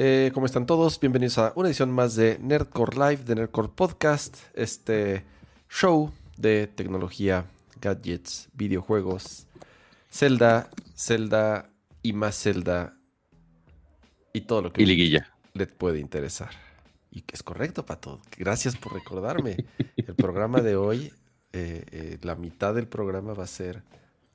[0.00, 1.00] Eh, ¿Cómo están todos?
[1.00, 5.24] Bienvenidos a una edición más de Nerdcore Live, de Nerdcore Podcast, este
[5.68, 7.46] show de tecnología,
[7.80, 9.48] gadgets, videojuegos,
[10.08, 12.96] Zelda, Zelda y más Zelda
[14.32, 15.34] y todo lo que Y liguilla.
[15.54, 16.50] le puede interesar.
[17.10, 18.20] Y que es correcto, Pato.
[18.36, 19.66] Gracias por recordarme.
[19.96, 21.12] El programa de hoy,
[21.52, 23.82] eh, eh, la mitad del programa va a ser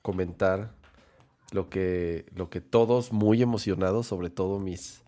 [0.02, 0.73] comentar
[1.52, 5.03] lo que, lo que todos muy emocionados, sobre todo mis,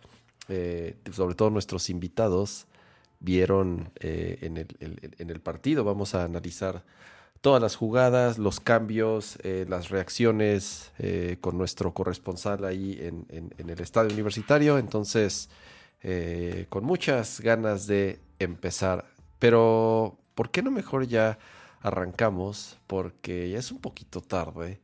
[0.50, 2.68] eh, sobre todo nuestros invitados,
[3.20, 5.84] vieron eh, en, el, en el partido.
[5.84, 6.84] Vamos a analizar
[7.42, 10.92] todas las jugadas, los cambios, eh, las reacciones
[11.42, 14.78] con nuestro corresponsal ahí en, en- el estadio universitario.
[14.78, 15.50] Entonces,
[16.70, 19.06] con muchas ganas de empezar.
[19.40, 21.38] Pero, ¿por qué no mejor ya
[21.82, 22.78] arrancamos?
[22.88, 24.80] Porque ya es un poquito tarde.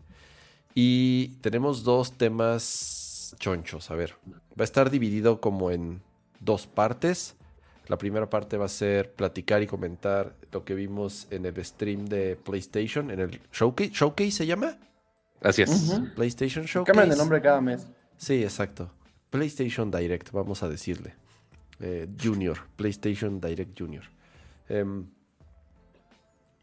[0.74, 3.92] Y tenemos dos temas chonchos.
[3.92, 6.02] A ver, va a estar dividido como en
[6.40, 7.36] dos partes.
[7.88, 12.06] La primera parte va a ser platicar y comentar lo que vimos en el stream
[12.06, 14.78] de PlayStation, en el Showcase, ¿Showcase se llama?
[15.42, 16.00] Así es.
[16.16, 16.94] PlayStation Showcase.
[16.94, 17.88] Cambian de nombre cada mes.
[18.18, 18.92] Sí, exacto.
[19.30, 21.16] PlayStation Direct, vamos a decirle.
[21.80, 24.04] Eh, junior, PlayStation Direct Junior.
[24.70, 25.06] Em,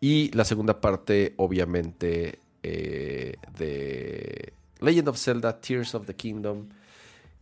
[0.00, 6.68] y la segunda parte, obviamente, eh, de Legend of Zelda, Tears of the Kingdom.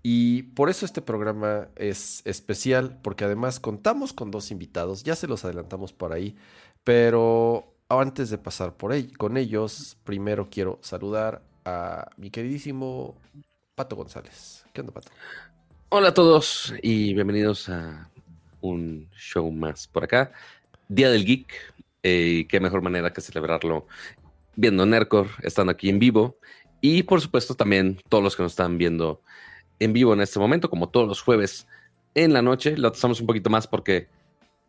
[0.03, 5.27] Y por eso este programa es especial, porque además contamos con dos invitados, ya se
[5.27, 6.37] los adelantamos por ahí,
[6.85, 13.17] pero antes de pasar por ahí, con ellos, primero quiero saludar a mi queridísimo
[13.75, 14.65] Pato González.
[14.73, 15.11] ¿Qué onda, Pato?
[15.89, 18.09] Hola a todos y bienvenidos a
[18.61, 20.33] un show más por acá.
[20.89, 21.53] Día del Geek.
[22.03, 23.87] eh, qué mejor manera que celebrarlo
[24.55, 26.39] viendo Nercor, estando aquí en vivo.
[26.87, 29.21] Y por supuesto también todos los que nos están viendo
[29.81, 31.67] en vivo en este momento, como todos los jueves
[32.15, 32.77] en la noche.
[32.77, 34.07] Lo trazamos un poquito más porque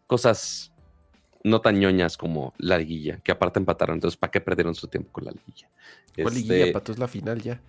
[0.07, 0.73] cosas
[1.43, 3.97] no tan ñoñas como la liguilla, que aparte empataron.
[3.97, 5.69] Entonces, ¿para qué perdieron su tiempo con la liguilla?
[6.15, 6.91] ¿Cuál Este, liguilla, Pato?
[6.91, 7.61] Es la final ya.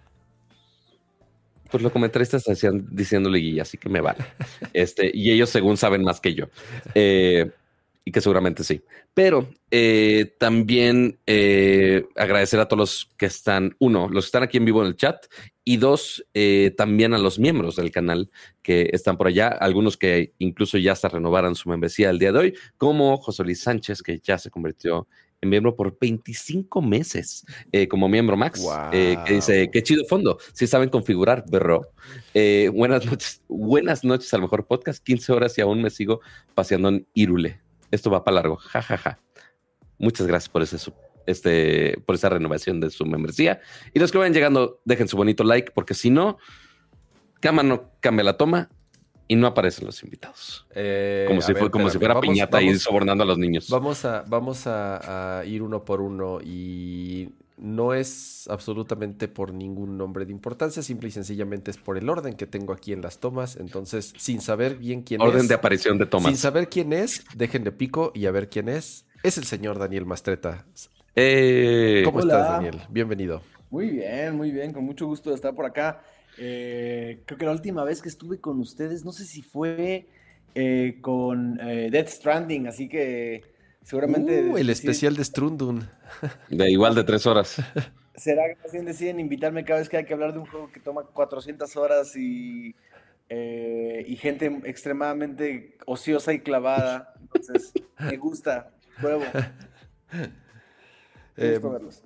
[1.70, 2.44] Pues los comentaristas
[2.90, 4.24] diciendo liguilla, así que me vale.
[4.72, 6.46] Este, y ellos según saben más que yo.
[6.94, 7.50] Eh,
[8.08, 8.80] y que seguramente sí.
[9.12, 14.56] Pero eh, también eh, agradecer a todos los que están, uno, los que están aquí
[14.56, 15.26] en vivo en el chat,
[15.62, 18.30] y dos, eh, también a los miembros del canal
[18.62, 22.38] que están por allá, algunos que incluso ya hasta renovaron su membresía el día de
[22.38, 25.06] hoy, como José Luis Sánchez, que ya se convirtió
[25.40, 30.38] en miembro por 25 meses eh, como miembro Max, eh, que dice, qué chido fondo,
[30.52, 31.92] si saben configurar, berro.
[32.34, 36.20] Eh, buenas noches, buenas noches al mejor podcast, 15 horas y aún me sigo
[36.54, 37.60] paseando en Irule.
[37.90, 39.18] Esto va para largo, jajaja.
[39.98, 40.76] Muchas gracias por ese
[41.26, 43.60] este, por esa renovación de su membresía.
[43.92, 46.38] Y los que vayan llegando, dejen su bonito like, porque si no,
[47.40, 48.70] Cama no cambia la toma
[49.26, 50.66] y no aparecen los invitados.
[50.74, 53.36] Eh, Como, si, ver, fue, como si fuera vamos- piñata y vamos- sobornando a los
[53.38, 53.68] niños.
[53.68, 59.98] Vamos a, vamos a, a ir uno por uno y no es absolutamente por ningún
[59.98, 63.18] nombre de importancia, simple y sencillamente es por el orden que tengo aquí en las
[63.18, 63.56] tomas.
[63.56, 66.38] Entonces, sin saber bien quién Orden es, de aparición de sin tomas.
[66.38, 69.04] saber quién es, déjenle pico y a ver quién es.
[69.22, 70.64] Es el señor Daniel Mastreta.
[71.14, 72.34] Eh, ¿Cómo Hola.
[72.34, 72.80] estás, Daniel?
[72.88, 73.42] Bienvenido.
[73.70, 76.02] Muy bien, muy bien, con mucho gusto de estar por acá.
[76.38, 80.06] Eh, creo que la última vez que estuve con ustedes, no sé si fue
[80.54, 83.42] eh, con eh, Death Stranding, así que
[83.88, 84.42] seguramente...
[84.42, 85.88] Uh, el deciden- especial de Strundun.
[86.50, 87.56] de igual de tres horas.
[88.14, 90.72] Será que más bien deciden invitarme cada vez que hay que hablar de un juego
[90.72, 92.74] que toma 400 horas y,
[93.28, 97.14] eh, y gente extremadamente ociosa y clavada.
[97.20, 99.38] Entonces, me gusta, pruebo.
[101.36, 102.02] Me Eh, gusta verlos.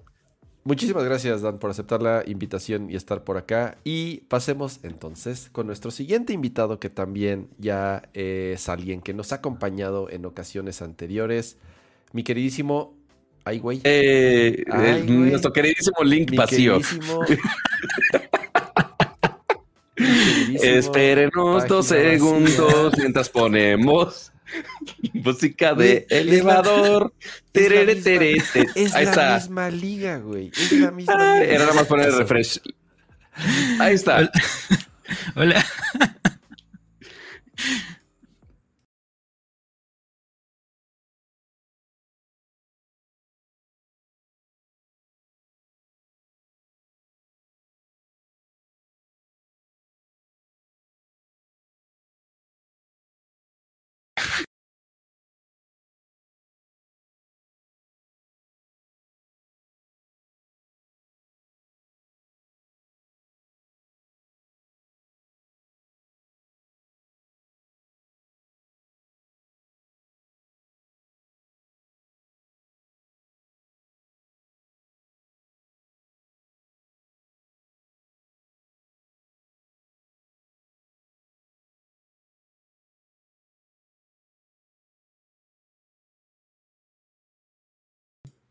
[0.64, 3.78] Muchísimas gracias, Dan, por aceptar la invitación y estar por acá.
[3.82, 9.36] Y pasemos entonces con nuestro siguiente invitado, que también ya es alguien que nos ha
[9.36, 11.58] acompañado en ocasiones anteriores.
[12.12, 12.96] Mi queridísimo.
[13.44, 13.80] Ay, güey.
[13.84, 15.30] Eh, Ay, el- güey.
[15.30, 16.80] nuestro queridísimo Link mi vacío.
[16.80, 17.24] queridísimo.
[20.62, 23.02] Espérenos dos segundos vacía.
[23.02, 24.32] mientras ponemos
[25.12, 27.12] música de Güey, es la- elevador.
[27.20, 29.34] es la Terere, misma- terere, te- Es Ahí la está.
[29.36, 30.50] misma liga, güey.
[30.56, 31.52] Es la misma Ah, liga.
[31.54, 32.60] Era nada más poner el refresh.
[33.80, 34.30] Ahí está.
[35.36, 35.64] Hola.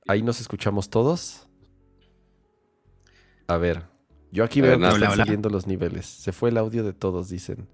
[0.07, 1.48] Ahí nos escuchamos todos.
[3.48, 3.83] A ver,
[4.31, 5.25] yo aquí A veo ver, que están Hola, hola.
[5.25, 6.06] saliendo los niveles.
[6.06, 7.68] Se fue el audio de todos, dicen.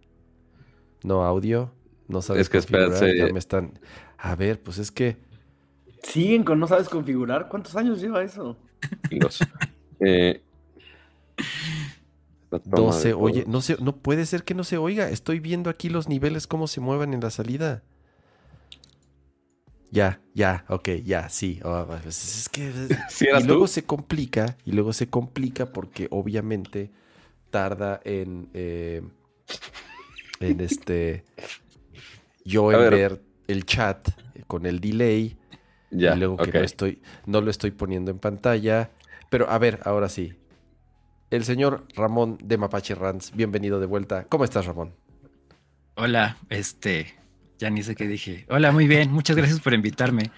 [1.04, 1.74] No audio,
[2.08, 3.18] no sabes Es que configurar, espérate.
[3.18, 3.80] ya me están.
[4.18, 5.18] A ver, pues es que
[6.04, 7.50] ¿Siguen con no sabes configurar?
[7.50, 8.58] ¿Cuántos años lleva eso?
[9.10, 9.40] Dos.
[10.00, 10.42] Eh,
[12.50, 15.10] la toma 12, de oye, no se, no puede ser que no se oiga.
[15.10, 17.84] Estoy viendo aquí los niveles cómo se muevan en la salida.
[19.89, 21.60] Ya, ya, ok, ya, sí.
[21.63, 22.06] Oh, pues
[22.39, 22.72] es que
[23.10, 23.68] ¿Sí y luego tú?
[23.68, 26.92] se complica, y luego se complica porque obviamente
[27.51, 29.01] tarda en, eh,
[30.39, 31.24] en este,
[32.44, 32.89] yo A en ver.
[32.89, 34.10] ver el chat
[34.48, 35.38] con el delay,
[35.92, 38.92] Ya, y luego que no estoy, no lo estoy poniendo en pantalla.
[39.30, 40.36] Pero a ver, ahora sí.
[41.31, 44.25] El señor Ramón de Mapache Rants, bienvenido de vuelta.
[44.30, 44.94] ¿Cómo estás, Ramón?
[45.95, 47.17] Hola, este,
[47.57, 48.45] ya ni sé qué dije.
[48.50, 50.31] Hola, muy bien, muchas gracias por invitarme.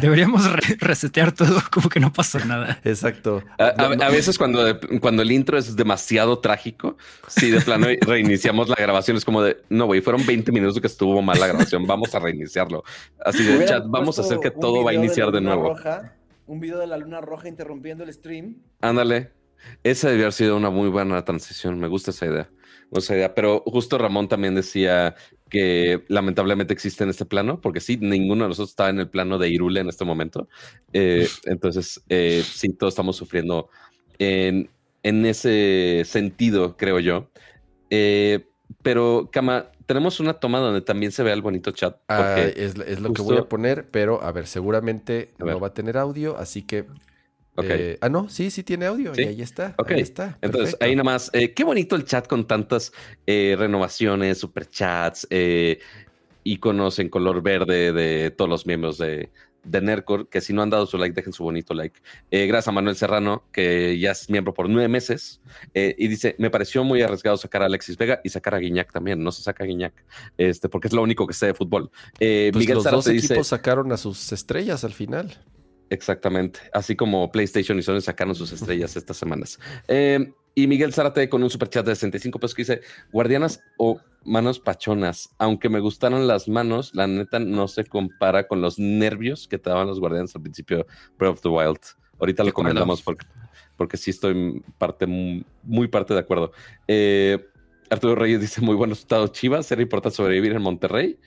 [0.00, 2.80] Deberíamos re- resetear todo, como que no pasó nada.
[2.84, 3.42] Exacto.
[3.58, 6.96] A, veces cuando, cuando el intro es demasiado trágico,
[7.26, 10.86] si de plano reiniciamos la grabación, es como de, no, güey, fueron 20 minutos que
[10.86, 12.84] estuvo mal la grabación, vamos a reiniciarlo.
[13.24, 15.70] Así de, chat, vamos a hacer que todo va a video iniciar de nuevo.
[15.70, 16.14] roja,
[16.46, 18.56] un video de la luna roja interrumpiendo el stream.
[18.80, 19.30] Ándale.
[19.84, 21.78] Esa debió haber sido una muy buena transición.
[21.78, 22.48] Me gusta esa idea.
[22.92, 23.34] Esa idea.
[23.34, 25.14] Pero justo Ramón también decía
[25.48, 29.38] que lamentablemente existe en este plano, porque sí, ninguno de nosotros está en el plano
[29.38, 30.48] de Irule en este momento.
[30.92, 33.68] Eh, entonces, eh, sí, todos estamos sufriendo
[34.18, 34.70] en,
[35.02, 37.30] en ese sentido, creo yo.
[37.90, 38.46] Eh,
[38.82, 41.96] pero, Kama, tenemos una toma donde también se vea el bonito chat.
[42.08, 45.54] Ah, es, es lo que voy a poner, pero a ver, seguramente A ver.
[45.54, 46.86] no va a tener audio, así que.
[47.58, 49.14] Eh, ah, no, sí, sí tiene audio.
[49.14, 49.22] Sí.
[49.22, 49.74] Y ahí está.
[49.86, 50.38] Ahí está.
[50.40, 52.92] Entonces, ahí nada más, eh, qué bonito el chat con tantas
[53.26, 55.78] eh, renovaciones, superchats, eh,
[56.44, 59.30] iconos en color verde de todos los miembros de,
[59.62, 62.00] de Nercor, que si no han dado su like, dejen su bonito like.
[62.30, 65.42] Eh, gracias a Manuel Serrano, que ya es miembro por nueve meses,
[65.74, 68.90] eh, y dice, me pareció muy arriesgado sacar a Alexis Vega y sacar a Guiñac
[68.90, 69.92] también, no se saca a Guiñac,
[70.38, 71.90] este, porque es lo único que sé de fútbol.
[72.18, 75.36] Eh, Pues Miguel los dos equipos dice, sacaron a sus estrellas al final.
[75.90, 76.60] Exactamente.
[76.72, 79.58] Así como PlayStation y Sony sacaron sus estrellas estas semanas.
[79.88, 82.80] Eh, y Miguel Zárate con un superchat de 65 pesos que dice:
[83.12, 85.30] Guardianas o manos pachonas.
[85.38, 89.68] Aunque me gustaron las manos, la neta no se compara con los nervios que te
[89.68, 90.86] daban los guardianes al principio de
[91.18, 91.80] Breath of the Wild.
[92.20, 93.26] Ahorita lo comentamos porque,
[93.76, 96.52] porque sí estoy parte, muy, parte de acuerdo.
[96.86, 97.38] Eh,
[97.90, 99.70] Arturo Reyes dice: Muy buen resultado, Chivas.
[99.72, 101.18] Era importante sobrevivir en Monterrey.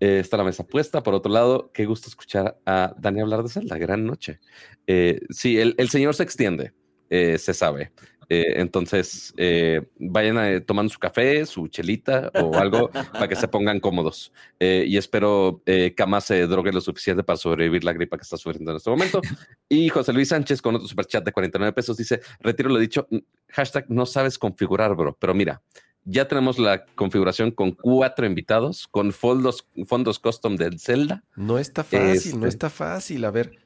[0.00, 1.02] Eh, está la mesa puesta.
[1.02, 3.78] Por otro lado, qué gusto escuchar a Dani hablar de Zelda.
[3.78, 4.40] Gran noche.
[4.86, 6.72] Eh, sí, el, señor se extiende,
[7.10, 7.92] eh, se sabe.
[8.28, 13.46] Eh, entonces, eh, vayan a, tomando su café, su chelita o algo para que se
[13.46, 14.32] pongan cómodos.
[14.58, 18.72] Y espero que Kama se drogue lo suficiente para sobrevivir la gripa que está sufriendo
[18.72, 19.20] en este momento.
[19.68, 23.06] Y José Luis Sánchez con otro superchat de 49 pesos dice, retiro lo dicho,
[23.48, 25.16] hashtag no sabes configurar, bro.
[25.18, 25.62] Pero mira,
[26.06, 31.22] ya tenemos la configuración con cuatro invitados, con fondos, fondos custom del Zelda.
[31.34, 32.48] No está fácil, no Este.
[32.48, 33.24] está fácil.
[33.24, 33.58] A ver.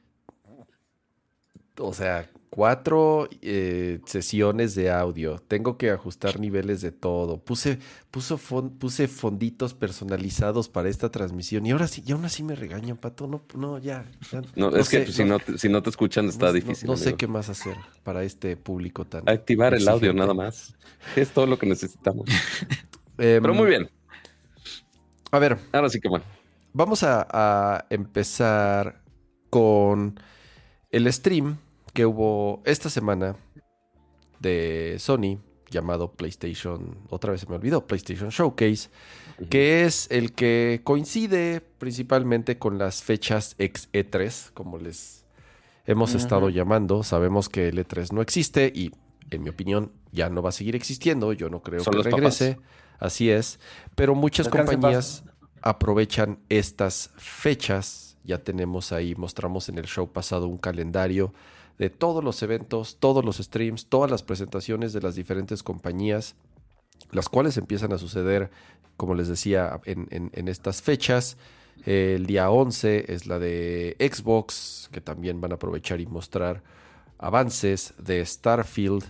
[1.78, 5.38] O sea, cuatro eh, sesiones de audio.
[5.38, 7.38] Tengo que ajustar niveles de todo.
[7.38, 7.78] Puse,
[8.10, 11.64] puso fon- puse fonditos personalizados para esta transmisión.
[11.64, 13.26] Y ahora sí, y aún así me regañan, Pato.
[13.28, 14.04] No, no, ya.
[14.32, 16.52] ya, No, es que sé, pues, si, no, te- si no te escuchan está no-
[16.52, 16.88] difícil.
[16.88, 19.28] No, sé qué más hacer para este público tan.
[19.28, 20.74] Activar el audio nada más.
[21.16, 22.26] Es todo lo que necesitamos.
[23.18, 23.88] Em, Pero muy bien.
[25.30, 26.24] A ver, Ahora sí que bueno.
[26.72, 29.02] Vamos a, a empezar
[29.50, 30.18] con
[30.90, 31.58] el stream
[31.90, 33.36] que hubo esta semana
[34.40, 35.38] de Sony
[35.70, 38.90] llamado PlayStation, otra vez se me olvidó, PlayStation Showcase,
[39.48, 45.24] que es el que coincide principalmente con las fechas ex E3, como les
[45.86, 47.02] hemos estado llamando.
[47.02, 48.90] Sabemos que el E3 no existe y,
[49.30, 51.32] en mi opinión, ya no va a seguir existiendo.
[51.32, 52.58] Yo no creo Son que regrese.
[52.98, 53.60] Así es.
[53.94, 55.24] Pero muchas compañías
[55.62, 58.18] aprovechan estas fechas.
[58.24, 61.32] Ya tenemos ahí, mostramos en el show pasado un calendario
[61.80, 66.36] de todos los eventos, todos los streams, todas las presentaciones de las diferentes compañías,
[67.10, 68.50] las cuales empiezan a suceder,
[68.98, 71.38] como les decía, en, en- en estas fechas.
[71.86, 76.62] El día 11 es la de Xbox, que también van a aprovechar y mostrar
[77.18, 79.02] avances de Starfield.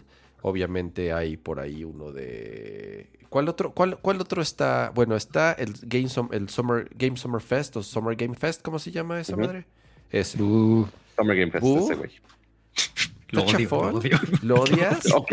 [0.43, 3.11] Obviamente hay por ahí uno de...
[3.29, 4.93] ¿Cuál otro, cuál, cuál otro está?
[4.95, 8.91] Bueno, está el Game, el Summer, Game Summer Fest o Summer Game Fest, ¿cómo se
[8.93, 9.67] llama esa madre?
[10.11, 10.39] Ese.
[10.39, 11.79] Summer Game Fest, Uh.
[11.85, 12.11] ese güey.
[13.31, 14.21] Lo ¿Está odio, lo odio.
[14.43, 15.13] ¿Lo odias?
[15.15, 15.33] Ok.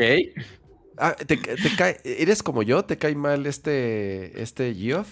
[0.98, 2.86] Ah, ¿te, te cae, ¿Eres como yo?
[2.86, 5.08] ¿Te cae mal este, este Geoff?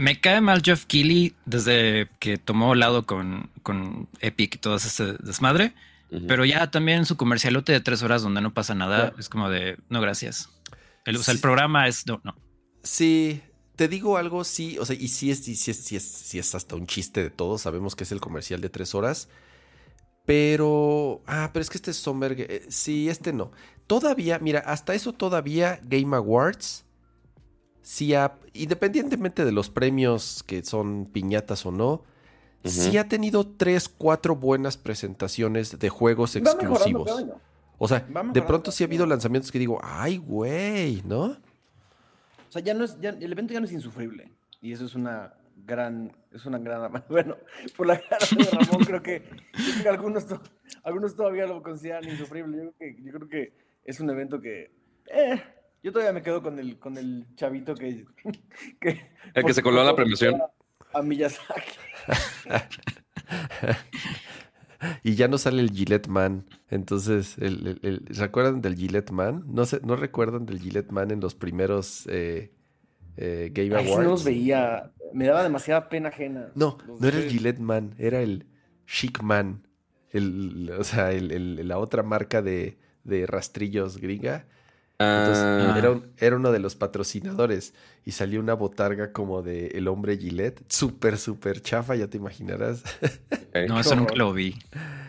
[0.00, 5.14] me cae mal Jeff Keighley desde que tomó lado con, con Epic y todo ese
[5.20, 5.74] desmadre.
[6.26, 9.78] Pero ya también su comercialote de tres horas donde no pasa nada es como de
[9.90, 10.48] no, gracias.
[11.04, 12.34] El, O sea, el programa es no, no.
[12.82, 13.42] Sí,
[13.76, 16.54] te digo algo, sí, o sea, y sí es, sí, es, sí, es, sí es
[16.54, 17.60] hasta un chiste de todos.
[17.60, 19.28] Sabemos que es el comercial de tres horas.
[20.26, 21.22] Pero.
[21.26, 22.36] Ah, pero es que este es Sommer.
[22.38, 23.50] Eh, sí, este no.
[23.86, 26.84] Todavía, mira, hasta eso todavía Game Awards.
[27.82, 32.04] Sí ha, independientemente de los premios que son piñatas o no,
[32.64, 37.10] sí ha tenido tres, cuatro buenas presentaciones de juegos exclusivos.
[37.78, 41.24] O sea, de pronto sí ha habido lanzamientos que digo, ay, güey, ¿no?
[42.50, 44.30] O sea, ya no es, el evento ya no es insufrible.
[44.60, 45.32] Y eso es una
[45.64, 47.36] gran, es una gran, bueno,
[47.76, 49.22] por la cara de Ramón creo que,
[49.88, 50.26] algunos,
[50.82, 52.56] algunos todavía lo consideran insufrible.
[52.56, 53.52] Yo creo que, yo creo que
[53.84, 54.72] es un evento que,
[55.06, 55.42] eh,
[55.82, 58.04] yo todavía me quedo con el, con el chavito que,
[58.80, 59.00] que
[59.34, 60.40] el que se coló a la premiación.
[60.92, 61.70] A Miyazaki.
[65.04, 66.46] y ya no sale el Gillette Man.
[66.68, 69.44] Entonces, el, ¿se acuerdan del Gillette Man?
[69.46, 72.52] No, sé, ¿No recuerdan del Gillette Man en los primeros eh,
[73.16, 74.04] eh, Game Awards?
[74.04, 74.92] no los veía.
[75.12, 76.48] Me daba demasiada pena ajena.
[76.54, 78.46] No, no era el Gillette Man, era el
[78.86, 79.66] Chic Man.
[80.10, 84.46] El, o sea, la otra marca de, de rastrillos gringa.
[84.98, 85.74] Entonces, ah.
[85.78, 87.72] era, era, uno de los patrocinadores
[88.04, 92.82] y salió una botarga como de El Hombre Gillette, súper, súper chafa, ya te imaginarás.
[93.66, 94.54] No, eso nunca lo vi.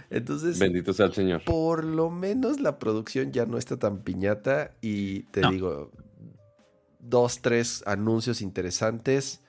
[0.09, 1.43] Entonces, bendito sea el Señor.
[1.43, 5.91] Por lo menos la producción ya no está tan piñata y te digo,
[7.01, 9.41] dos, tres anuncios interesantes.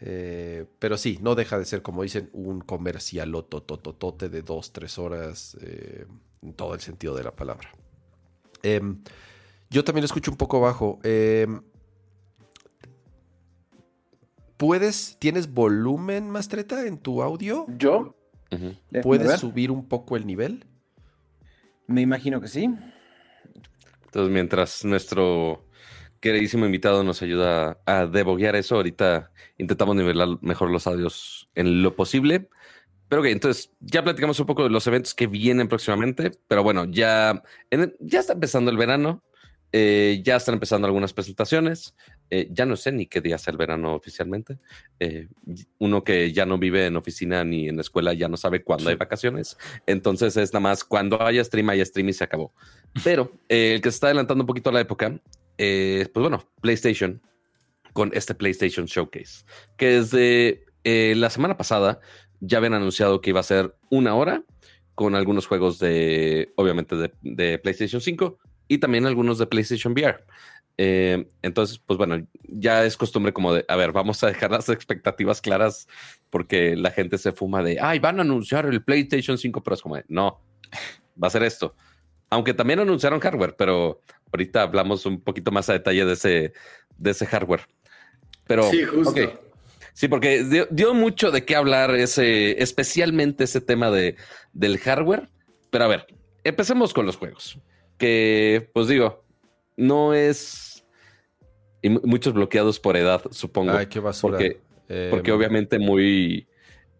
[0.00, 4.98] Eh, pero sí, no deja de ser, como dicen, un comercial totototote de dos, tres
[4.98, 6.06] horas, eh,
[6.42, 7.70] en todo el sentido de la palabra.
[8.62, 8.80] Eh,
[9.68, 10.98] yo también escucho un poco bajo.
[11.02, 11.60] Em,
[14.56, 17.66] ¿Puedes, tienes volumen, Mastreta, en tu audio?
[17.78, 18.14] ¿Yo?
[19.02, 20.66] ¿Puedes subir un poco el nivel?
[21.86, 22.64] Me imagino que sí.
[24.04, 25.64] Entonces, mientras nuestro
[26.20, 31.96] queridísimo invitado nos ayuda a deboguear eso, ahorita intentamos nivelar mejor los audios en lo
[31.96, 32.48] posible.
[33.08, 36.84] Pero ok, entonces ya platicamos un poco de los eventos que vienen próximamente, pero bueno,
[36.84, 37.42] ya,
[37.98, 39.24] ya está empezando el verano.
[39.72, 41.94] Eh, ya están empezando algunas presentaciones.
[42.28, 44.58] Eh, ya no sé ni qué día es el verano oficialmente.
[44.98, 45.28] Eh,
[45.78, 48.96] uno que ya no vive en oficina ni en escuela ya no sabe cuándo hay
[48.96, 49.56] vacaciones.
[49.86, 52.52] Entonces es nada más cuando haya stream, hay stream y se acabó.
[53.04, 55.20] Pero el que se está adelantando un poquito a la época,
[56.12, 57.22] pues bueno, PlayStation
[57.92, 59.44] con este PlayStation Showcase,
[59.76, 60.64] que desde
[61.16, 62.00] la semana pasada
[62.40, 64.44] ya habían anunciado que iba a ser una hora
[64.94, 68.38] con algunos juegos de, obviamente, de, PlayStation 5
[68.68, 70.24] y también algunos de PlayStation VR.
[70.76, 74.68] Eh, entonces, pues bueno, ya es costumbre como de, a ver, vamos a dejar las
[74.68, 75.88] expectativas claras
[76.30, 79.82] porque la gente se fuma de, ay, van a anunciar el PlayStation 5, pero es
[79.82, 80.40] como no,
[81.22, 81.74] va a ser esto.
[82.30, 84.00] Aunque también anunciaron hardware, pero
[84.32, 86.52] ahorita hablamos un poquito más a detalle de ese,
[86.96, 87.66] de ese hardware.
[88.46, 89.14] Pero, sí, justo.
[89.92, 94.16] Sí, porque dio, dio, mucho de qué hablar ese, especialmente ese tema de,
[94.52, 95.28] del hardware.
[95.70, 96.06] Pero a ver,
[96.44, 97.58] empecemos con los juegos
[98.00, 99.22] que, pues digo,
[99.76, 100.84] no es...
[101.82, 103.72] Y muchos bloqueados por edad, supongo.
[103.72, 104.38] Ay, qué basura.
[104.38, 104.60] Porque,
[105.10, 106.46] porque em, obviamente muy,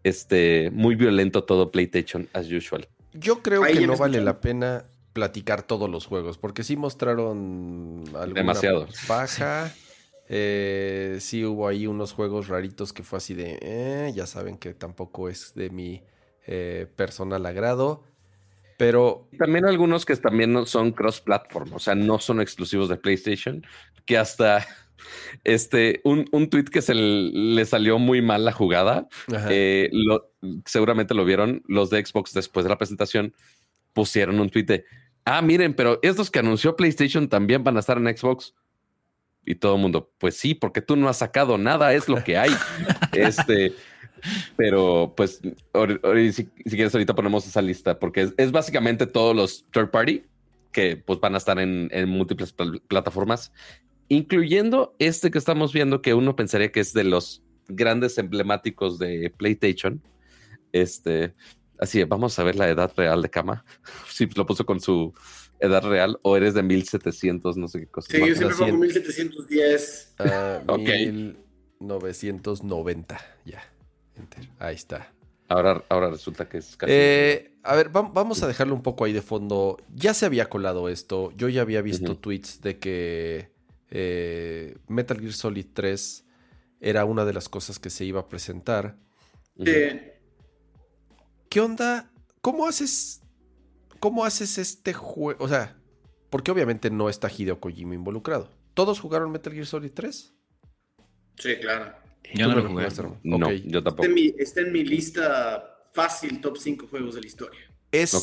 [0.03, 2.87] este, muy violento todo PlayStation as usual.
[3.13, 8.41] Yo creo que no vale la pena platicar todos los juegos, porque sí mostraron alguna
[8.41, 8.95] Demasiados.
[9.07, 9.73] baja.
[10.33, 14.73] Eh, sí hubo ahí unos juegos raritos que fue así de, eh, ya saben que
[14.73, 16.03] tampoco es de mi
[16.47, 18.05] eh, personal agrado.
[18.77, 23.65] Pero también algunos que también son cross-platform, o sea, no son exclusivos de PlayStation,
[24.05, 24.65] que hasta
[25.43, 29.09] este, un, un tweet que se le salió muy mal la jugada,
[29.49, 29.89] eh,
[30.65, 33.33] seguramente lo vieron, los de Xbox después de la presentación
[33.93, 34.85] pusieron un tweet de,
[35.25, 38.53] ah, miren, pero estos que anunció PlayStation también van a estar en Xbox.
[39.43, 42.37] Y todo el mundo, pues sí, porque tú no has sacado nada, es lo que
[42.37, 42.51] hay.
[43.13, 43.73] este,
[44.55, 45.41] pero pues,
[46.31, 50.23] si, quieres, ahorita ponemos esa lista, porque es, básicamente todos los third party
[50.71, 52.53] que pues van a estar en, múltiples
[52.87, 53.51] plataformas,
[54.07, 59.33] incluyendo este que estamos viendo, que uno pensaría que es de los grandes emblemáticos de
[59.35, 60.01] PlayStation.
[60.71, 61.33] Este,
[61.81, 63.65] así, vamos a ver la edad real de Kama.
[64.07, 65.13] Si lo puso con su
[65.59, 68.07] edad real o eres de 1700, no sé qué cosa.
[68.09, 70.15] Sí, yo siempre pongo 1710.
[70.19, 70.23] Uh,
[70.71, 70.89] ok.
[71.79, 73.63] 1990, ya.
[74.59, 75.11] Ahí está.
[75.47, 76.93] Ahora, ahora resulta que es casi.
[76.93, 79.77] Eh, a ver, vamos a dejarlo un poco ahí de fondo.
[79.93, 81.33] Ya se había colado esto.
[81.35, 83.51] Yo ya había visto tweets de que
[83.89, 86.25] eh, Metal Gear Solid 3
[86.79, 88.95] era una de las cosas que se iba a presentar.
[89.57, 89.73] Sí.
[91.51, 92.09] ¿Qué onda?
[92.39, 93.21] ¿Cómo haces,
[93.99, 95.43] cómo haces este juego?
[95.43, 95.77] O sea,
[96.29, 98.49] porque obviamente no está Hideo Kojima involucrado.
[98.73, 100.33] ¿Todos jugaron Metal Gear Solid 3?
[101.35, 101.93] Sí, claro.
[102.33, 102.87] Yo no lo jugué.
[103.23, 103.51] No, Ok.
[103.65, 104.05] yo Está tampoco.
[104.05, 107.59] en, mi, está en mi lista fácil top 5 juegos de la historia.
[107.91, 108.15] Es,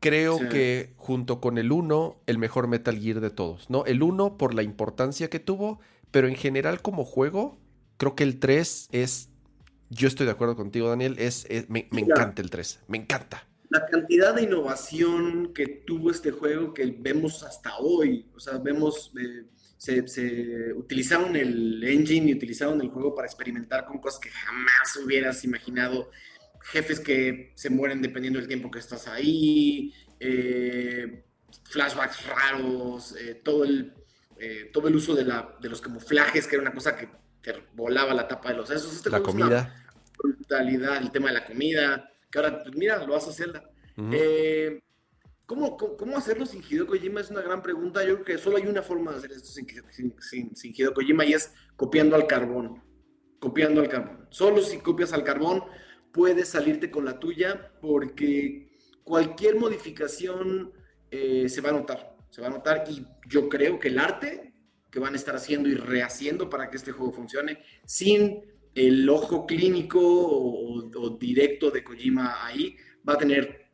[0.00, 0.48] creo Sí.
[0.48, 3.68] que junto con el 1, el mejor Metal Gear de todos.
[3.68, 3.84] ¿no?
[3.84, 7.58] El 1 por la importancia que tuvo, pero en general como juego,
[7.98, 9.28] creo que el 3 es...
[9.90, 11.16] Yo estoy de acuerdo contigo, Daniel.
[11.18, 12.22] Es, es- me, me Sí, claro.
[12.22, 12.80] encanta el 3.
[12.88, 13.46] Me encanta.
[13.70, 19.12] La cantidad de innovación que tuvo este juego que vemos hasta hoy, o sea, vemos,
[19.20, 19.44] eh,
[19.76, 24.96] se, se utilizaron el engine y utilizaron el juego para experimentar con cosas que jamás
[25.04, 26.10] hubieras imaginado,
[26.62, 31.24] jefes que se mueren dependiendo del tiempo que estás ahí, eh,
[31.64, 33.92] flashbacks raros, eh, todo, el,
[34.72, 37.08] todo el uso de, la, de los camuflajes, que era una cosa que
[37.74, 38.94] volaba la tapa de los sesos.
[38.94, 39.74] Este La comida.
[40.18, 43.62] brutalidad, el tema de la comida, que ahora, pues mira, lo vas a hacer.
[44.12, 44.80] Eh,
[45.46, 47.20] ¿cómo, cómo, cómo hacerlo sin Hideo Kojima?
[47.20, 48.04] Es una gran pregunta.
[48.04, 50.94] Yo creo que solo hay una forma de hacer esto sin, sin, sin, sin Hideo
[50.94, 52.82] Kojima y es copiando al carbón.
[53.38, 54.26] Copiando al carbón.
[54.30, 55.64] Solo si copias al carbón
[56.12, 60.72] puedes salirte con la tuya porque cualquier modificación
[61.10, 62.16] eh, se va a notar.
[62.30, 64.47] Se va a notar y yo creo que el arte
[64.90, 68.42] que van a estar haciendo y rehaciendo para que este juego funcione sin
[68.74, 72.76] el ojo clínico o, directo de Kojima ahí,
[73.08, 73.66] va a tener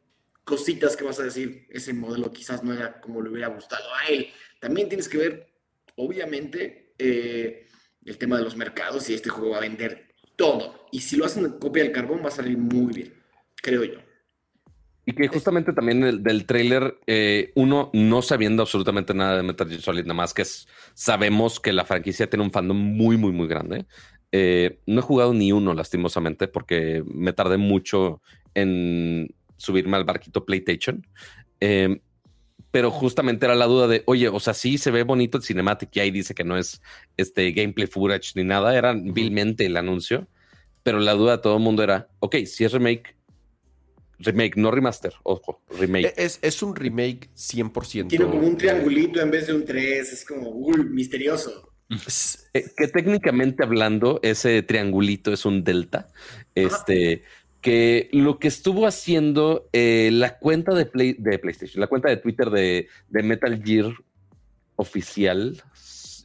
[0.44, 4.06] cositas que vas a decir, ese modelo quizás no era como le hubiera gustado a
[4.06, 4.28] él.
[4.60, 5.52] También tienes que ver,
[5.96, 7.66] obviamente, eh,
[8.04, 10.86] el tema de los mercados y este juego va a vender todo.
[10.92, 13.14] Y si lo hacen en copia del carbón va a salir muy bien,
[13.56, 13.98] creo yo.
[15.06, 19.68] Y que justamente también del, del tráiler, eh, uno no sabiendo absolutamente nada de Metal
[19.68, 23.32] Gear Solid, nada más que es- sabemos que la franquicia tiene un fandom muy, muy,
[23.32, 23.84] muy grande.
[24.32, 28.22] Eh, no he jugado ni uno, lastimosamente, porque me tardé mucho
[28.54, 31.06] en subirme al barquito PlayStation.
[31.60, 32.00] Eh,
[32.70, 35.94] pero justamente era la duda de, oye, o sea, sí se ve bonito el cinematic
[35.94, 36.82] y ahí dice que no es
[37.16, 40.26] este gameplay footage ni nada, era vilmente el anuncio.
[40.82, 43.16] Pero la duda de todo el mundo era, ok, si es remake,
[44.18, 46.06] remake, no remaster, ojo, remake.
[46.06, 48.08] E, Es, es un remake 100%.
[48.08, 51.70] Tiene como un eh, triangulito en vez de un 3, es como, uy, misterioso.
[52.06, 56.08] es- Eh, que técnicamente hablando, ese triangulito es un delta.
[56.54, 57.22] Este,
[57.60, 62.18] que lo que estuvo haciendo eh, la cuenta de, Play, de PlayStation, la cuenta de
[62.18, 63.92] Twitter de, de Metal Gear
[64.76, 65.62] oficial,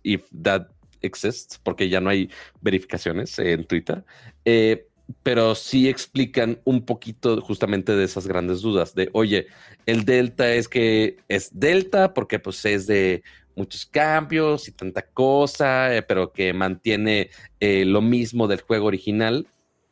[0.04, 0.68] if that
[1.02, 2.30] exists, porque ya no hay
[2.62, 4.04] verificaciones en Twitter,
[4.46, 4.88] eh,
[5.24, 9.48] pero sí explican un poquito justamente de esas grandes dudas de, oye,
[9.86, 13.24] el delta es que es delta porque pues es de
[13.56, 19.48] muchos cambios y tanta cosa, eh, pero que mantiene eh, lo mismo del juego original.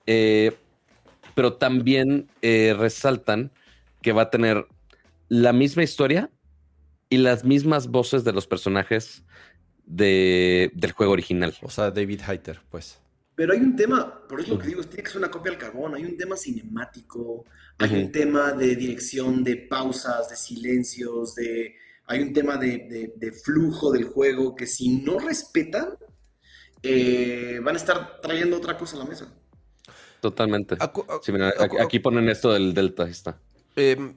[0.06, 0.53] Eh,
[1.38, 3.51] pero también eh, resaltan
[4.01, 4.65] que va a tener
[5.30, 6.32] la misma historia
[7.10, 9.23] y las mismas voces de los personajes
[9.86, 11.56] de, del juego original.
[11.62, 12.99] o sea, David Hayter, pues.
[13.38, 15.62] Pero hay un tema, por eso lo que digo, tiene que ser una copia del
[15.62, 17.45] carbón, hay un tema cinemático,
[17.78, 21.76] hay un tema de dirección, de pausas, de silencios, de,
[22.08, 25.89] hay un tema de, de- de flujo del juego que si no respetan,
[26.82, 29.32] eh, van a estar trayendo otra cosa a la mesa.
[30.19, 30.76] Totalmente.
[30.80, 33.39] Acu- acu- Sí, mira, acu- aquí, aquí ponen esto del delta, ahí está.
[33.76, 34.15] Em,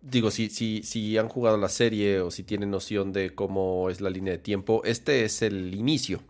[0.00, 4.00] digo, si, si, si han jugado la serie o si tienen noción de cómo es
[4.00, 6.22] la línea de tiempo, este es el inicio.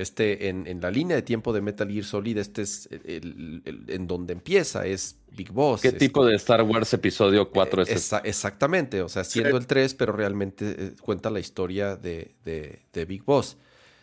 [0.00, 3.62] Este, en, en la línea de tiempo de Metal Gear Solid, este es el, el-
[3.64, 5.82] el- en donde empieza, es Big Boss.
[5.82, 8.16] ¿Qué es tipo de Star Wars episodio 4 es Eh, este?
[8.28, 13.04] exactamente, o sea, siendo el 3, pero realmente eh, cuenta la historia de, de- de
[13.04, 13.56] Big Boss.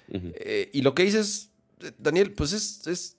[0.10, 1.50] Eh, y lo que dices,
[1.98, 3.18] Daniel, pues es, es,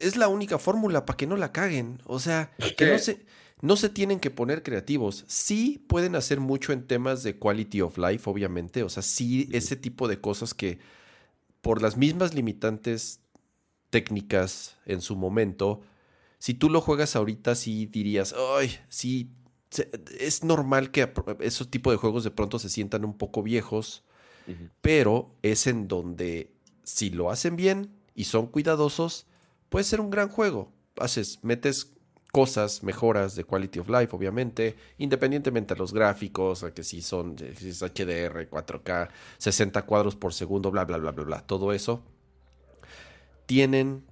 [0.00, 2.00] es la única fórmula para que no la caguen.
[2.06, 3.26] O sea, que no se,
[3.60, 5.24] no se tienen que poner creativos.
[5.26, 8.82] Sí pueden hacer mucho en temas de quality of life, obviamente.
[8.84, 10.78] O sea, sí ese tipo de cosas que
[11.60, 13.20] por las mismas limitantes
[13.90, 15.80] técnicas en su momento,
[16.38, 19.30] si tú lo juegas ahorita, sí dirías, ay, sí,
[20.18, 24.04] es normal que esos tipos de juegos de pronto se sientan un poco viejos
[24.80, 29.26] pero es en donde si lo hacen bien y son cuidadosos,
[29.68, 30.72] puede ser un gran juego.
[30.96, 31.92] Haces, metes
[32.32, 37.36] cosas, mejoras de quality of life, obviamente, independientemente de los gráficos, a que si son
[37.36, 42.02] HDR, 4K, 60 cuadros por segundo, bla, bla, bla, bla, bla, todo eso.
[43.46, 44.04] Tienen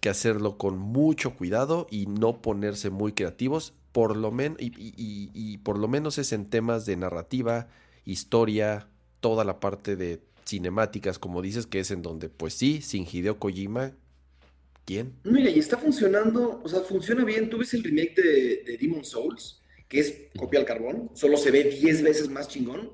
[0.00, 5.78] que hacerlo con mucho cuidado y no ponerse muy creativos, por lo menos, y por
[5.78, 7.68] lo menos es en temas de narrativa,
[8.04, 8.88] historia,
[9.20, 13.38] toda la parte de cinemáticas, como dices, que es en donde, pues sí, sin Hideo
[13.38, 13.92] Kojima,
[14.84, 15.14] ¿quién?
[15.24, 17.50] Mira, y está funcionando, o sea, funciona bien.
[17.50, 21.50] Tú ves el remake de, de Demon Souls, que es copia al carbón, solo se
[21.50, 22.90] ve 10 veces más chingón.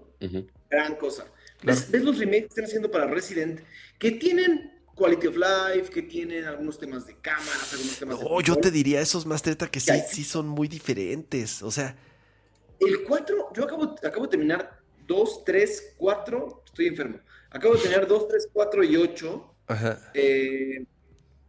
[0.71, 1.27] Gran cosa.
[1.63, 3.61] ¿Ves, ¿Ves, los remakes que están haciendo para Resident?
[3.99, 8.57] Que tienen quality of life, que tienen algunos temas de cámaras, algunos temas no, yo
[8.57, 11.63] te diría esos Mastereta que sí, sí son muy diferentes.
[11.63, 11.97] O sea.
[12.81, 17.21] El 4, yo acabo, acabo de terminar 2, 3, 4, estoy enfermo.
[17.51, 19.55] Acabo de tener 2, 3, 4 y 8.
[19.69, 20.11] Ajá.
[20.15, 20.85] Eh,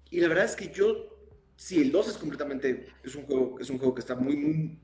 [0.09, 1.17] y la verdad es que yo,
[1.55, 4.79] sí, el 2 es completamente, es un juego, es un juego que está muy, muy,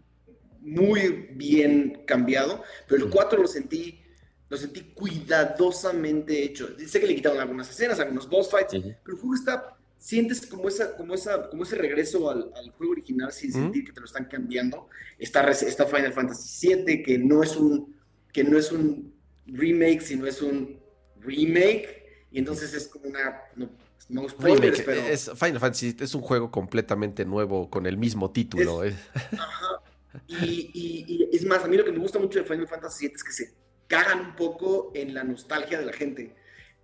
[0.61, 4.01] muy bien cambiado, pero el 4 lo sentí
[4.49, 6.69] lo sentí cuidadosamente hecho.
[6.85, 10.67] Sé que le quitaron algunas escenas, algunos boss fights, pero el juego está, sientes como,
[10.67, 14.05] esa, como, esa, como ese regreso al, al juego original sin sentir que te lo
[14.05, 14.88] están cambiando.
[15.17, 17.95] Está, está Final Fantasy VII, que no es un,
[18.31, 19.13] que no es un
[19.47, 20.79] remake, sino es un
[21.19, 23.41] remake, y entonces es como una...
[23.55, 23.69] No,
[24.09, 25.01] no spoilers, pero...
[25.01, 28.83] Es, Final Fantasy es un juego completamente nuevo con el mismo título.
[28.83, 28.97] Es, eh.
[29.33, 29.81] Ajá.
[30.27, 33.07] Y, y, y, es más, a mí lo que me gusta mucho de Final Fantasy
[33.07, 33.53] VII es que se
[33.87, 36.35] cagan un poco en la nostalgia de la gente.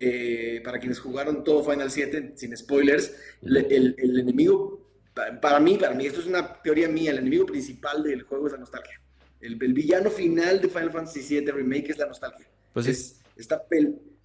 [0.04, 4.82] Eh, para quienes jugaron todo Final 7, sin spoilers, el, el, enemigo,
[5.14, 8.54] para mí, para mí, esto es una teoría mía, el enemigo principal del juego es
[8.54, 9.00] la nostalgia.
[9.40, 12.48] El, villano final de Final Fantasy 7 Remake es la nostalgia.
[12.74, 13.62] Pues es, está,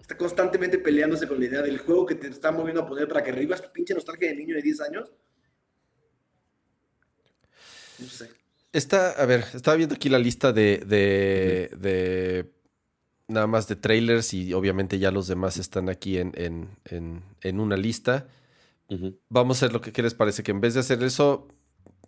[0.07, 3.21] está constantemente peleándose con la idea del juego que te está moviendo a poner para
[3.21, 5.11] que revivas tu pinche nostalgia de niño de 10 años.
[7.99, 8.29] No sé.
[8.71, 12.49] Está, a ver, estaba viendo aquí la lista de, de, de
[13.27, 17.75] nada más de trailers y obviamente ya los demás están aquí en, en, en, una
[17.75, 18.29] lista.
[19.27, 21.49] Vamos a hacer lo que les parece, que en vez de hacer eso,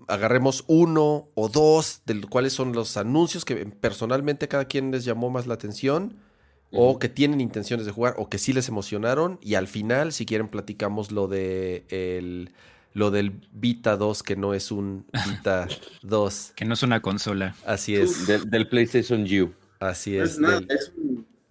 [0.08, 5.04] agarremos uno o dos de los cuáles son los anuncios que personalmente cada quien les
[5.04, 6.29] llamó más la atención.
[6.72, 9.40] O que tienen intenciones de jugar, o que sí les emocionaron.
[9.42, 12.52] Y al final, si quieren, platicamos lo de el,
[12.94, 15.68] lo del Vita 2, que no es un Vita
[16.04, 16.54] 2.
[16.56, 17.56] Que no es una consola.
[17.66, 18.28] Así es.
[18.28, 19.54] del PlayStation U.
[19.80, 20.38] Así es.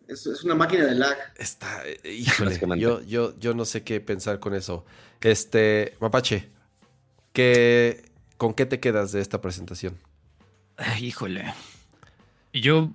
[0.07, 1.17] es, una máquina de lag.
[1.37, 4.85] Está, eh, híjole, yo, yo, yo no sé qué pensar con eso.
[5.21, 6.49] Este, Mapache,
[7.33, 9.99] ¿qué, ¿con qué te quedas de esta presentación?
[11.01, 11.53] híjole.
[12.53, 12.93] Yo,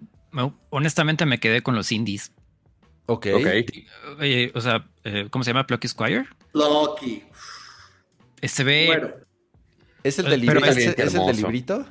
[0.69, 2.31] honestamente, me quedé con los indies.
[3.05, 3.27] Ok.
[3.35, 4.51] okay.
[4.53, 5.67] o sea, eh, ¿cómo se llama?
[5.67, 6.25] Plucky Squire.
[6.51, 7.23] Plucky.
[8.41, 9.13] Se ve.
[10.03, 10.65] ¿Es el del, librito?
[10.65, 11.87] ¿Es, el del librito?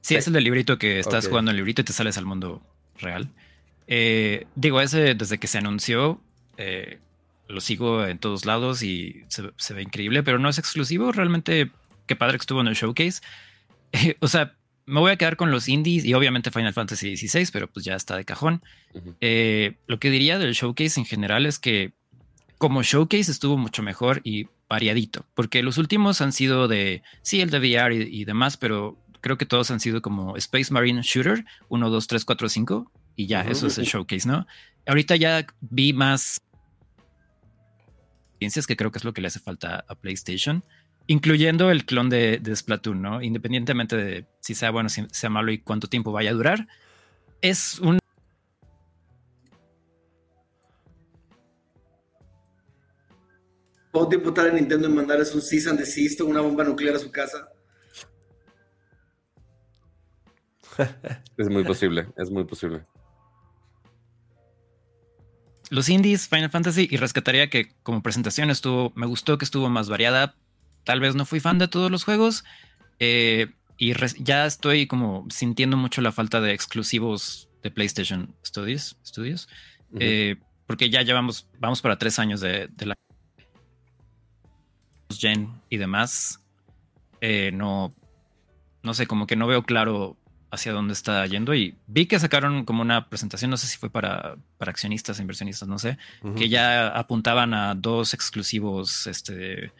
[0.00, 2.60] Sí, es el del librito que estás jugando el librito y te sales al mundo
[2.98, 3.28] real.
[3.86, 6.20] Eh, digo, ese desde que se anunció,
[6.56, 6.98] eh,
[7.48, 11.12] lo sigo en todos lados y se, ve increíble, pero no es exclusivo.
[11.12, 11.70] Realmente,
[12.06, 13.20] qué padre que estuvo en el showcase.
[14.20, 17.70] o sea, me voy a quedar con los indies y obviamente Final Fantasy XVI, pero
[17.70, 18.62] pues ya está de cajón.
[19.20, 21.92] Eh, lo que diría del showcase en general es que
[22.58, 27.50] como showcase estuvo mucho mejor y variadito, porque los últimos han sido de, sí, el
[27.50, 31.44] de VR y, y demás, pero creo que todos han sido como Space Marine Shooter
[31.68, 34.46] 1, 2, 3, 4, 5 y ya, eso es el showcase, ¿no?
[34.86, 36.42] Ahorita ya vi más
[38.42, 40.64] experiencias que creo que es lo que le hace falta a PlayStation,
[41.06, 43.22] incluyendo el clon de, Splatoon, ¿no?
[43.22, 46.68] Independientemente de si sea bueno, si sea malo y cuánto tiempo vaya a durar,
[47.40, 47.98] es un
[53.90, 56.98] ¿Cuánto tiempo tarda Nintendo en mandar un cease and desist o una bomba nuclear a
[56.98, 57.48] su casa?
[61.36, 62.86] es muy posible, es muy posible
[65.72, 69.88] los indies, Final Fantasy, y rescataría que como presentación estuvo, me gustó que estuvo más
[69.88, 70.36] variada.
[70.84, 72.44] Tal vez no fui fan de todos los juegos.
[72.98, 78.96] Eh, y ya estoy como sintiendo mucho la falta de exclusivos de PlayStation Studios.
[79.04, 79.48] Studios
[79.98, 82.94] eh, porque ya llevamos, vamos para tres años de, la
[85.10, 86.40] Gen y demás.
[87.20, 87.94] Eh, no,
[88.82, 90.16] no sé, como que no veo claro
[90.50, 93.90] hacia dónde está yendo y vi que sacaron como una presentación, no sé si fue
[93.90, 95.96] para, para accionistas, inversionistas, no sé,
[96.36, 99.72] que ya apuntaban a dos exclusivos, este,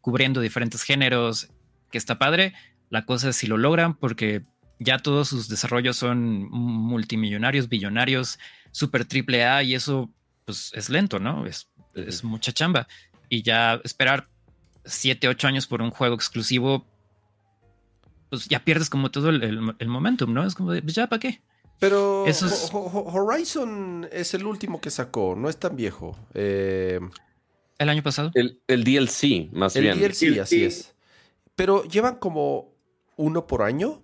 [0.00, 1.48] cubriendo diferentes géneros,
[1.90, 2.54] que está padre.
[2.90, 4.44] La cosa es si lo logran porque
[4.78, 8.38] ya todos sus desarrollos son multimillonarios, billonarios,
[8.70, 10.10] super triple A y eso
[10.44, 11.46] pues es lento, ¿no?
[11.46, 12.86] Es, es mucha chamba.
[13.28, 14.28] Y ya esperar
[14.84, 16.86] siete, ocho años por un juego exclusivo,
[18.30, 20.46] pues ya pierdes como todo el, momentum, ¿no?
[20.46, 21.42] Es como de, pues ya, ¿para qué?
[21.78, 22.24] Pero
[22.72, 26.16] Horizon es el último que sacó, no es tan viejo.
[26.32, 27.00] Eh,
[27.78, 28.30] el año pasado.
[28.34, 29.98] El, DLC, más bien.
[30.02, 30.94] El DLC, así es.
[31.54, 32.74] Pero llevan como
[33.16, 34.02] uno por año.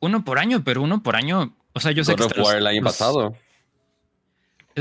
[0.00, 1.56] Uno por año, pero uno por año.
[1.72, 2.24] O sea, yo sé que.
[2.56, 3.36] el año pasado.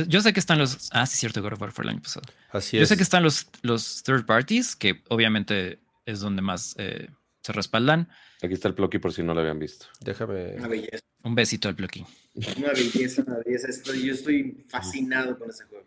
[0.08, 0.90] Yo sé que están los.
[0.92, 2.26] Ah, sí, cierto, God of War fue el año pasado.
[2.52, 2.90] Así Yo es.
[2.90, 7.10] sé que están los, los third parties, que obviamente es donde más eh,
[7.42, 8.10] se respaldan.
[8.42, 9.88] Aquí está el Plucky por si no lo habían visto.
[10.00, 10.56] Déjame.
[10.56, 12.06] Una belleza, Un besito al Plucky.
[12.58, 13.68] una belleza, una belleza.
[13.68, 15.86] Estoy- yo estoy fascinado con ese juego.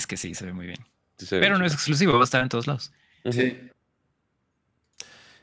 [0.00, 0.78] Es que sí, se ve muy bien.
[1.18, 2.90] Sí Pero no es exclusivo, va a estar en todos lados.
[3.30, 3.58] Sí.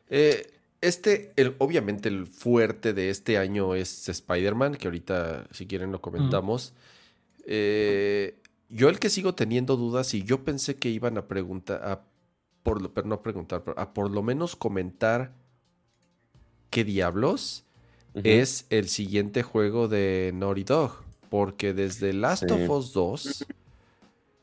[0.10, 5.91] Eh, este, el, obviamente, el fuerte de este año es Spider-Man, que ahorita, si quieren,
[5.91, 6.74] lo comentamos.
[7.46, 8.39] Eh,
[8.70, 12.02] yo el que sigo teniendo dudas y yo pensé que iban a preguntar, a,
[12.63, 15.34] por lo, pero no preguntar, pero a por lo menos comentar
[16.72, 17.63] qué diablos
[18.15, 21.04] es el siguiente juego de Naughty Dog.
[21.30, 22.54] Porque desde Last Sí.
[22.56, 23.46] of Us 2,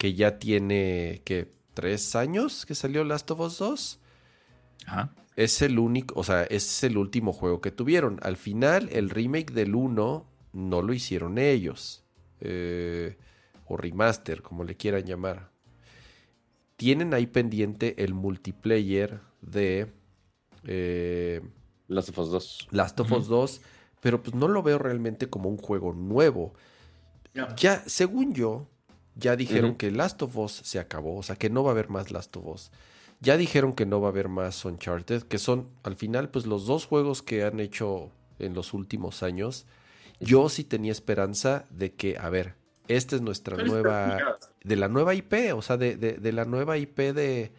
[0.04, 1.50] que ya tiene, ¿qué?
[1.72, 4.00] ¿Tres años que salió Last of Us 2?
[4.84, 5.14] Ajá.
[5.34, 8.18] Es el único, o sea, es el último juego que tuvieron.
[8.20, 12.04] Al final, el remake del 1 no lo hicieron ellos.
[12.40, 13.16] Eh,
[13.64, 15.48] o remaster, como le quieran llamar.
[16.76, 19.90] Tienen ahí pendiente el multiplayer de
[20.64, 21.40] eh,
[21.88, 22.68] Last of Us 2.
[22.72, 23.62] Last of Us 2,
[24.02, 26.52] pero pues no lo veo realmente como un juego nuevo.
[27.32, 27.56] No.
[27.56, 28.68] Ya, según yo,
[29.16, 31.88] ya dijeron que Last of Us se acabó, o sea, que no va a haber
[31.90, 32.70] más Last of Us.
[33.20, 36.66] Ya dijeron que no va a haber más Uncharted, que son al final pues los
[36.66, 39.66] dos juegos que han hecho en los últimos años.
[40.20, 42.54] Yo sí tenía esperanza de que, a ver,
[42.88, 44.18] esta es nuestra nueva,
[44.62, 47.52] de la nueva IP, o sea, de, de- de la nueva IP de,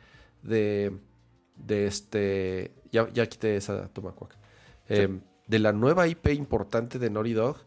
[0.44, 0.92] de,
[1.56, 4.36] de este, ya, ya quité esa toma cuac.
[4.90, 7.58] Eh, de la nueva IP importante de Naughty Dog,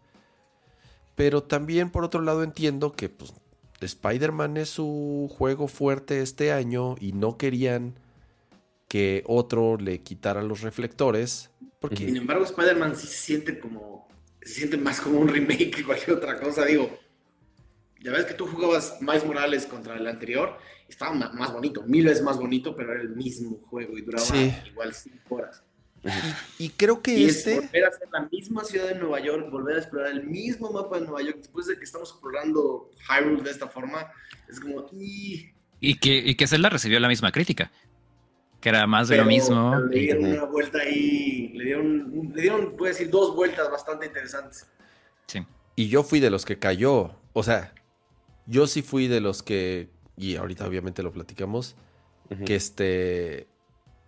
[1.14, 3.32] pero también por otro lado entiendo que pues,
[3.86, 7.94] Spider-Man es su juego fuerte este año y no querían
[8.88, 14.08] que otro le quitara los reflectores, porque Sin embargo, Spider-Man sí se siente como.
[14.42, 16.64] Se siente más como un remake que cualquier otra cosa.
[16.64, 16.90] Digo,
[18.02, 20.56] ya ves que tú jugabas Miles Morales contra el anterior.
[20.88, 24.52] Estaba más bonito, mil veces más bonito, pero era el mismo juego y duraba Sí.
[24.66, 25.62] igual cinco horas.
[26.58, 27.60] Y creo que Y es este...
[27.60, 30.98] volver a hacer la misma ciudad de Nueva York, volver a explorar el mismo mapa
[30.98, 34.10] de Nueva York, después de que estamos explorando Hyrule de esta forma,
[34.48, 35.52] es como, y...
[35.80, 37.70] Y que, y que Zelda recibió la misma crítica.
[38.60, 39.78] Que era más de lo mismo.
[39.88, 44.66] le dieron una vuelta ahí, le dieron, le dieron, puedo decir, dos vueltas bastante interesantes.
[45.26, 45.46] Sí.
[45.76, 47.14] Y yo fui de los que cayó.
[47.32, 47.72] O sea,
[48.46, 49.90] yo sí fui de los que.
[50.16, 51.76] Y ahorita obviamente lo platicamos.
[52.44, 53.46] Que este.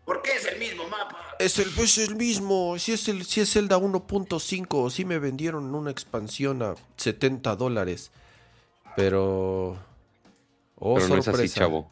[0.05, 0.90] ¿Por qué es el mismo mapa?
[1.41, 2.79] Es el, es el mismo.
[2.79, 4.91] Si es el, si es Zelda 1.5.
[4.91, 8.11] Sí me vendieron una expansión a 70 dólares.
[8.95, 9.79] Pero.
[10.77, 11.91] Oh, Pero no es así, chavo.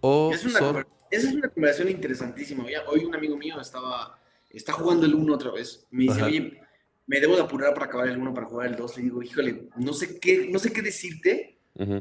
[0.00, 2.70] Oh, Es una, sor- esa es una conversación interesantísima.
[2.70, 4.18] Ya, hoy un amigo mío estaba,
[4.50, 5.86] está jugando el 1 otra vez.
[5.90, 6.26] Me dice, Ajá.
[6.26, 6.60] oye,
[7.06, 8.96] me debo de apurar para acabar el 1 para jugar el 2.
[8.96, 11.58] Le digo, híjole, no sé qué, no sé qué decirte,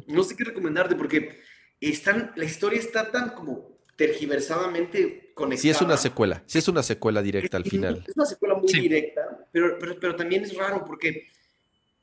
[0.08, 1.42] no sé qué recomendarte, porque
[1.80, 5.62] están, la historia está tan como tergiversadamente conectada.
[5.62, 6.44] Sí es una secuela.
[6.46, 8.04] Sí es una secuela directa al Es- final.
[8.08, 8.82] Es una secuela muy Sí.
[8.82, 11.28] directa, pero, pero, pero también es raro porque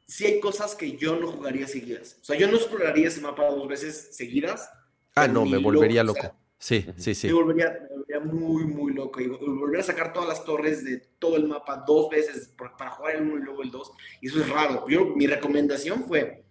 [0.07, 2.16] sí hay cosas que yo no jugaría seguidas.
[2.20, 4.68] O sea, yo no exploraría ese mapa dos veces seguidas.
[5.14, 6.35] Ah, no, me volvería loco, o loco.
[6.35, 7.26] sea, Sí, sí, sí.
[7.29, 9.18] Me, volvería, me volvería muy, muy loco.
[9.20, 13.16] Y volver a sacar todas las torres de todo el mapa dos veces para jugar
[13.16, 13.92] el 1 y luego el 2.
[14.20, 14.87] Y eso es raro.
[14.88, 16.44] Yo, mi recomendación fue,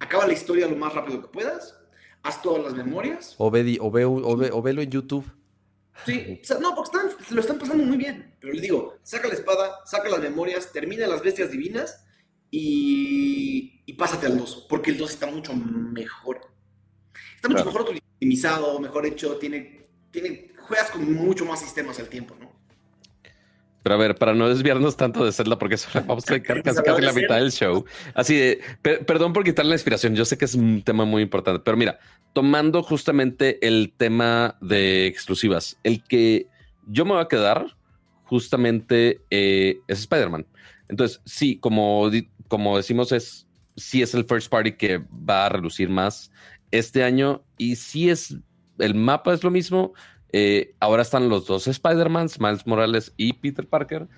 [0.00, 1.78] acaba la historia lo más rápido que puedas,
[2.22, 3.34] haz todas las memorias.
[3.38, 5.24] O, ve, o, ve- o ve- o velo en YouTube.
[6.06, 8.34] Sí, o sea, no, porque están, lo están pasando muy bien.
[8.40, 12.04] Pero le digo, saca la espada, saca las memorias, termina las bestias divinas
[12.50, 16.40] y, y pásate al 2, porque el 2 está mucho mejor.
[17.36, 17.78] Está mucho Claro.
[17.78, 22.41] mejor optimizado, mejor hecho, tiene, tiene, juegas con mucho más sistemas al tiempo, ¿no?
[23.82, 26.62] Pero a ver, para no desviarnos tanto de Zelda, porque eso le vamos a dedicar
[26.62, 27.84] casi, casi la mitad del show.
[28.14, 31.22] Así de, per- perdón por quitarle la inspiración, yo sé que es un tema muy
[31.22, 31.98] importante, pero mira,
[32.32, 36.46] tomando justamente el tema de exclusivas, el que
[36.86, 37.66] yo me voy a quedar
[38.24, 40.46] justamente eh, es Spider-Man.
[40.88, 42.10] Entonces, sí, como,
[42.48, 46.30] como decimos, es sí es el first party que va a relucir más
[46.70, 48.36] este año y sí es,
[48.78, 49.92] el mapa es lo mismo,
[50.32, 54.08] eh, ahora están los dos Spider-Mans, Miles Morales y Peter Parker.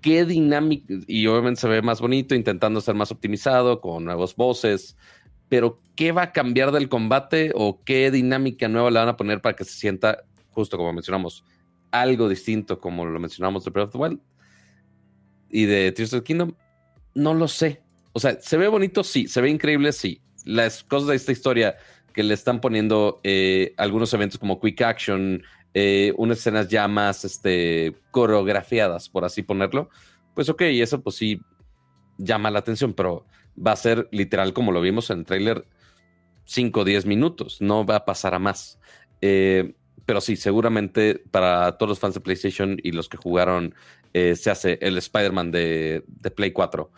[0.00, 4.96] Qué dinámica, y obviamente se ve más bonito, intentando ser más optimizado, con nuevos voces,
[5.48, 9.40] pero ¿qué va a cambiar del combate o qué dinámica nueva le van a poner
[9.40, 11.44] para que se sienta, justo como mencionamos,
[11.90, 14.20] algo distinto, como lo mencionamos de Breath of the Wild
[15.48, 16.52] y de Tears of the Kingdom?
[17.14, 17.82] No lo sé.
[18.12, 19.02] O sea, ¿se ve bonito?
[19.02, 19.26] Sí.
[19.28, 19.92] ¿Se ve increíble?
[19.92, 20.20] Sí.
[20.44, 21.76] Las cosas de esta historia
[22.16, 25.42] que le están poniendo eh, algunos eventos como Quick Action,
[25.74, 29.90] eh, unas escenas ya más este, coreografiadas, por así ponerlo,
[30.34, 31.42] pues ok, eso pues sí
[32.16, 35.66] llama la atención, pero va a ser literal como lo vimos en el trailer,
[36.46, 38.80] 5 o 10 minutos, no va a pasar a más.
[39.20, 39.74] Eh,
[40.06, 43.74] pero sí, seguramente para todos los fans de PlayStation y los que jugaron,
[44.14, 46.02] se hace el Spider-Man de,
[46.34, 46.90] Play 4,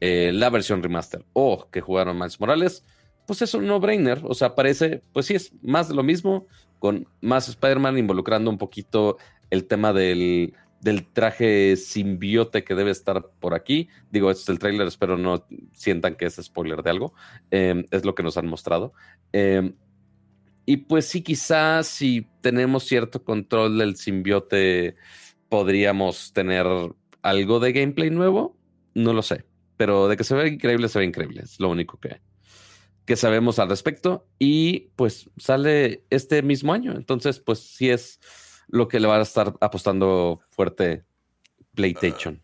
[0.00, 2.84] eh, la versión remaster, o que jugaron Miles Morales,
[3.26, 4.20] pues es un no-brainer.
[4.24, 6.46] O sea, parece, pues sí, es más de lo mismo,
[6.78, 9.16] con más Spider-Man involucrando un poquito
[9.50, 13.88] el tema del, del traje simbiote que debe estar por aquí.
[14.10, 17.14] Digo, este es el trailer, espero no sientan que es spoiler de algo.
[17.50, 18.92] Em, es lo que nos han mostrado.
[19.32, 19.74] Em,
[20.66, 24.96] y pues sí, quizás si tenemos cierto control del simbiote,
[25.48, 26.66] podríamos tener
[27.22, 28.56] algo de gameplay nuevo.
[28.94, 29.46] No lo sé.
[29.76, 31.42] Pero de que se ve increíble, se ve increíble.
[31.42, 32.20] Es lo único que,
[33.04, 34.26] que sabemos al respecto.
[34.38, 36.92] Y pues sale este mismo año.
[36.96, 38.20] Entonces, pues sí es
[38.68, 41.04] lo que le va a estar apostando fuerte
[41.74, 42.40] PlayStation.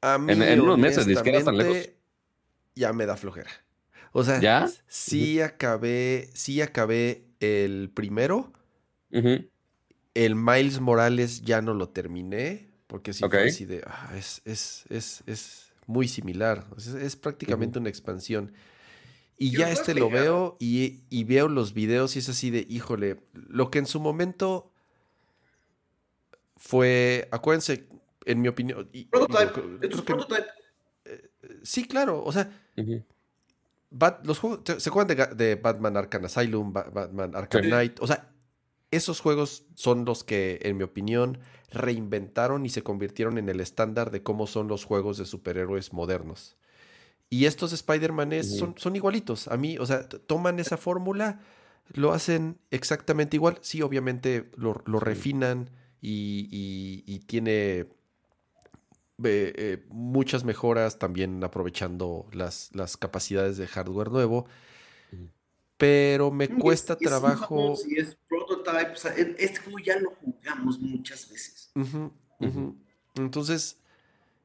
[0.00, 1.90] A mí, en, unos meses, ni tan lejos.
[2.74, 3.50] Ya me da flojera.
[4.12, 4.68] O sea, ¿Ya?
[4.86, 8.52] sí acabé, sí acabé el primero.
[9.10, 12.68] El Miles Morales ya no lo terminé.
[12.88, 13.82] Porque sí fue así de.
[13.86, 16.66] Ah, es, es, es, es, muy similar.
[16.76, 18.52] Es, prácticamente una expansión.
[19.38, 23.20] Y ya este lo veo y, y, veo los videos y es así de, híjole,
[23.32, 24.72] lo que en su momento
[26.56, 27.88] fue, acuérdense,
[28.24, 28.90] en mi opinión.
[30.04, 30.44] prototype.
[31.04, 31.30] Eh,
[31.62, 32.50] sí, claro, o sea,
[34.24, 38.30] los juegos, se juegan de, Batman Arkham Asylum, Batman Arkham Knight, o sea,
[38.90, 41.38] esos juegos son los que, en mi opinión,
[41.70, 46.56] reinventaron y se convirtieron en el estándar de cómo son los juegos de superhéroes modernos.
[47.30, 49.48] Y estos Spider-Man son, son igualitos.
[49.48, 51.40] A mí, o sea, toman esa fórmula,
[51.92, 53.58] lo hacen exactamente igual.
[53.60, 57.86] Sí, obviamente lo, lo refinan, y, tiene eh,
[59.24, 64.46] eh, muchas mejoras también aprovechando las, las, capacidades de hardware nuevo.
[65.76, 67.76] Pero me cuesta trabajo.
[67.76, 71.72] Si es prototype, e, este juego ya lo jugamos muchas veces.
[73.14, 73.78] Entonces,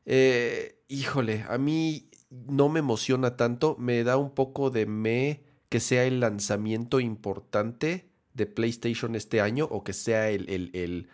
[0.06, 2.10] eh, híjole, a mí
[2.48, 3.76] no me emociona tanto.
[3.80, 9.68] Me da un poco de me que sea el lanzamiento importante de PlayStation este año
[9.70, 11.08] o que sea el, el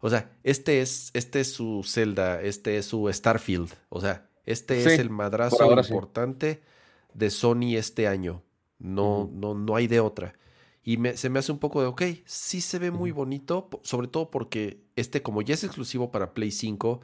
[0.00, 3.72] o sea, este es, este es su Zelda, este es su Starfield.
[3.88, 6.62] O sea, este es el madrazo importante
[7.14, 8.42] de Sony este año.
[8.78, 10.34] No, no, no hay de otra.
[10.84, 14.30] Y se me hace un poco de, ok, sí se ve muy bonito, sobre todo
[14.30, 17.00] porque este, como ya es exclusivo para Play 5,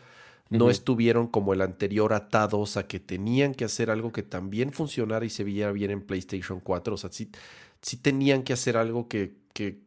[0.53, 5.25] no estuvieron como el anterior atados a que tenían que hacer algo que también funcionara
[5.25, 6.95] y se viera bien en PlayStation 4.
[6.95, 7.31] O sea, sí,
[7.81, 9.81] sí tenían que hacer algo que, que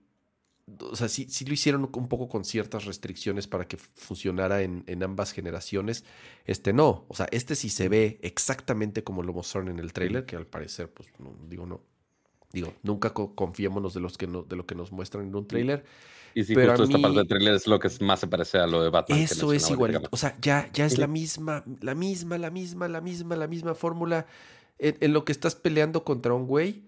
[0.81, 5.03] o sea, sí, sí, lo hicieron un poco con ciertas restricciones para que funcionara en,
[5.03, 6.03] ambas generaciones.
[6.45, 10.25] Este no, o sea, este sí se ve exactamente como lo mostraron en el trailer,
[10.25, 11.09] que al parecer, pues,
[11.47, 11.81] digo, no.
[12.51, 15.83] Digo, nunca confiémonos de, los que no, de lo que nos muestran en un trailer.
[16.35, 18.67] Y sí, pero justo esta parte del trailer es lo que más se parece a
[18.67, 19.17] lo de Batman.
[19.17, 20.07] Eso es igual.
[20.11, 23.73] O sea, ya, ya es la misma, la misma, la misma, la misma, la misma
[23.73, 24.27] fórmula.
[24.77, 26.83] en, lo que estás peleando contra un güey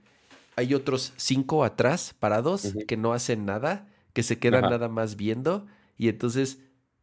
[0.58, 5.68] hay otros cinco atrás parados que no hacen nada, que se quedan nada más viendo
[5.98, 6.58] y entonces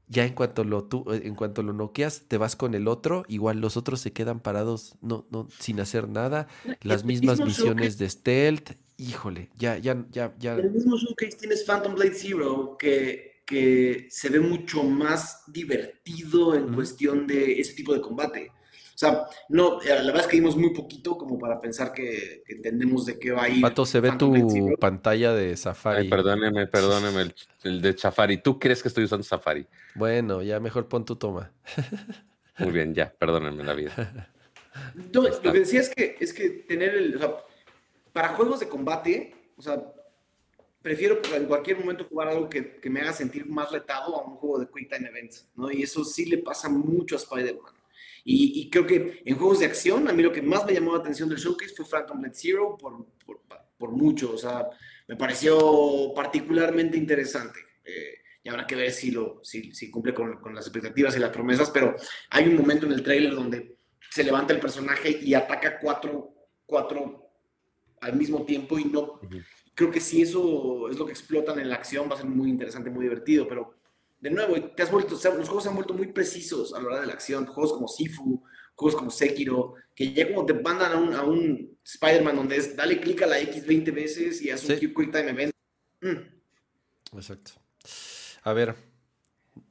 [0.09, 3.25] ya en cuanto lo tú, eh, en cuanto lo noqueas, te vas con el otro,
[3.29, 6.49] igual los otros se quedan parados no, no, sin hacer nada,
[6.83, 10.55] las mismas misiones de stealth, híjole, ya, ya, ya, ya.
[10.55, 16.55] En el mismo showcase tienes Phantom Blade Zero que, que se ve mucho más divertido
[16.55, 18.53] en cuestión de ese tipo de combate.
[18.95, 22.45] O sea, no, eh, la verdad es que vimos muy poquito como para pensar que,
[22.47, 23.61] entendemos de qué va a ir.
[23.61, 24.33] Pato, se ve tu
[24.79, 26.09] pantalla de Safari.
[26.09, 27.35] perdóneme, perdóneme,
[27.65, 28.39] el, de Safari.
[28.39, 29.67] ¿Tú crees que estoy usando Safari?
[29.97, 31.51] Bueno, ya mejor pon tu toma.
[32.59, 34.31] Muy bien, ya, perdónenme la vida.
[35.13, 37.17] lo que decía es que, es que tener el.
[37.17, 37.35] O sea,
[38.15, 39.85] para juegos de combate, o sea,
[40.81, 44.37] prefiero en cualquier momento jugar algo que, que, me haga sentir más retado a un
[44.37, 45.69] juego de Quick Time Events, ¿no?
[45.71, 47.75] Y eso sí le pasa mucho a Spider-Man.
[48.27, 51.01] Y, creo que en juegos de acción, a mí lo que más me llamó la
[51.01, 53.43] atención del showcase fue Phantom Blade Zero por, por,
[53.77, 54.33] por mucho.
[54.33, 54.67] O sea,
[55.09, 57.59] me pareció particularmente interesante.
[57.85, 61.19] Eh, y habrá que ver si, lo, si, si cumple con, con, las expectativas y
[61.19, 61.97] las promesas, pero
[62.31, 63.77] hay un momento en el trailer donde
[64.11, 66.35] se levanta el personaje y ataca cuatro,
[66.65, 67.24] cuatro
[68.05, 69.21] al mismo tiempo y no...
[69.75, 72.49] Creo que si eso es lo que explotan en la acción va a ser muy
[72.49, 73.75] interesante, muy divertido, pero
[74.21, 77.01] de nuevo, te has vuelto, los juegos se han vuelto muy precisos a la hora
[77.01, 77.45] de la acción.
[77.45, 78.43] Juegos como Sifu,
[78.75, 82.77] juegos como Sekiro, que ya como te mandan a un, a un Spider-Man donde es
[82.77, 85.53] dale clic a la X 20 veces y haz un Quick Time Event.
[86.01, 87.17] Mm.
[87.17, 87.53] Exacto.
[88.45, 88.77] A ver,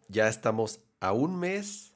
[0.08, 1.93] ya estamos a un mes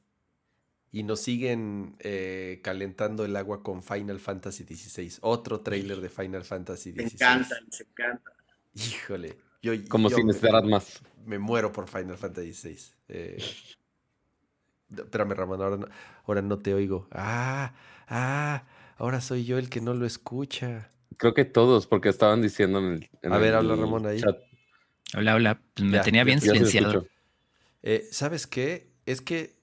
[0.91, 5.17] y nos siguen eh, calentando el agua con Final Fantasy XVI.
[5.21, 6.97] Otro trailer de Final Fantasy XVI.
[6.97, 8.31] Me encanta, me encanta.
[8.73, 9.37] Híjole.
[9.89, 11.01] Como si necesitaras más.
[11.25, 12.77] Me muero por Final Fantasy VI.
[13.09, 13.37] Eh,
[14.95, 15.87] espérame, Ramón, ahora no,
[16.25, 17.07] ahora no te oigo.
[17.11, 17.73] Ah,
[18.07, 18.63] ah,
[18.97, 20.89] ahora soy yo el que no lo escucha.
[21.17, 23.33] Creo que todos, porque estaban diciendo en el.
[23.33, 24.21] A ver, habla Ramón ahí.
[25.15, 25.61] Hola, hola.
[25.81, 27.07] Me tenía bien silenciado.
[27.81, 28.91] Eh, ¿Sabes qué?
[29.05, 29.56] Es que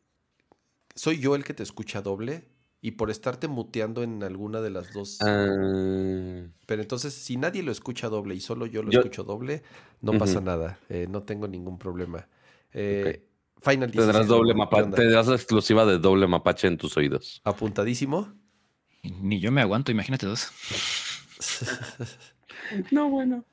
[0.95, 2.49] soy yo el que te escucha doble
[2.81, 5.19] y por estarte muteando en alguna de las dos.
[5.23, 6.47] Ah.
[6.67, 9.63] Pero entonces, si nadie lo escucha doble y solo yo lo escucho doble,
[10.03, 10.79] no pasa nada.
[10.89, 12.29] Eh, no tengo ningún problema.
[12.73, 13.25] Eh,
[13.63, 17.41] Final Tendrás doble mapache, tendrás exclusiva de doble mapache en tus oídos.
[17.45, 18.35] Apuntadísimo.
[19.03, 20.51] Ni yo me aguanto, imagínate dos.
[22.91, 23.45] no, bueno.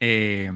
[0.00, 0.50] Eh,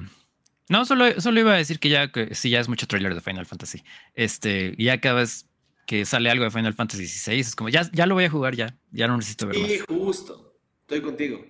[0.69, 3.21] no, solo, solo iba a decir que ya que sí, ya es mucho trailer de
[3.21, 3.85] Final Fantasy.
[4.15, 5.47] Este, ya cada vez
[5.87, 8.55] que sale algo de Final Fantasy XVI, es como ya, ya lo voy a jugar
[8.55, 9.67] ya, ya no necesito verlo.
[9.67, 11.45] Sí, justo, estoy contigo.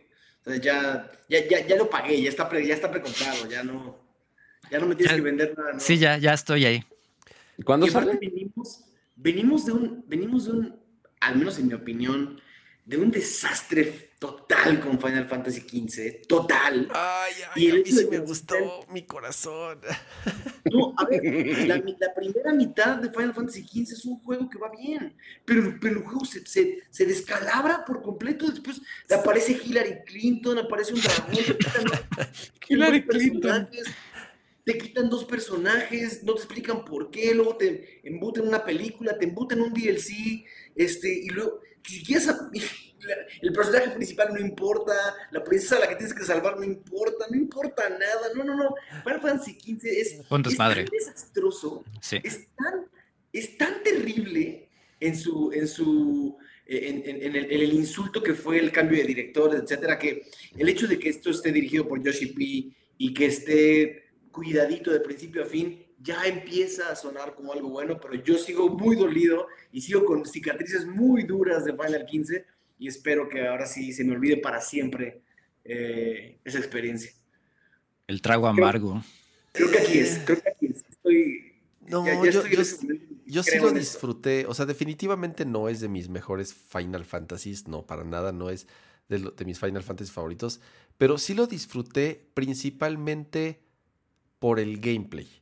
[0.61, 3.99] ya, ya, ya, lo pagué, ya está, ya está precomprado, ya no,
[4.71, 5.79] ya no me tienes que vender nada.
[5.79, 6.85] Sí, ya, ya estoy ahí.
[7.65, 8.19] ¿Cuándo sale?
[8.21, 8.85] Venimos,
[9.17, 10.77] venimos, de un, venimos de un,
[11.21, 12.41] al menos en mi opinión,
[12.85, 16.89] de un desastre total con Final Fantasy XV, total.
[16.93, 18.55] Ay, ay, y a mí sí me gustó
[18.89, 19.81] mi corazón.
[20.71, 21.23] No, a ver,
[21.67, 25.15] la, primera mitad de Final Fantasy XV es un juego que va bien,
[25.45, 28.47] pero, pero el juego se, se, descalabra por completo.
[28.49, 28.81] Después
[29.11, 31.35] aparece Hillary Clinton, aparece un dragón.
[32.69, 33.69] Hillary Clinton.
[34.65, 39.25] Te quitan dos personajes, no te explican por qué, luego te embuten una película, te
[39.25, 40.45] embuten un DLC,
[40.77, 42.29] este, y luego, si quieres
[43.43, 44.93] el personaje principal no importa,
[45.31, 48.57] la princesa a la que tienes que salvar no importa, no importa nada, no, no,
[48.57, 48.75] no.
[49.03, 51.85] Final Fantasy XV es, es tan desastroso,
[52.23, 52.87] es, tan,
[53.33, 54.69] es tan terrible
[55.01, 59.09] en su, en su, en, en, el, en, el, insulto que fue el cambio de
[59.09, 63.27] director, etcétera, que el hecho de que esto esté dirigido por Yoshi P y que
[63.27, 68.37] esté cuidadito de principio a fin, ya empieza a sonar como algo bueno, pero yo
[68.37, 72.45] sigo muy dolido y sigo con cicatrices muy duras de Final 15
[72.79, 75.23] y espero que ahora sí se me olvide para siempre
[75.65, 77.13] eh, esa experiencia.
[78.09, 79.03] El trago amargo.
[79.53, 80.85] Creo, que aquí es, creo que aquí es.
[80.91, 81.53] Estoy,
[81.87, 82.47] no, yo,
[83.27, 87.87] yo, sí lo disfruté, o sea, definitivamente no es de mis mejores Final Fantasies, no,
[87.87, 88.67] para nada, no es
[89.09, 90.61] de, de mis Final Fantasy favoritos,
[90.99, 93.61] pero sí lo disfruté principalmente
[94.39, 95.42] por el gameplay.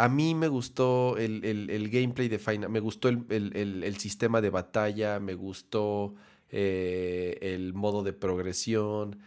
[0.00, 4.48] A mí me gustó el, el, gameplay de Final, me gustó el, el, sistema de
[4.48, 6.14] batalla, me gustó
[6.48, 9.18] eh, el modo de progresión,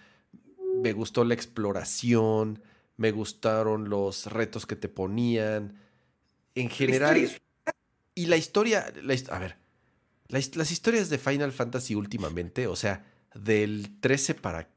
[0.82, 2.64] me gustó la exploración,
[2.98, 5.78] me gustaron los retos que te ponían.
[6.56, 7.30] En general.
[8.16, 8.92] Y la historia.
[9.30, 9.58] a ver.
[10.28, 13.06] las historias de Final Fantasy últimamente, o sea,
[13.36, 14.70] del 13 para.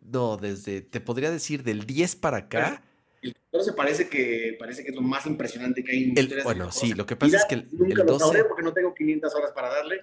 [0.00, 0.80] No, desde.
[0.80, 2.82] Te podría decir del 10 para acá.
[3.24, 6.94] El 14 parece que, parece que es lo más impresionante que hay en Bueno, sí,
[6.94, 9.68] lo que pasa es que el, nunca lo sabré porque no tengo 500 horas para
[9.68, 10.02] darle.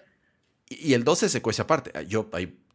[0.68, 1.92] Y el 12 se cuece aparte.
[1.94, 2.30] Ah, yo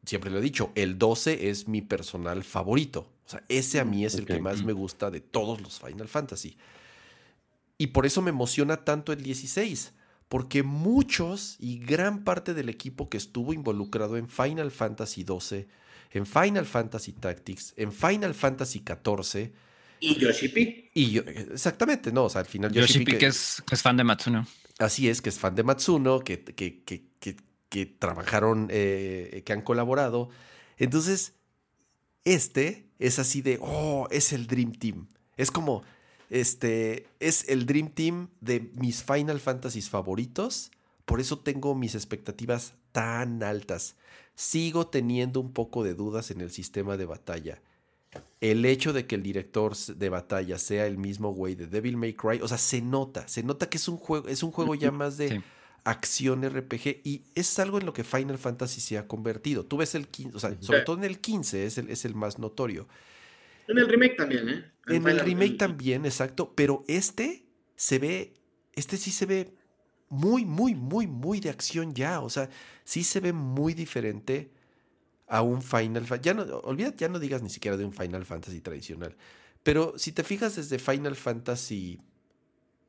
[0.05, 3.11] siempre lo he dicho, el 12 es mi personal favorito.
[3.27, 6.09] O sea, ese a mí es el que más me gusta de todos los Final
[6.09, 6.57] Fantasy.
[7.79, 9.93] Y por eso me emociona tanto el 16,
[10.29, 15.69] porque muchos y gran parte del equipo que estuvo involucrado en Final Fantasy 12,
[16.13, 19.53] en Final Fantasy Tactics, en Final Fantasy 14,
[20.01, 20.91] y Yoshi P.
[20.95, 23.97] Y yo, exactamente, no, o sea, al final Yoshi, P, que, es, que, es, fan
[23.97, 24.47] de Matsuno.
[24.79, 27.07] Así es, que es fan de Matsuno, que, que, que
[27.69, 30.29] que trabajaron, eh, que han colaborado.
[30.79, 31.35] Entonces,
[32.25, 35.09] este es así de, oh, es el Dream Team.
[35.37, 35.83] Es como,
[36.31, 40.71] este, es el Dream Team de mis Final Fantasies favoritos.
[41.05, 43.97] Por eso tengo mis expectativas tan altas.
[44.35, 47.63] Sigo teniendo un poco de dudas en el sistema de batalla.
[48.41, 52.15] El hecho de que el director de batalla sea el mismo güey de Devil May
[52.15, 54.91] Cry, o sea, se nota, se nota que es un juego, es un juego ya
[54.91, 55.43] más de
[55.85, 59.65] acción RPG y es algo en lo que Final Fantasy se ha convertido.
[59.65, 62.15] Tú ves el 15, o sea, sobre todo en el 15 es el, es el
[62.15, 62.89] más notorio.
[63.69, 64.65] En el remake también, ¿eh?
[64.89, 67.47] En, el remake también, exacto, pero este
[67.77, 68.35] se ve,
[68.75, 69.55] este sí se ve
[70.09, 72.49] muy, muy, muy, muy de acción ya, o sea,
[72.85, 74.51] sí se ve muy diferente
[75.27, 76.23] a un Final Fantasy.
[76.25, 79.17] Ya no, olvídate, ya no digas ni siquiera de un Final Fantasy tradicional,
[79.63, 82.01] pero si te fijas desde Final Fantasy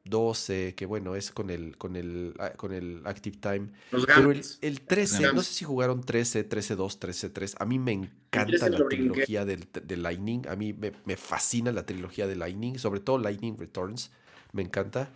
[0.10, 3.70] 12, que bueno, es con el, con el, ah, con el Active Time.
[3.90, 7.56] Pero el, 13, no sé si jugaron 13, 13-2, 13-3.
[7.60, 10.48] A mí me encanta la trilogía del, de Lightning.
[10.48, 14.12] A mí me, fascina la trilogía de Lightning, sobre todo Lightning Returns.
[14.54, 15.12] Me encanta.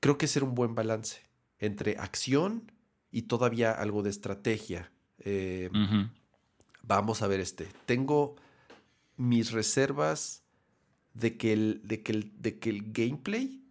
[0.00, 1.20] Creo que es un buen balance.
[1.58, 2.70] entre acción
[3.10, 4.92] y todavía algo de estrategia.
[5.20, 5.70] Eh,
[6.86, 7.68] vamos a ver este.
[7.84, 8.36] Tengo
[9.16, 10.42] mis reservas
[11.14, 13.62] de que el, de que el, de que el gameplay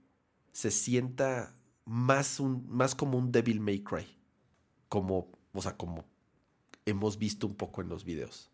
[0.52, 1.56] se sienta
[1.86, 4.08] más, un, más como un Devil May Cry.
[4.90, 6.06] Como, o sea, como
[6.86, 8.50] hemos visto un poco en los videos.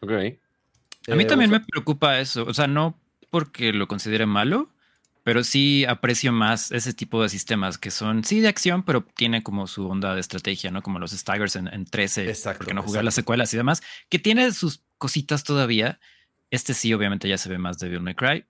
[0.00, 0.10] Ok.
[0.10, 2.44] A mí eh, también me preocupa eso.
[2.44, 2.98] O sea, no
[3.30, 4.68] porque lo considere malo,
[5.30, 9.44] pero sí aprecio más ese tipo de sistemas que son, sí, de acción, pero tiene
[9.44, 10.82] como su onda de estrategia, ¿no?
[10.82, 14.18] Como los Staggers en, en 13, exacto, porque no jugar las secuelas y demás, que
[14.18, 16.00] tiene sus cositas todavía.
[16.50, 18.44] Este sí, obviamente ya se ve más de Devil May Cry.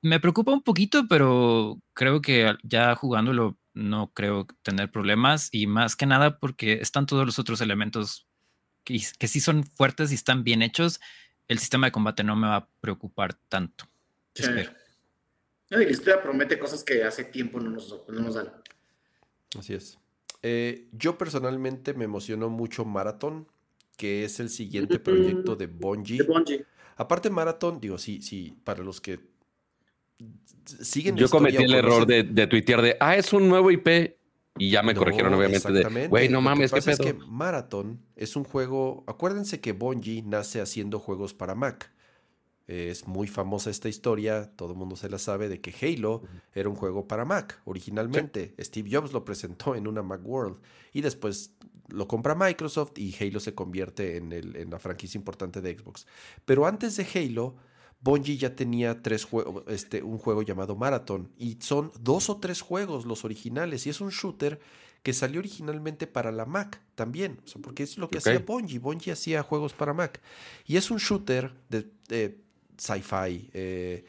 [0.00, 5.96] Me preocupa un poquito, pero creo que ya jugándolo no creo tener problemas y más
[5.96, 8.28] que nada porque están todos los otros elementos
[8.84, 11.00] que, que sí son fuertes y están bien hechos.
[11.48, 13.88] El sistema de combate no me va a preocupar tanto.
[14.36, 14.83] Espero.
[15.70, 18.52] No, y la historia promete cosas que hace tiempo no nos, dan.
[19.58, 19.98] Así es.
[20.42, 23.46] Eh, yo personalmente me emocionó mucho Marathon,
[23.96, 26.18] que es el siguiente proyecto de Bungie.
[26.18, 29.20] De Aparte Marathon, digo, sí, sí, para los que
[30.64, 31.16] siguen.
[31.16, 34.16] Yo cometí el error de, de tuitear de, ah, es un nuevo IP.
[34.56, 36.92] Y ya me corrigieron, obviamente, de, güey, no mames, ¿qué pedo?
[36.92, 39.02] Es que Marathon es un juego.
[39.08, 41.90] Acuérdense que Bungie nace haciendo juegos para Mac.
[42.66, 46.22] Es muy famosa esta historia, todo el mundo se la sabe, de que Halo
[46.54, 48.54] era un juego para Mac originalmente.
[48.58, 50.58] Steve Jobs lo presentó en una Mac World
[50.92, 51.54] y después
[51.88, 56.06] lo compra Microsoft y Halo se convierte en, el, en la franquicia importante de Xbox.
[56.46, 57.56] Pero antes de Halo,
[58.00, 62.60] Bungie ya tenía tres juegos, este, un juego llamado Marathon y son dos o tres
[62.60, 64.60] juegos los originales y es un shooter
[65.02, 68.78] que salió originalmente para la Mac también, porque es lo que hacía Bungie.
[68.78, 70.22] Bungie hacía juegos para Mac
[70.64, 72.42] y es un shooter de
[72.78, 73.50] sci-fi.
[73.52, 74.04] Eh,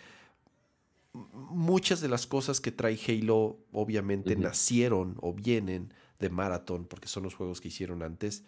[1.34, 7.24] muchas de las cosas que trae Halo obviamente nacieron o vienen de Marathon, porque son
[7.24, 8.44] los juegos que hicieron antes.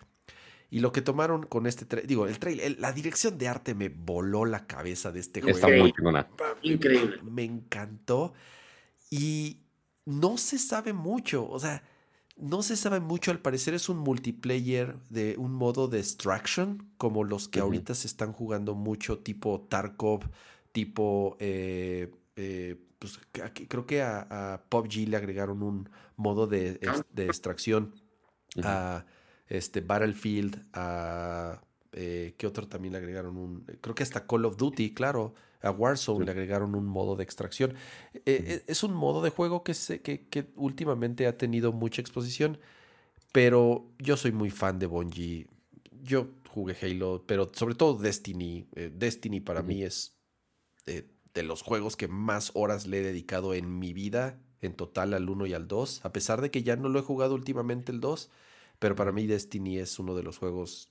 [0.69, 4.43] Y lo que tomaron con este digo, el trailer, la dirección de arte me voló
[4.45, 5.83] la cabeza de este Está juego.
[5.83, 7.19] Muy Increíble.
[7.23, 8.33] Me encantó.
[9.09, 9.61] Y
[10.05, 11.49] no se sabe mucho.
[11.49, 11.83] O sea,
[12.37, 17.23] no se sabe mucho, al parecer es un multiplayer de un modo de extraction, como
[17.23, 20.29] los que ahorita se están jugando mucho, tipo Tarkov,
[20.71, 21.35] tipo...
[21.39, 26.79] Eh, eh, pues, creo que a, a, PUBG le agregaron un modo de,
[27.11, 27.93] de extracción.
[28.63, 29.05] A
[29.47, 31.61] este, Battlefield, a...
[31.93, 33.37] Eh, ¿Qué otro también le agregaron?
[33.37, 35.33] un Creo que hasta Call of Duty, claro.
[35.61, 37.73] A Warzone le agregaron un modo de extracción.
[38.13, 42.59] Eh, eh, es un modo de juego que, que, últimamente ha tenido mucha exposición,
[43.31, 45.47] pero yo soy muy fan de Bungie.
[46.03, 48.67] Yo jugué Halo, pero sobre todo Destiny.
[48.75, 50.17] Eh, Destiny para mí es
[50.85, 55.29] de, los juegos que más horas le he dedicado en mi vida, en total al
[55.29, 57.99] 1 y al 2, a pesar de que ya no lo he jugado últimamente el
[57.99, 58.31] 2,
[58.79, 60.89] pero para mí Destiny es uno de los juegos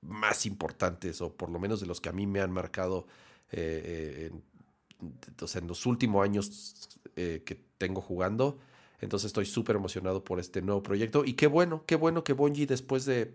[0.00, 3.06] más importantes, o por lo menos de los que a mí me han marcado
[3.52, 8.58] eh, en, los últimos años eh, que tengo jugando.
[9.00, 11.24] Entonces estoy súper emocionado por este nuevo proyecto.
[11.24, 13.34] Y qué bueno, qué bueno que Bungie después de,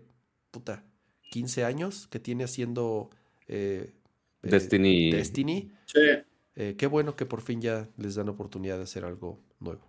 [0.52, 0.84] puta,
[1.32, 3.10] 15 años que tiene haciendo
[3.48, 3.92] eh,
[4.42, 5.10] Destiny.
[5.10, 5.72] Destiny.
[6.54, 9.88] qué bueno que por fin ya les dan oportunidad de hacer algo nuevo.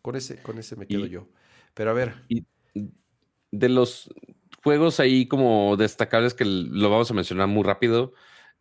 [0.00, 1.28] Con ese, con ese me quedo yo.
[1.74, 2.14] Pero a ver.
[2.28, 2.46] Y
[3.50, 4.10] de los
[4.62, 8.12] juegos ahí como destacables que lo vamos a mencionar muy rápido.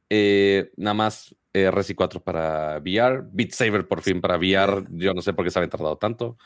[0.09, 5.13] Eh, nada más eh, Resi 4 para VR, Beat Saber por fin para VR, yo
[5.13, 6.37] no sé por qué se habían tardado tanto.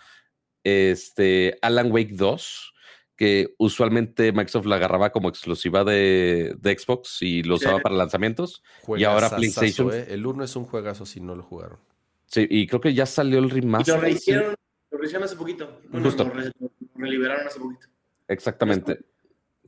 [0.64, 2.74] Este, Alan Wake 2,
[3.16, 8.64] que usualmente Microsoft la agarraba como exclusiva de, Xbox y lo usaba para lanzamientos.
[8.98, 9.94] y ahora PlayStation.
[9.94, 10.08] Eh.
[10.10, 11.80] El 1 es un juegazo si no lo jugaron.
[12.26, 13.96] Sí, y creo que ya salió el remaster.
[13.96, 14.56] lo rehicieron,
[14.90, 15.82] lo hace poquito.
[15.92, 16.24] Justo.
[16.24, 17.88] Lo, reliberaron hace poquito.
[18.28, 19.00] Exactamente.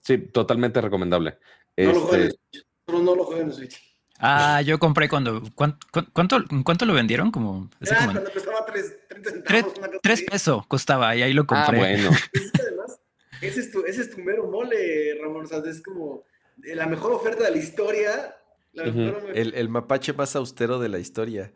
[0.01, 1.37] Sí, totalmente recomendable.
[1.77, 2.39] No lo este,
[2.87, 3.95] Solo no lo jueguen en Switch.
[4.19, 5.43] Ah, yo compré cuando.
[5.55, 7.31] ¿Cuánto, cuánto, lo vendieron?
[7.31, 9.73] Como, ah, cuando costaba 3, centavos.
[10.01, 11.77] 3, pesos costaba y ahí lo ah, compré.
[11.77, 12.11] Ah, bueno.
[12.59, 12.99] Además,
[13.41, 15.45] ese es, tu, ese es tu mero mole, Ramón.
[15.45, 16.23] O sea, es como
[16.57, 18.37] la mejor oferta de la historia.
[18.73, 21.51] el, el, mapache más austero de la historia.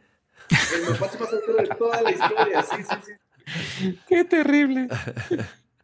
[0.49, 3.99] El mapache más austero de toda la historia, sí, sí, sí.
[4.07, 4.89] Qué terrible.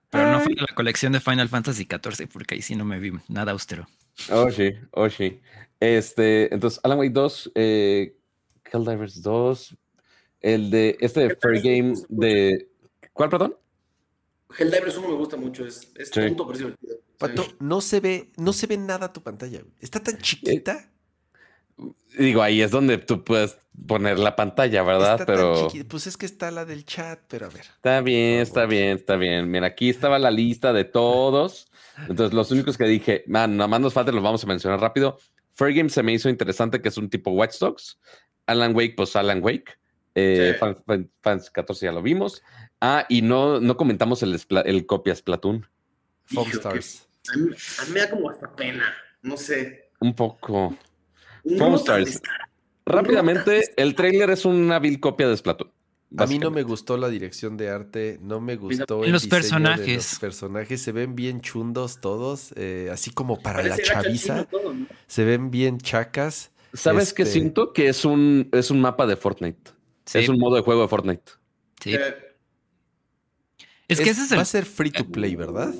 [0.09, 3.13] Pero no fue la colección de Final Fantasy XIV, porque ahí sí no me vi
[3.27, 3.87] nada austero.
[4.31, 5.39] Oh, sí, oh, sí.
[5.79, 8.17] Este, entonces, Alan Wake 2, eh,
[8.71, 9.77] Helldivers 2,
[10.41, 12.69] el de este de Fair Game de.
[13.13, 13.57] ¿Cuál, perdón?
[14.57, 16.21] Helldivers 1 me gusta mucho, es, es sí.
[16.21, 16.75] tonto, pero
[17.17, 19.61] Pato, no se ve, no se ve nada tu pantalla.
[19.79, 20.91] Está tan chiquita.
[22.17, 23.57] Digo, ahí es donde tú puedes
[23.87, 25.23] poner la pantalla, ¿verdad?
[25.25, 25.67] pero.
[25.87, 27.65] Pues es que está la del chat, pero a ver.
[27.65, 29.49] Está bien, está bien, está bien.
[29.49, 31.67] Mira, aquí estaba la lista de todos.
[32.07, 35.17] Entonces, los únicos que dije, man, nada más nos falta, los vamos a mencionar rápido.
[35.53, 37.99] Fair Game se me hizo interesante, que es un tipo Watch Dogs.
[38.45, 39.77] Alan Wake, pues Alan Wake.
[40.13, 40.57] Eh,
[41.21, 42.41] Fans, 14 ya lo vimos.
[42.79, 45.67] Ah, y no, no comentamos el, el copias Platoon.
[46.25, 47.07] Foam Stars.
[47.33, 47.49] A mí,
[47.91, 49.89] me da como hasta pena, no sé.
[49.99, 50.77] Un poco.
[51.57, 52.21] Foam Stars.
[52.85, 55.71] Rápidamente, el trailer es una vil copia de Splatoon.
[56.17, 59.95] A mí no me gustó la dirección de arte, no me gustó el los personajes.
[59.95, 64.47] los personajes se ven bien chundos todos, eh, así como para la chaviza.
[65.07, 66.51] Se ven bien chacas.
[66.73, 67.73] ¿Sabes qué este siento?
[67.73, 69.71] Que es un, es un mapa de Fortnite.
[70.13, 71.31] Es un modo de juego de Fortnite.
[71.81, 71.95] Sí.
[71.95, 72.15] Eh,
[73.87, 74.37] es que ese es el...
[74.37, 75.73] Va a ser free to play, ¿verdad?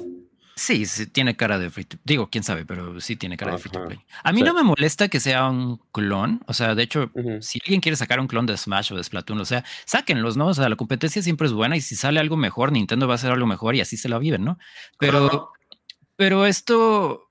[0.58, 3.58] Sí, sí, tiene cara de free to Digo, quién sabe, pero sí tiene cara de
[3.58, 3.99] free to play.
[4.24, 6.41] A mí no me molesta que sea un clon.
[6.47, 9.41] O sea, de hecho, si alguien quiere sacar un clon de Smash o de Splatoon,
[9.41, 10.47] o sea, sáquenlos, ¿no?
[10.47, 13.16] O sea, la competencia siempre es buena y si sale algo mejor, Nintendo va a
[13.16, 14.58] hacer algo mejor y así se la viven, ¿no?
[14.97, 15.51] Pero,
[16.16, 17.30] pero esto,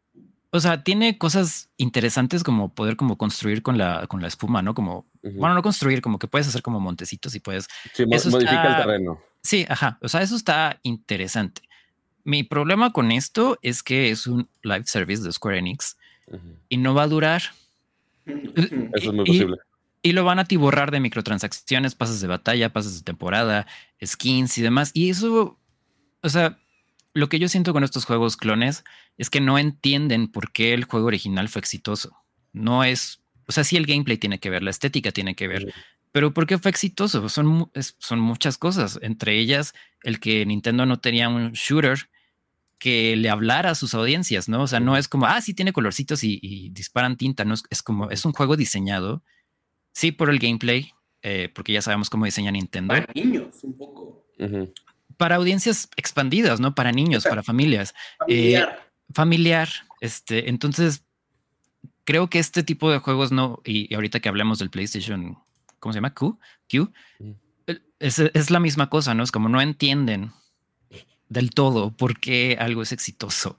[0.50, 4.74] o sea, tiene cosas interesantes como poder como construir con la, con la espuma, ¿no?
[4.74, 7.68] Como, bueno, no construir, como que puedes hacer como montecitos y puedes...
[7.94, 9.18] Sí, modifica el terreno.
[9.42, 9.98] Sí, ajá.
[10.02, 11.62] O sea, eso está interesante.
[12.24, 15.96] Mi problema con esto es que es un live service de Square Enix
[16.68, 17.42] y no va a durar.
[18.24, 19.58] Eso es muy posible.
[20.02, 23.66] Y, lo van a tiborrar de microtransacciones, pases de batalla, pases de temporada,
[24.04, 24.90] skins y demás.
[24.92, 25.58] Y eso,
[26.22, 26.58] o sea,
[27.14, 28.84] lo que yo siento con estos juegos clones
[29.16, 32.16] es que no entienden por qué el juego original fue exitoso.
[32.52, 35.72] No es, o sea, sí el gameplay tiene que ver, la estética tiene que ver,
[36.12, 37.28] pero ¿por qué fue exitoso?
[37.28, 42.08] Son, son muchas cosas, entre ellas el que Nintendo no tenía un shooter
[42.78, 44.62] que le hablara a sus audiencias, ¿no?
[44.62, 48.10] O sea, no es como, ah, sí tiene colorcitos y, disparan tinta, no es, como,
[48.10, 49.22] es un juego diseñado,
[49.92, 52.94] sí, por el gameplay, eh, porque ya sabemos cómo diseña Nintendo.
[52.94, 54.26] Para niños, un poco.
[55.16, 56.74] Para audiencias expandidas, ¿no?
[56.74, 57.94] Para niños, para familias.
[58.18, 58.78] Familiar.
[58.78, 59.68] Eh, familiar.
[60.00, 61.06] Este, entonces,
[62.04, 65.38] creo que este tipo de juegos no, y, ahorita que hablemos del PlayStation,
[65.78, 66.14] ¿cómo se llama?
[66.14, 66.38] Q,
[66.70, 66.92] Q,
[67.98, 69.22] es, es la misma cosa, ¿no?
[69.22, 70.32] Es como no entienden
[71.34, 73.58] del todo por qué algo es exitoso.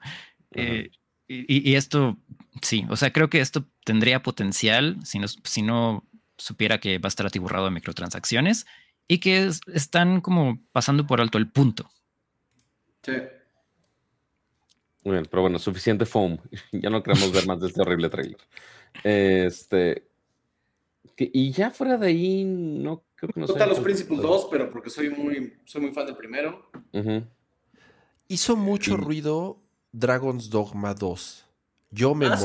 [0.52, 0.90] Eh,
[1.28, 2.18] y, esto,
[2.62, 6.04] sí, o sea, creo que esto tendría potencial si no, si no
[6.38, 8.66] supiera que va a estar atiburrado de microtransacciones
[9.08, 11.90] y que están como pasando por alto el punto.
[13.04, 13.14] Sí.
[15.04, 16.38] Muy bien, pero bueno, suficiente foam.
[16.72, 18.38] ya no queremos ver más de este horrible trailer.
[19.04, 20.08] Este.
[21.18, 23.66] y ya fuera de ahí, no creo que no sé.
[23.66, 26.70] los Principles 2, pero porque soy muy, soy muy fan del primero.
[28.28, 29.62] Hizo mucho ruido
[29.92, 31.46] Dragon's Dogma 2.
[31.92, 32.38] Yo me, ¿Ah,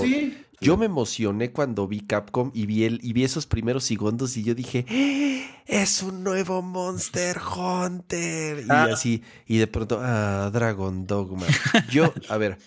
[0.61, 4.45] yo me emocioné cuando vi Capcom y vi, el, y vi esos primeros segundos y
[4.45, 5.63] yo dije, ¡Ah!
[5.67, 8.61] es un nuevo Monster Hunter.
[8.61, 8.89] Y ah.
[8.93, 11.47] así, y de pronto, ah, Dragon Dogma.
[11.91, 12.59] Yo, a ver.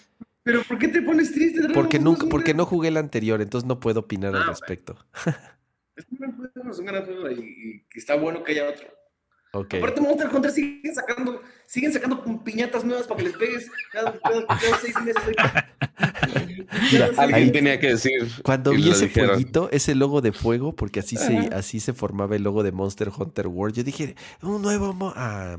[0.41, 1.59] ¿Pero por qué te pones triste?
[1.59, 4.97] Dragon porque, nunca, porque no jugué el anterior, entonces no puedo opinar al respecto.
[5.95, 8.87] Es un gran juego, es un gran juego y, y está bueno que haya otro.
[9.55, 9.79] Okay.
[9.79, 14.19] Aparte, Monster Hunter siguen sacando, siguen sacando piñatas nuevas para que les pegues cada,
[14.81, 15.23] seis meses.
[17.17, 18.27] alguien tenía que decir.
[18.41, 22.41] Cuando vi ese fueguito, ese logo de fuego, porque así se, así se formaba el
[22.41, 24.91] logo de Monster Hunter World, yo dije, un nuevo.
[24.91, 25.55] Mo ah,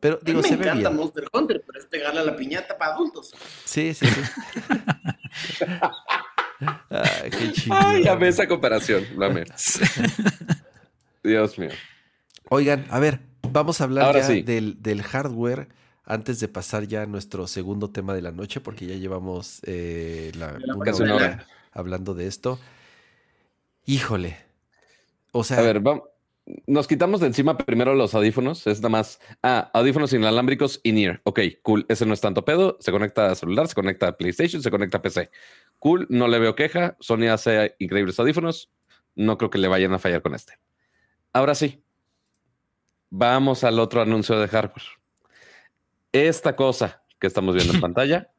[0.00, 0.96] pero digo, me se encanta ve bien.
[0.96, 3.32] Monster Hunter, pero es pegarle a la piñata para adultos.
[3.64, 4.22] Sí, sí, sí.
[6.90, 7.76] Ay, qué chido.
[7.78, 9.44] Ay, a esa comparación, dame.
[11.22, 11.70] Dios mío.
[12.50, 13.20] Oigan, a ver,
[13.50, 15.68] vamos a hablar ya del, hardware
[16.04, 20.32] antes de pasar ya a nuestro segundo tema de la noche, porque ya llevamos eh,
[20.36, 22.58] la, una hora hablando de esto.
[23.86, 24.36] Híjole.
[25.32, 25.58] O sea.
[25.58, 26.04] A ver, vamos.
[26.66, 28.66] Nos quitamos de encima primero los audífonos.
[28.66, 29.18] Es nada más.
[29.42, 31.22] Ah, audífonos inalámbricos in-ear.
[31.24, 31.86] Ok, cool.
[31.88, 32.76] Ese no es tanto pedo.
[32.80, 35.30] Se conecta a celular, se conecta a PlayStation, se conecta a PC.
[35.78, 36.06] Cool.
[36.10, 36.96] No le veo queja.
[37.00, 38.70] Sony hace increíbles audífonos.
[39.14, 40.58] No creo que le vayan a fallar con este.
[41.32, 41.83] Ahora sí,
[43.10, 44.84] Vamos al otro anuncio de hardware.
[46.12, 48.30] Esta cosa que estamos viendo en pantalla.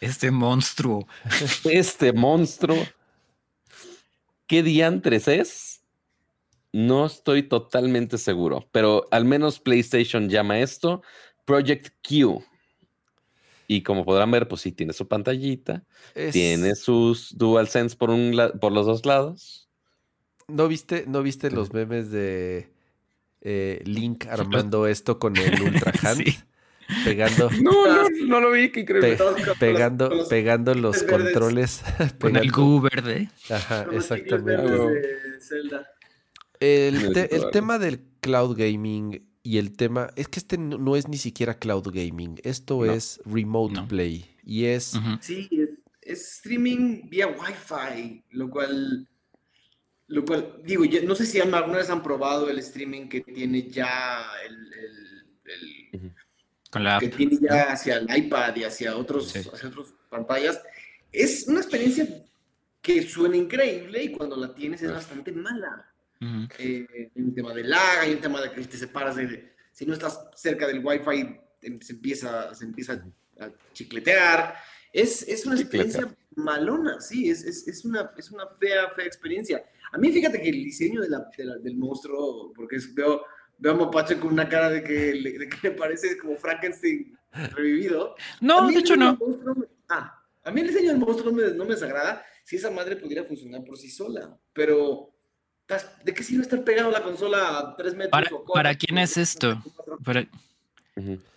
[0.00, 1.06] Este monstruo.
[1.64, 2.78] Este monstruo.
[4.46, 5.84] ¿Qué diantres es?
[6.72, 11.02] No estoy totalmente seguro, pero al menos PlayStation llama esto
[11.44, 12.44] Project Q.
[13.66, 15.84] Y como podrán ver, pues sí, tiene su pantallita,
[16.32, 19.68] tiene sus DualSense por, un por los dos lados.
[20.48, 22.72] ¿No viste, ¿no viste los memes de
[23.40, 26.24] eh, Link armando esto con el Ultra Hand.
[27.04, 27.50] pegando.
[27.62, 29.18] No, no, no lo vi, qué increíble.
[29.58, 31.82] pegando, pegando los controles.
[32.20, 33.30] Con el Q verde.
[33.48, 35.02] Ajá, exactamente.
[36.58, 41.16] El, el tema del cloud gaming y el tema es que este no es ni
[41.16, 44.98] siquiera cloud gaming, esto es remote play y es...
[45.20, 45.48] Sí,
[46.02, 49.08] es, streaming vía Wi-Fi, lo cual,
[50.10, 54.26] lo cual, digo, no sé si alguna vez han probado el streaming que tiene ya
[54.44, 56.04] el...
[56.68, 60.60] Con la que tiene ya hacia el iPad y hacia otros, hacia otras pantallas.
[61.12, 62.06] Es una experiencia
[62.82, 65.86] que suena increíble y cuando la tienes es bastante mala.
[66.58, 69.86] Eh, hay un tema de lag, hay un tema de que te separas de, si
[69.86, 73.04] no estás cerca del Wi-Fi, em, se empieza, se empieza
[73.40, 74.56] a chicletear.
[74.92, 79.64] Es, es una experiencia malona, sí, es, es, es, una, es una fea, fea experiencia.
[79.92, 81.28] A mí fíjate que el diseño de la,
[81.62, 83.22] del monstruo, porque veo,
[83.58, 87.16] veo a Mapache con una cara de que, le, de que le parece como Frankenstein
[87.54, 88.14] revivido.
[88.40, 89.18] No, de hecho no.
[89.88, 92.96] ah, a mí el diseño del monstruo no me, no me desagrada si esa madre
[92.96, 95.14] pudiera funcionar por sí sola, pero
[96.04, 98.10] ¿De qué sirve estar pegado a la consola a tres metros?
[98.10, 99.62] ¿Para, ¿para quién es esto?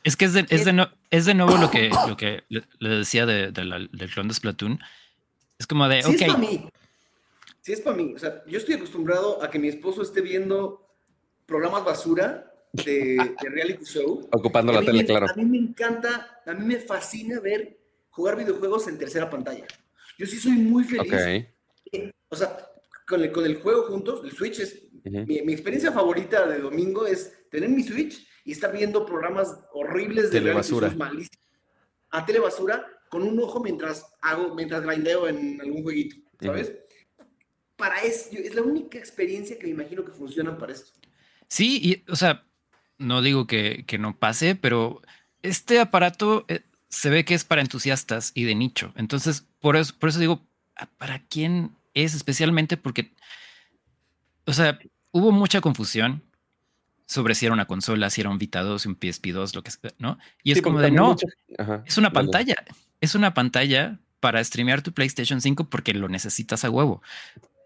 [0.04, 2.90] Es que es de, es, de no, es de nuevo lo que, lo que le,
[2.90, 4.80] decía de, del clon de Splatoon.
[5.60, 6.34] Es como de, sí es
[7.64, 8.14] Sí es para mí.
[8.14, 10.86] O sea, yo estoy acostumbrado a que mi esposo esté viendo
[11.46, 14.28] programas basura de, reality show.
[14.34, 15.28] Ocupando la tele, claro.
[15.30, 19.66] A mí me encanta, a mí me fascina ver jugar videojuegos en tercera pantalla.
[20.18, 21.14] Yo sí soy muy feliz.
[22.28, 22.58] O sea,
[23.08, 27.48] con el, con el juego juntos, el Switch es, mi, experiencia favorita de domingo es
[27.50, 30.94] tener mi Switch y estar viendo programas horribles de telebasura.
[32.10, 36.74] A telebasura con un ojo mientras hago, mientras grindeo en algún jueguito, ¿sabes?
[37.84, 40.92] Para eso, es la única experiencia que me imagino que funciona para esto.
[41.50, 42.46] Sí, y, o sea,
[42.98, 45.02] no digo que, que no pase, pero
[45.42, 48.94] este aparato eh, se ve que es para entusiastas y de nicho.
[48.96, 50.48] Entonces, por eso, por eso digo,
[50.98, 53.12] ¿para quién es especialmente porque,
[54.46, 54.80] o sea,
[55.12, 56.24] hubo mucha confusión
[57.06, 59.72] sobre si era una consola, si era un Vita 2, un PSP 2, lo que
[59.72, 60.18] sea, ¿no?
[60.42, 61.18] Y es como de no,
[61.86, 62.56] es una pantalla,
[63.02, 67.02] es una pantalla para streamear tu PlayStation 5 porque lo necesitas a huevo.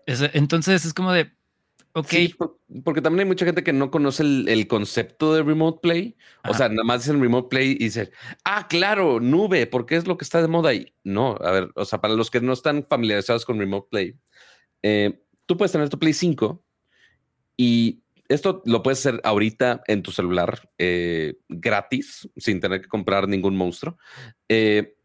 [0.08, 1.32] Entonces es como de,
[1.94, 2.14] ok.
[2.84, 6.16] porque también hay mucha gente que no conoce el, concepto de Remote Play.
[6.48, 8.10] O sea, nada más dicen Remote Play y dicen,
[8.46, 10.94] ah, claro, nube, porque es lo que está de moda ahí.
[11.04, 14.16] No, a ver, o sea, para los que no están familiarizados con Remote Play,
[14.82, 16.64] eh, tú puedes tener tu Play 5
[17.58, 23.28] y esto lo puedes hacer ahorita en tu celular eh, gratis, sin tener que comprar
[23.28, 23.98] ningún monstruo.
[24.50, 24.96] Eh,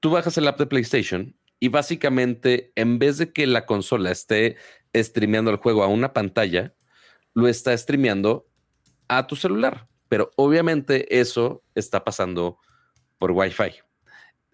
[0.00, 4.56] tú bajas el app de PlayStation y básicamente, en vez de que la consola esté
[4.92, 6.74] streameando el juego a una pantalla,
[7.34, 8.48] lo está streameando
[9.06, 9.86] a tu celular.
[10.08, 12.58] Pero obviamente eso está pasando
[13.16, 13.74] por Wi-Fi,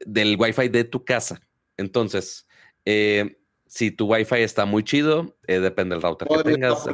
[0.05, 1.41] del Wi-Fi de tu casa.
[1.79, 2.47] Entonces,
[2.85, 6.87] eh, si tu Wi-Fi está muy chido, eh, depende del router que tengas.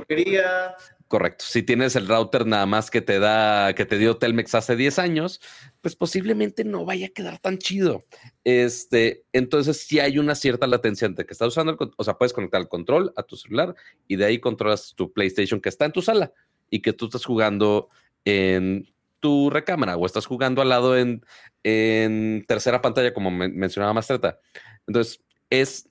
[1.08, 1.44] Correcto.
[1.46, 4.98] Si tienes el router nada más que te da, que te dio Telmex hace 10
[4.98, 5.40] años,
[5.80, 8.04] pues posiblemente no vaya a quedar tan chido.
[8.42, 12.32] Este, entonces sí hay una cierta latencia entre que estás usando, el, o sea, puedes
[12.32, 13.74] conectar el control a tu celular
[14.08, 16.32] y de ahí controlas tu PlayStation que está en tu sala
[16.70, 17.90] y que tú estás jugando
[18.24, 18.90] en
[19.20, 21.24] tu recámara o estás jugando al lado en,
[21.62, 24.38] en tercera pantalla, como mencionaba Mastreta.
[24.86, 25.88] Entonces, es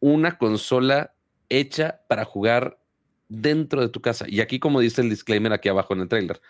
[0.00, 1.14] una consola
[1.48, 2.78] hecha para jugar
[3.28, 4.26] dentro de tu casa.
[4.28, 6.40] Y aquí, como dice el disclaimer aquí abajo en el trailer,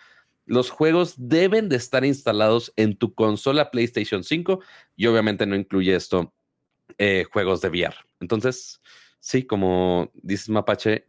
[0.45, 4.59] los juegos deben de estar instalados en tu consola PlayStation 5
[4.95, 6.33] y obviamente no incluye esto
[6.97, 7.95] eh, juegos de VR.
[8.19, 8.81] Entonces,
[9.19, 11.07] sí, como dices Mapache,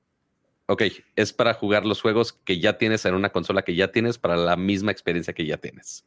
[0.66, 0.82] ok,
[1.16, 4.36] es para jugar los juegos que ya tienes en una consola que ya tienes para
[4.36, 6.04] la misma experiencia que ya tienes.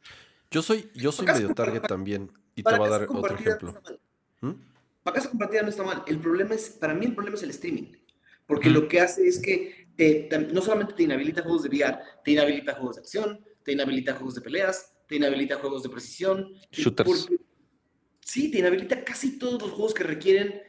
[0.50, 3.80] Yo soy, yo soy medio target también y te voy a dar otro ejemplo.
[4.40, 4.52] ¿Mm?
[5.04, 6.02] Para casa compartida no está mal.
[6.06, 7.92] El problema es, para mí el problema es el streaming.
[8.50, 9.86] Porque lo que hace es que
[10.52, 14.34] no solamente te inhabilita juegos de VR, te inhabilita juegos de acción, te inhabilita juegos
[14.34, 16.52] de peleas, te inhabilita juegos de precisión.
[16.72, 17.28] Shooters.
[18.24, 20.62] sí, te inhabilita casi todos los juegos que requieren.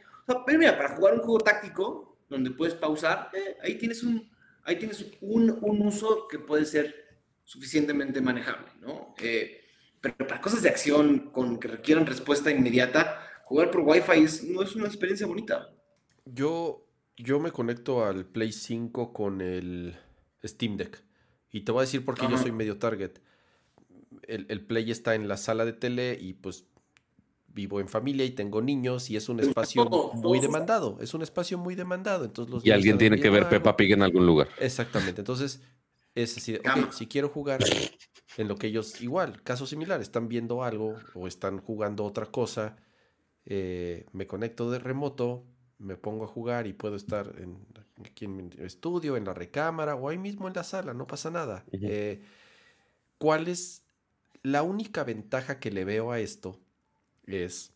[0.46, 4.30] pero mira, para jugar un juego táctico, donde puedes pausar, eh, ahí tienes, un,
[4.62, 6.94] ahí tienes un, un, uso que puede ser
[7.42, 9.12] suficientemente manejable, ¿no?
[9.20, 9.60] Eh,
[10.00, 14.76] pero para cosas de acción con que requieran respuesta inmediata, jugar por Wi-Fi no es
[14.76, 15.68] una experiencia bonita.
[16.24, 16.91] Yo
[17.22, 19.96] yo me conecto al Play 5 con el
[20.44, 21.02] Steam Deck.
[21.50, 23.12] Y te voy a decir por qué yo soy medio target.
[24.22, 26.66] El, Play está en la sala de tele y pues
[27.48, 30.98] vivo en familia y tengo niños y es un espacio muy demandado.
[31.00, 32.24] Es un espacio muy demandado.
[32.24, 34.48] Entonces y alguien tiene que ver Peppa Pig en algún lugar.
[34.58, 35.20] Exactamente.
[35.20, 35.60] Entonces,
[36.14, 36.58] es así,
[36.90, 37.60] si quiero jugar,
[38.36, 42.76] en lo que ellos, igual, caso similar, están viendo algo o están jugando otra cosa,
[43.44, 45.44] eh, me conecto de remoto,
[45.82, 47.58] me pongo a jugar y puedo estar en,
[48.04, 51.30] aquí en mi estudio, en la recámara o ahí mismo en la sala, no pasa
[51.30, 51.64] nada.
[51.72, 52.22] Eh,
[53.18, 53.84] ¿Cuál es
[54.42, 56.58] la única ventaja que le veo a esto?
[57.26, 57.72] Es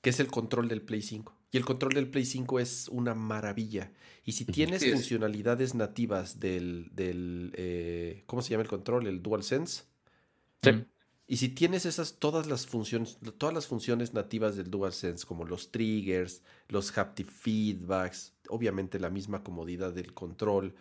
[0.00, 1.34] que es el control del Play 5.
[1.50, 3.92] Y el control del Play 5 es una maravilla.
[4.24, 6.90] Y si tienes funcionalidades nativas del,
[7.56, 9.06] eh, ¿cómo se llama el control?
[9.06, 9.84] El DualSense.
[10.62, 10.84] Sí.
[11.26, 15.70] Y si tienes esas, todas las funciones, todas las funciones nativas del DualSense, como los
[15.70, 20.74] triggers, los haptic feedbacks, obviamente la misma comodidad del control,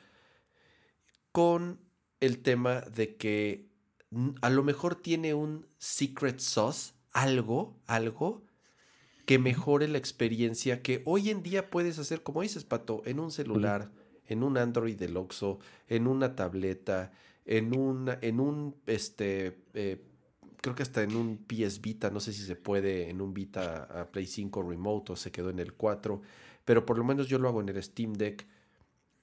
[1.32, 1.80] con
[2.20, 3.70] el tema de que
[4.42, 8.44] a lo mejor tiene un secret sauce, algo, algo
[9.26, 13.32] que mejore la experiencia que hoy en día puedes hacer, como dices, Pato, en un
[13.32, 13.92] celular,
[14.28, 17.12] en un Android del Oxo, en una tableta,
[17.46, 20.02] en un, en un este, eh,
[20.64, 23.84] creo que hasta en un PS Vita, no sé si se puede en un Vita
[23.84, 26.22] a Play 5 Remote o se quedó en el 4,
[26.64, 28.48] pero por lo menos yo lo hago en el Steam Deck.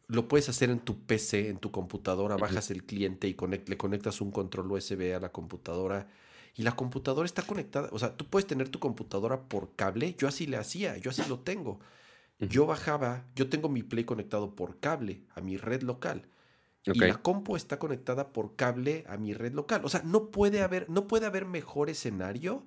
[0.09, 3.35] Lo puedes hacer en tu PC, en tu computadora, bajas el cliente y
[3.67, 6.09] le conectas un control USB a la computadora
[6.57, 10.29] y la computadora está conectada, o sea, tú puedes tener tu computadora por cable, yo
[10.29, 11.81] así le hacía, yo así lo tengo.
[12.39, 16.27] Yo bajaba, yo tengo mi Play conectado por cable a mi red local.
[16.85, 19.83] Y la compu está conectada por cable a mi red local.
[19.85, 22.67] O sea, no puede haber, no puede haber mejor escenario.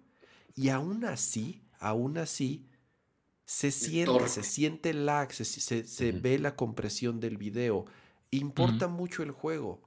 [0.56, 2.68] Y aún así, aún así,
[3.46, 7.86] se siente, se siente lag, se, se, ve la compresión del video.
[8.30, 9.82] Importa mucho el juego.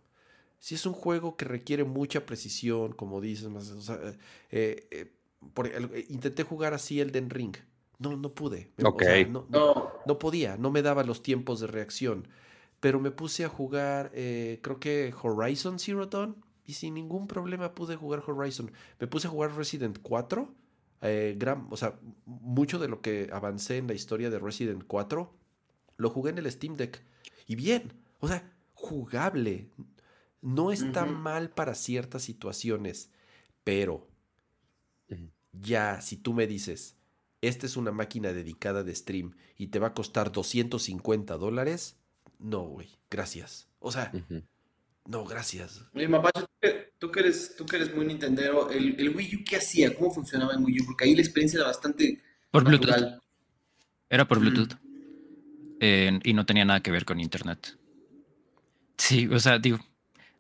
[0.59, 3.73] Si es un juego que requiere mucha precisión, como dices, más,
[4.51, 5.13] eh, eh,
[5.65, 7.57] eh, intenté jugar así el Den Ring.
[7.99, 8.73] No, no pude.
[8.77, 8.97] no,
[10.07, 12.29] no, podía, no me daba los tiempos de reacción
[12.87, 17.75] pero me puse a jugar, eh, creo que Horizon Zero Dawn, y sin ningún problema
[17.75, 18.71] pude jugar Horizon.
[19.01, 20.55] Me puse a jugar Resident 4,
[21.03, 21.37] eh,
[21.71, 25.35] o sea, mucho de lo que avancé en la historia de Resident 4,
[25.97, 27.03] lo jugué en el Steam Deck.
[27.49, 29.69] Y bien, o sea, jugable.
[30.41, 33.11] No está mal para ciertas situaciones,
[33.65, 34.07] pero
[35.51, 36.95] ya si tú me dices,
[37.41, 41.97] esta es una máquina dedicada de stream y te va a costar 250 dólares,
[42.39, 43.69] no, güey, gracias.
[43.79, 44.13] O sea,
[45.07, 45.85] no, gracias.
[45.95, 46.31] Oye, papá,
[46.99, 49.95] tú que eres, tú que eres muy nintendero, ¿el, ¿el, Wii U qué hacía?
[49.95, 50.87] ¿Cómo funcionaba en Wii U?
[50.87, 52.21] Porque ahí la experiencia era bastante
[52.51, 53.21] Por Bluetooth.
[54.09, 54.77] Era por Bluetooth.
[55.81, 57.79] Eh, y no tenía nada que ver con internet.
[58.97, 59.79] Sí, o sea, digo,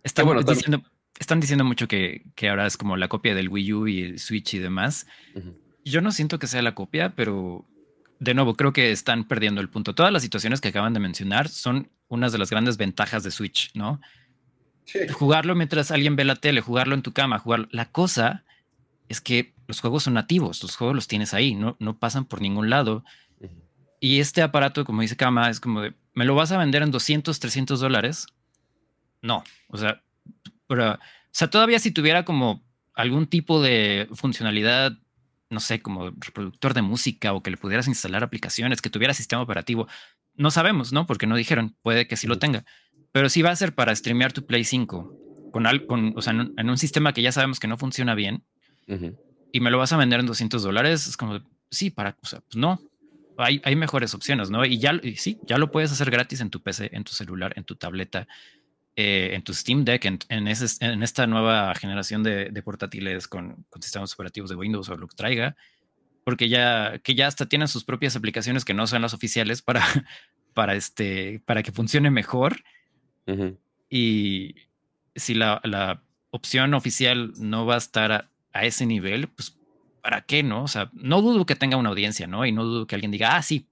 [0.02, 0.82] están, diciendo,
[1.18, 4.18] están diciendo mucho que, que, ahora es como la copia del Wii U y el
[4.18, 5.06] Switch y demás.
[5.84, 7.66] Yo no siento que sea la copia, pero
[8.18, 9.94] de nuevo, creo que están perdiendo el punto.
[9.94, 13.70] Todas las situaciones que acaban de mencionar son unas de las grandes ventajas de Switch,
[13.74, 14.00] ¿no?
[15.12, 17.68] Jugarlo mientras alguien ve la tele, jugarlo en tu cama, jugar.
[17.70, 18.44] La cosa
[19.08, 22.40] es que los juegos son nativos, los juegos los tienes ahí, no, no pasan por
[22.40, 23.04] ningún lado.
[24.00, 26.90] Y este aparato, como dice Kama, es como de, ¿me lo vas a vender en
[26.90, 28.26] 200, 300 dólares?
[29.22, 30.02] No, o sea,
[30.68, 30.98] pero, o
[31.32, 32.62] sea, todavía si tuviera como
[32.94, 34.96] algún tipo de funcionalidad
[35.50, 39.42] no sé, como reproductor de música o que le pudieras instalar aplicaciones, que tuviera sistema
[39.42, 39.86] operativo.
[40.34, 41.06] No sabemos, ¿no?
[41.06, 42.64] Porque no dijeron, puede que sí lo tenga.
[43.12, 46.70] Pero si va a ser para streamear tu Play 5 con, con o sea, en
[46.70, 48.44] un, sistema que ya sabemos que no funciona bien
[49.52, 51.40] y me lo vas a vender en 200 dólares, es como,
[51.70, 52.80] sí, para, o sea, pues no.
[53.38, 54.64] Hay, hay mejores opciones, ¿no?
[54.64, 57.52] Y ya, y sí, ya lo puedes hacer gratis en tu PC, en tu celular,
[57.56, 58.26] en tu tableta.
[58.98, 64.48] Eh, en tu Steam Deck, en, en, esta nueva generación de, portátiles con, sistemas operativos
[64.48, 65.54] de Windows o lo que traiga,
[66.24, 69.84] porque ya, que ya hasta tienen sus propias aplicaciones que no son las oficiales para,
[70.54, 72.56] para, este, para que funcione mejor.
[73.90, 74.54] Y
[75.14, 79.56] si la, la, opción oficial no va a estar a, a, ese nivel, pues
[80.02, 80.64] ¿para qué, no?
[80.64, 82.46] O sea, no dudo que tenga una audiencia, ¿no?
[82.46, 83.68] Y no dudo que alguien diga, ah, sí,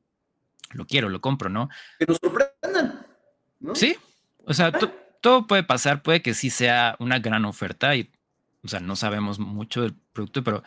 [0.72, 1.70] lo quiero, lo compro, ¿no?
[1.98, 3.06] Que nos sorprendan,
[3.60, 3.74] ¿no?
[3.74, 3.96] Sí,
[4.44, 4.90] o sea, tú,
[5.24, 8.10] todo puede pasar, puede que sí sea una gran oferta y,
[8.62, 10.62] o sea, no sabemos mucho del producto, pero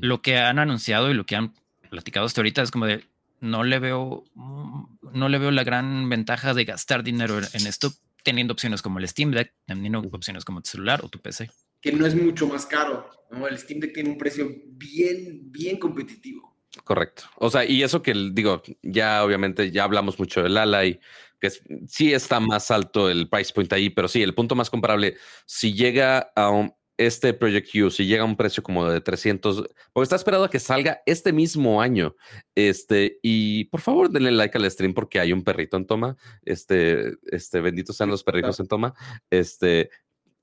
[0.00, 1.54] lo que han anunciado y lo que han
[1.90, 3.04] platicado hasta ahorita es como de,
[3.38, 7.92] no le veo, no le veo la gran ventaja de gastar dinero en esto
[8.24, 11.48] teniendo opciones como el Steam Deck, teniendo opciones como tu celular o tu PC.
[11.80, 13.46] Que no es mucho más caro, ¿no?
[13.46, 16.56] El Steam Deck tiene un precio bien, bien competitivo.
[16.82, 17.22] Correcto.
[17.36, 20.98] O sea, y eso que digo, ya obviamente ya hablamos mucho del ala y
[21.40, 21.50] que
[21.88, 25.16] sí está más alto el price point ahí, pero sí, el punto más comparable,
[25.46, 30.04] si llega a este Project U, si llega a un precio como de 300, porque
[30.04, 32.14] está esperado a que salga este mismo año,
[32.54, 37.14] este, y por favor denle like al stream porque hay un perrito en toma, este,
[37.30, 38.94] este, benditos sean los perritos en toma,
[39.30, 39.90] este,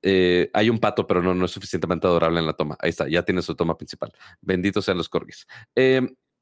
[0.04, 2.78] Eh, hay un pato, pero no, no es suficientemente adorable en la toma.
[2.80, 4.14] Ahí está, ya tiene su toma principal.
[4.42, 5.48] Benditos sean los corgis.
[5.76, 6.02] Eh,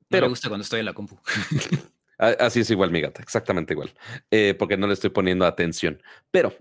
[0.10, 1.18] pero me gusta cuando estoy en la compu.
[2.18, 3.94] así es igual mi gata, exactamente igual.
[4.32, 6.02] Eh, porque no le estoy poniendo atención.
[6.32, 6.56] Pero,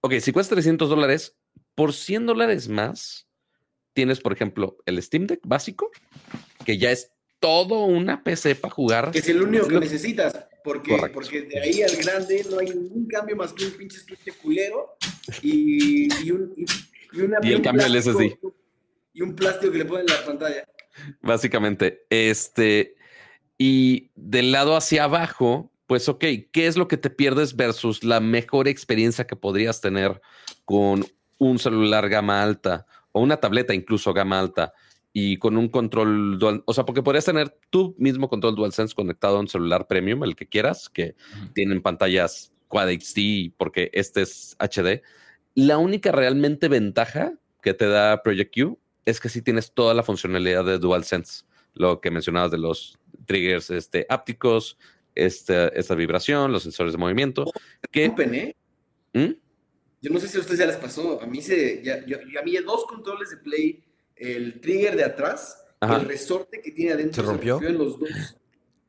[0.00, 1.36] ok, si cuesta 300 dólares,
[1.74, 3.28] por 100 dólares más,
[3.92, 5.90] tienes, por ejemplo, el Steam Deck básico,
[6.64, 9.10] que ya es todo una PC para jugar.
[9.10, 13.06] Que es el único que necesitas, porque, porque de ahí al grande no hay ningún
[13.06, 14.96] cambio más que un pinche estuche culero
[15.42, 18.38] y, y, un, y, una, y el cambio del SSD.
[19.14, 20.68] Y un plástico que le ponen en la pantalla.
[21.20, 22.94] Básicamente, este,
[23.64, 28.18] y del lado hacia abajo, pues ok, ¿qué es lo que te pierdes versus la
[28.18, 30.20] mejor experiencia que podrías tener
[30.64, 31.06] con
[31.38, 34.72] un celular gama alta o una tableta incluso gama alta?
[35.14, 39.36] y con un control dual, o sea, porque podrías tener tu mismo control DualSense conectado
[39.36, 41.14] a un celular premium, el que quieras, que
[41.54, 45.02] tienen pantallas Quad HD porque este es HD.
[45.54, 50.02] La única realmente ventaja que te da Project Q es que sí tienes toda la
[50.02, 51.44] funcionalidad de DualSense,
[51.74, 54.78] lo que mencionabas de los triggers este, ápticos,
[55.14, 57.44] este, esta vibración, los sensores de movimiento.
[57.46, 57.52] Oh,
[57.90, 58.56] que, ¿eh?
[59.12, 59.34] ¿Mm?
[60.00, 62.42] Yo no sé si a ustedes ya les pasó, a mí se, ya, yo, a
[62.42, 63.84] mí dos controles de Play
[64.16, 68.36] el trigger de atrás, el resorte que tiene adentro se rompió, en los dos.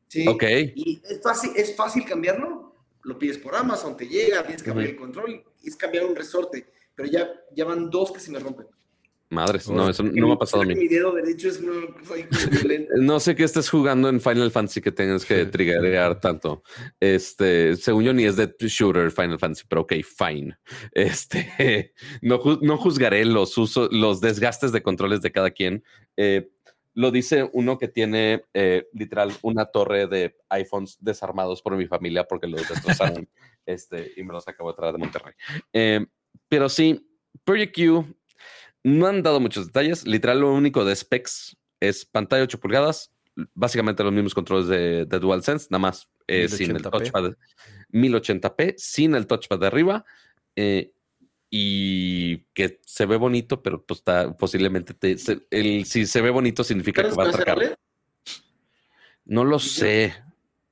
[0.07, 0.27] Sí.
[0.27, 0.43] Ok.
[0.75, 2.75] Y es fácil, es fácil cambiarlo.
[3.01, 6.67] Lo pides por Amazon, te llega, tienes que cambiar el control, es cambiar un resorte.
[6.95, 8.67] Pero ya, ya van dos que se me rompen.
[9.33, 10.75] Madres, no, eso no me ha pasado a mí.
[10.75, 11.61] Mi dedo derecho es
[12.97, 16.63] no sé qué estés jugando en Final Fantasy que tengas que triggerear tanto.
[16.99, 20.57] Este, según yo, ni es de shooter Final Fantasy, pero ok, fine.
[20.93, 25.83] Este, no, no juzgaré los usos, los desgastes de controles de cada quien.
[26.15, 26.49] Eh,
[26.93, 32.25] lo dice uno que tiene eh, literal una torre de iPhones desarmados por mi familia
[32.25, 33.27] porque los destrozaron
[33.65, 35.33] este, y me los acabo de traer de Monterrey.
[35.71, 36.05] Eh,
[36.47, 37.09] pero sí,
[37.43, 38.15] Project Q
[38.83, 40.05] no han dado muchos detalles.
[40.05, 43.11] Literal, lo único de specs es pantalla 8 pulgadas,
[43.53, 47.33] básicamente los mismos controles de, DualSense, nada más eh, sin el touchpad
[47.91, 50.05] 1080p, sin el touchpad de arriba.
[50.55, 50.91] Eh,
[51.55, 54.95] y que se ve bonito, pero pues está posiblemente
[55.51, 57.77] el, si se ve bonito significa que va a atracar.
[59.25, 60.15] No lo sé,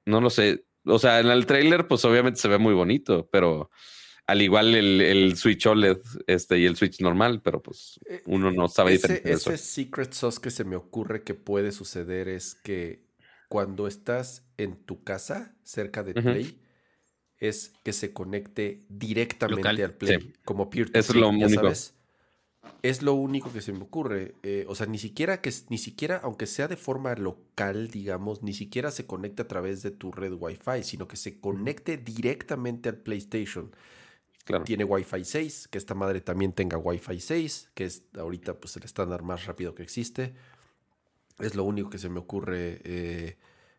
[0.06, 0.66] no lo sé.
[0.86, 3.70] O sea, en el trailer, pues obviamente se ve muy bonito, pero
[4.32, 8.70] al igual el, Switch OLED este, y el Switch normal, pero pues eh, uno no
[8.70, 13.04] sabe ese, Ese secret sauce que se me ocurre que puede suceder es que
[13.50, 16.62] cuando estás en tu casa, cerca de Play,
[17.40, 21.70] es que se conecte directamente al Play, como peer to Es lo único.
[22.84, 24.36] Es lo único que se me ocurre.
[24.44, 28.54] Eh, o sea, ni siquiera que ni siquiera, aunque sea de forma local, digamos, ni
[28.54, 32.98] siquiera se conecte a través de tu red Wi-Fi, sino que se conecte directamente al
[32.98, 33.72] PlayStation.
[34.66, 38.84] Tiene Wi-Fi 6, que esta madre también tenga Wi-Fi 6, que es ahorita pues, el
[38.84, 40.34] estándar más rápido que existe.
[41.40, 43.38] Es lo único que se me ocurre eh,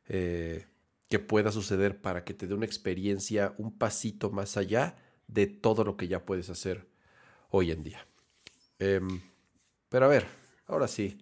[0.08, 0.66] eh,
[1.08, 4.96] que pueda suceder para que te dé una experiencia un pasito más allá
[5.26, 6.88] de todo lo que ya puedes hacer
[7.50, 8.06] hoy en día.
[8.78, 9.20] Em,
[9.88, 10.26] pero a ver,
[10.66, 11.18] ahora sí,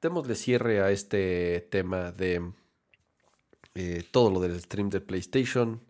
[0.00, 2.52] démosle cierre a este tema de
[3.74, 5.80] eh, todo lo del stream de PlayStation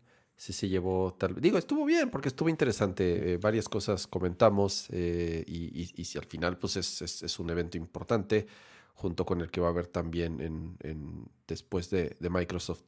[0.40, 3.34] si se llevó tal Digo, estuvo bien porque estuvo interesante.
[3.34, 8.46] Eh, varias cosas comentamos eh, y, si al final pues es, un evento importante
[8.94, 12.84] junto con el que va a haber también en, después de, Microsoft.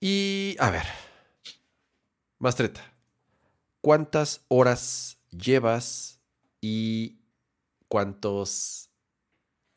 [0.00, 0.84] Y a ver,
[2.38, 2.94] Mastreta,
[3.82, 6.20] ¿cuántas horas llevas
[6.62, 7.18] y
[7.86, 8.88] cuántos...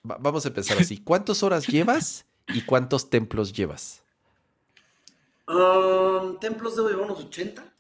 [0.02, 0.98] vamos a empezar así.
[1.04, 4.07] ¿Cuántas horas llevas y cuántos templos llevas?
[5.48, 7.74] Um, templos debo llevar unos 80.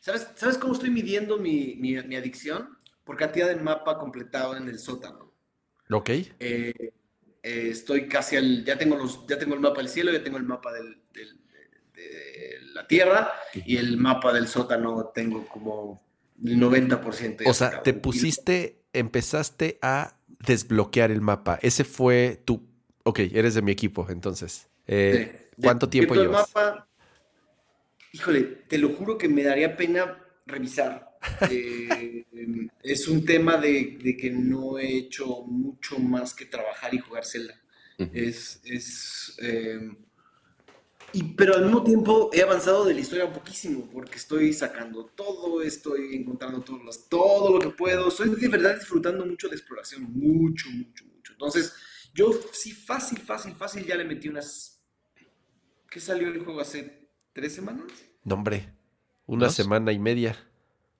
[0.00, 2.78] ¿Sabes, ¿Sabes cómo estoy midiendo mi, mi, adicción?
[3.04, 5.32] Por cantidad de mapa completado en el sótano.
[5.90, 6.10] Ok.
[6.10, 6.32] Eh,
[7.42, 8.64] eh, estoy casi al.
[8.64, 11.24] Ya tengo, los, ya tengo el mapa del cielo, ya tengo el mapa del, de
[12.74, 16.02] la tierra y el mapa del sótano tengo como
[16.42, 17.42] el 90%.
[17.46, 21.58] O sea, te pusiste, empezaste a desbloquear el mapa.
[21.62, 22.68] Ese fue tu.
[23.04, 24.68] Ok, eres de mi equipo, entonces.
[24.86, 26.48] Eh, ¿Cuánto tiempo llevas?
[26.54, 26.88] mapa,
[28.12, 31.16] híjole, te lo juro que me daría pena revisar.
[31.50, 32.24] Eh,
[32.82, 37.60] es un tema de, que no he hecho mucho más que trabajar y jugar Zelda.
[37.96, 39.78] Es, es eh,
[41.14, 45.06] y, pero al mismo tiempo he avanzado de la historia un poquísimo, porque estoy sacando
[45.06, 48.08] todo, estoy encontrando todos todo lo que puedo.
[48.08, 51.32] Estoy de verdad disfrutando mucho de exploración, mucho, mucho, mucho.
[51.32, 51.72] Entonces,
[52.12, 54.73] yo sí, fácil, fácil, fácil, ya le metí unas
[55.94, 57.84] ¿Qué salió el juego hace tres semanas?
[58.24, 58.68] No, hombre,
[59.26, 60.36] una semana y media.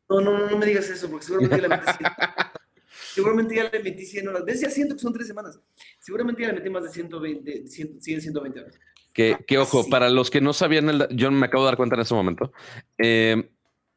[0.08, 2.12] No, no, no, no me digas eso, porque seguramente ya le metí 100.
[3.12, 4.60] seguramente ya le metí 100 horas.
[4.60, 5.58] Ya siento que son tres semanas.
[5.98, 8.78] Seguramente ya le metí más de 120, 100, 120 horas.
[9.12, 11.96] Que, que ojo, para los que no sabían, el, yo me acabo de dar cuenta
[11.96, 12.52] en ese momento.
[12.96, 13.50] Eh,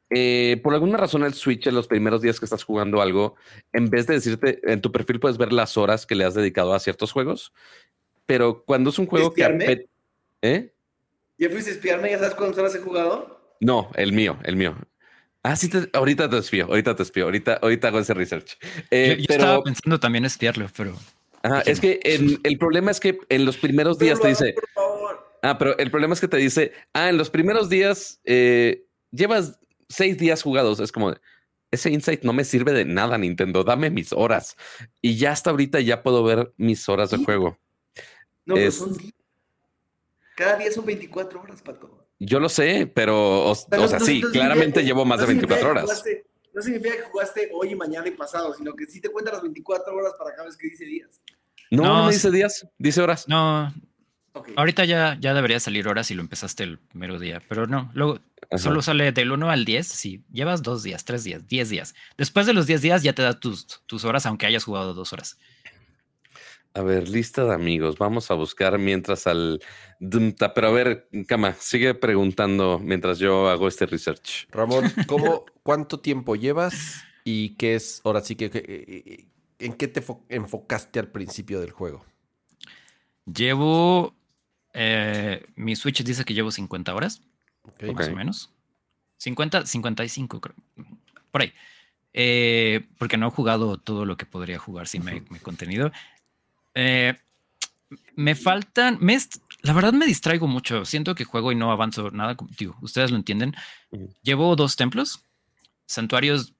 [0.09, 3.35] eh, por alguna razón el Switch en los primeros días que estás jugando algo,
[3.71, 6.73] en vez de decirte en tu perfil puedes ver las horas que le has dedicado
[6.73, 7.53] a ciertos juegos,
[8.25, 9.85] pero cuando es un juego que...
[10.41, 10.73] ¿Eh?
[11.37, 12.11] ¿Ya fuiste a espiarme?
[12.11, 13.55] ¿Ya sabes cuántas horas he jugado?
[13.59, 14.75] No, el mío, el mío.
[15.43, 18.57] Ah, sí, ahorita te espío, ahorita te espío, ahorita, ahorita hago ese research.
[18.91, 20.95] Eh, yo, pero, estaba pensando también espiarlo, pero...
[21.43, 24.55] Ajá, es que el problema es que en los primeros días te dice...
[25.41, 29.59] Ah, pero el problema es que te dice, ah, en los primeros días eh, llevas
[29.87, 30.79] seis días jugados.
[30.79, 31.15] Es como,
[31.71, 33.63] ese insight no me sirve de nada, Nintendo.
[33.63, 34.55] Dame mis horas.
[35.01, 37.59] Y ya hasta ahorita ya puedo ver mis horas de juego.
[38.45, 38.97] No, pero son
[40.37, 42.07] Cada día son 24 horas, Pato.
[42.19, 46.03] Yo lo sé, pero, o, sea, sí, claramente llevo más de 24 horas.
[46.53, 49.41] no significa que jugaste hoy y mañana y pasado, sino que sí te cuentan las
[49.41, 51.19] 24 horas para cada vez que dice días.
[51.71, 53.27] No, no, dice días, dice horas.
[53.27, 53.73] No,
[54.55, 58.19] Ahorita ya, ya debería salir horas si lo empezaste el primer día, pero no, luego
[58.57, 61.95] solo sale del 1 al 10 si llevas dos días, tres días, 10 días.
[62.17, 65.13] Después de los 10 días ya te da tus, tus horas, aunque hayas jugado dos
[65.13, 65.37] horas.
[66.77, 67.97] A ver, lista de amigos.
[67.97, 69.59] Vamos a buscar mientras al.
[69.99, 74.47] Pero a ver, Cama, sigue preguntando mientras yo hago este research.
[74.51, 79.25] Ramón, ¿cómo, ¿cuánto tiempo llevas y qué es, ahora sí que, eh, eh,
[79.59, 82.05] ¿en qué te enfocaste al principio del juego?
[83.25, 84.15] Llevo
[84.79, 87.23] eh, mi Switch dice que llevo 50 horas,
[87.81, 88.53] más o menos.
[89.17, 90.55] 50, 55, creo.
[91.31, 91.53] Por ahí.
[92.13, 95.91] Eh, porque no he jugado todo lo que podría jugar sin mi, contenido.
[96.79, 97.17] Eh,
[98.15, 98.99] me faltan.
[99.61, 100.85] la verdad, me distraigo mucho.
[100.85, 102.37] Siento que juego y no avanzo nada.
[102.57, 103.55] Digo, ustedes lo entienden.
[104.21, 105.23] Llevo dos templos,
[105.85, 106.53] santuarios,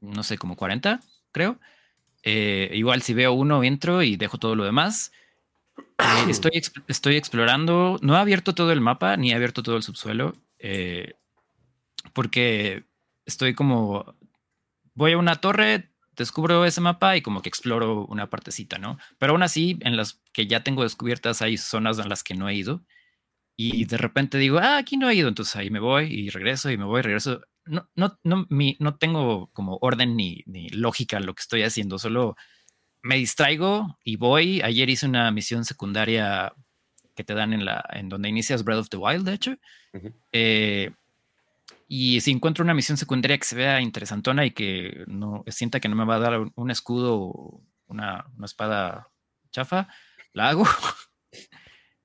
[0.00, 1.00] no sé, como 40,
[1.32, 1.58] creo.
[2.24, 5.10] igual, si veo uno, entro y dejo todo lo demás.
[5.98, 5.98] Eh,
[6.30, 10.34] estoy, estoy explorando, no he abierto todo el mapa ni he abierto todo el subsuelo,
[10.58, 11.14] eh,
[12.12, 12.84] porque
[13.26, 14.14] estoy como,
[14.94, 15.89] voy a una torre,
[16.22, 18.98] descubro ese mapa y como que exploro una partecita, ¿no?
[19.18, 22.48] Pero aún así, en las que ya tengo descubiertas hay zonas en las que no
[22.48, 22.84] he ido
[23.62, 26.70] y de repente digo, ah, aquí no he ido, entonces ahí me voy y regreso
[26.70, 27.42] y me voy y regreso.
[27.66, 31.62] No, no, no, mi, no tengo como orden ni, ni lógica en lo que estoy
[31.62, 32.36] haciendo, solo
[33.02, 34.62] me distraigo y voy.
[34.62, 36.54] Ayer hice una misión secundaria
[37.14, 39.56] que te dan en la en donde inicias Breath of the Wild, de hecho.
[40.32, 40.90] Eh,
[41.92, 45.88] y si encuentro una misión secundaria que se vea interesantona y que no sienta que
[45.88, 49.08] no me va a dar un, escudo o una, espada
[49.50, 49.88] chafa,
[50.32, 50.64] la hago.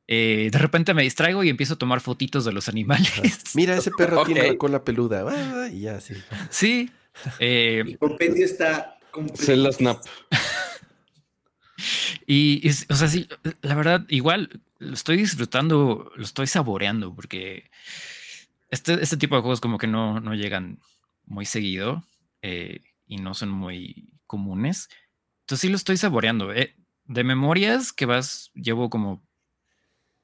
[0.07, 3.11] Eh, de repente me distraigo y empiezo a tomar fotitos de los animales.
[3.55, 5.25] Mira, ese perro tiene la cola peluda.
[5.27, 6.13] Ah, y ya, sí.
[6.51, 6.91] Sí.
[7.39, 9.71] Eh, El compendio está completo.
[9.71, 10.05] snap.
[12.27, 13.27] Y, o sea, sí,
[13.63, 17.71] la verdad, igual lo estoy disfrutando, lo estoy saboreando, porque
[18.69, 20.79] este, este tipo de juegos como que no, no llegan
[21.25, 22.03] muy seguido
[22.41, 24.89] eh, y no son muy comunes.
[25.41, 26.53] Entonces sí lo estoy saboreando.
[26.53, 26.75] Eh.
[27.05, 29.23] De memorias que vas, llevo como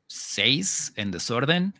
[0.07, 1.75] seis en desorden.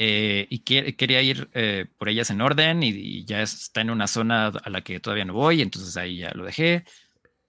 [0.00, 1.48] Eh, y quería ir
[1.96, 5.24] por ellas en orden y, y, ya está en una zona a la que todavía
[5.24, 6.84] no voy, entonces ahí ya lo dejé.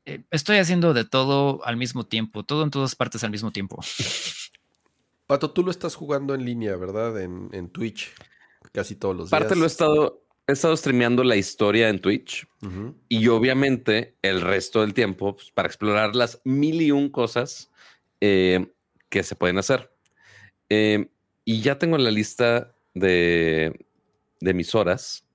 [0.05, 3.79] Eh, estoy haciendo de todo al mismo tiempo, todo en todas partes al mismo tiempo.
[5.27, 7.19] Pato, tú lo estás jugando en línea, ¿verdad?
[7.19, 8.13] En, Twitch,
[8.75, 9.41] casi todos los días.
[9.41, 12.47] Parte lo he estado, he estado streameando la historia en Twitch
[13.09, 17.71] y obviamente el resto del tiempo pues, para explorar las mil y un cosas
[18.21, 18.67] eh,
[19.09, 19.91] que se pueden hacer.
[20.69, 21.09] Eh,
[21.43, 23.87] y ya tengo la lista de,
[24.39, 25.25] de mis horas.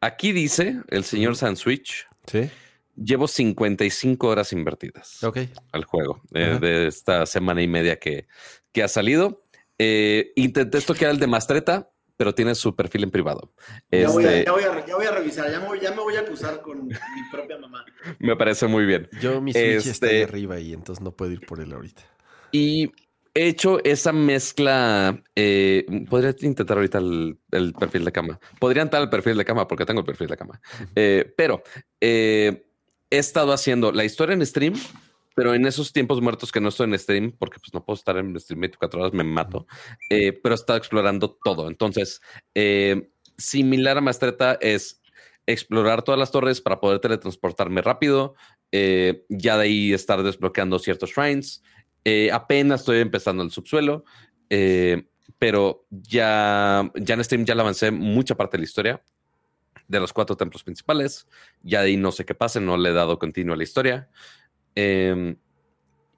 [0.00, 2.06] Aquí dice el señor Sanswitch.
[2.26, 2.50] Sí
[2.96, 5.18] Llevo 55 horas invertidas
[5.72, 8.28] al juego eh, de esta semana y media que,
[8.70, 9.42] que ha salido.
[9.78, 13.52] Eh, intenté estoy al de Mastreta, pero tiene su perfil en privado.
[13.90, 15.60] Ya, voy, a, este revisar, ya
[15.90, 16.94] me, voy a acusar con mi
[17.30, 17.84] propia mamá.
[18.18, 19.08] Me parece muy bien.
[19.20, 22.02] Yo mi Switch está ahí este arriba y entonces no puedo ir por él ahorita.
[22.52, 22.92] Y
[23.34, 25.22] he hecho esa mezcla.
[25.34, 27.38] Eh, podría intentar ahorita el,
[27.78, 28.40] perfil de cama.
[28.58, 30.60] Podría entrar al perfil de cama porque tengo el perfil de cama.
[30.94, 31.62] Eh, pero
[32.00, 32.66] eh,
[33.10, 34.74] he estado haciendo la historia en stream,
[35.34, 38.16] pero en esos tiempos muertos que no estoy en stream, porque pues no puedo estar
[38.16, 39.66] en stream 24 horas, me mato,
[40.08, 41.68] eh, pero he estado explorando todo.
[41.68, 42.20] Entonces,
[42.54, 45.02] eh, similar a Mastreta es
[45.46, 48.34] explorar todas las torres para poder teletransportarme rápido,
[48.72, 51.62] eh, ya de ahí estar desbloqueando ciertos shrines.
[52.32, 54.04] apenas estoy empezando el subsuelo,
[55.38, 59.02] pero ya, ya en stream ya le avancé mucha parte de la historia.
[59.86, 61.26] de los cuatro templos principales.
[61.62, 64.08] Ya de ahí no sé qué pase, no le he dado continuo a la historia.
[64.74, 65.36] Em,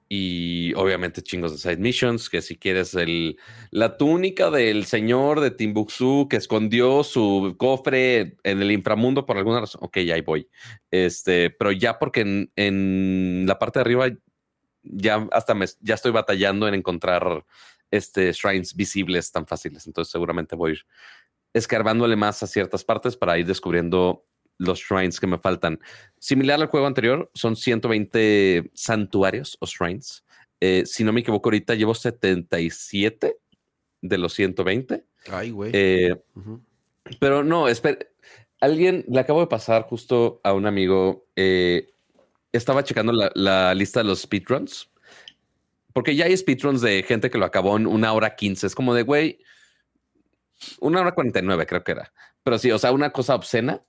[0.09, 3.37] y obviamente chingos de side missions, que si quieres el,
[3.71, 9.61] la túnica del señor de Timbuktu que escondió su cofre en el inframundo por alguna
[9.61, 10.49] razón, ok, ahí voy.
[10.91, 14.07] Este, pero ya porque en, en la parte de arriba
[14.83, 17.45] ya hasta me, ya estoy batallando en encontrar
[17.91, 20.85] este, shrines visibles tan fáciles, entonces seguramente voy a ir
[21.53, 24.25] escarbándole más a ciertas partes para ir descubriendo
[24.57, 25.79] los shrines que me faltan.
[26.19, 30.23] Similar al juego anterior, son 120 santuarios o shrines.
[30.59, 33.37] Eh, si no me equivoco, ahorita llevo 77
[34.01, 35.03] de los 120.
[35.31, 35.71] Ay, güey.
[35.73, 36.15] Eh,
[37.19, 37.99] pero no, espera.
[38.59, 41.27] Alguien le acabo de pasar justo a un amigo.
[41.35, 41.89] Eh,
[42.51, 44.89] estaba checando la, lista de los speedruns.
[45.93, 48.67] Porque ya hay speedruns de gente que lo acabó en una hora 15.
[48.67, 49.39] Es como de, güey,
[50.79, 52.13] una hora 49 creo que era.
[52.43, 53.81] Pero sí, o sea, una cosa obscena.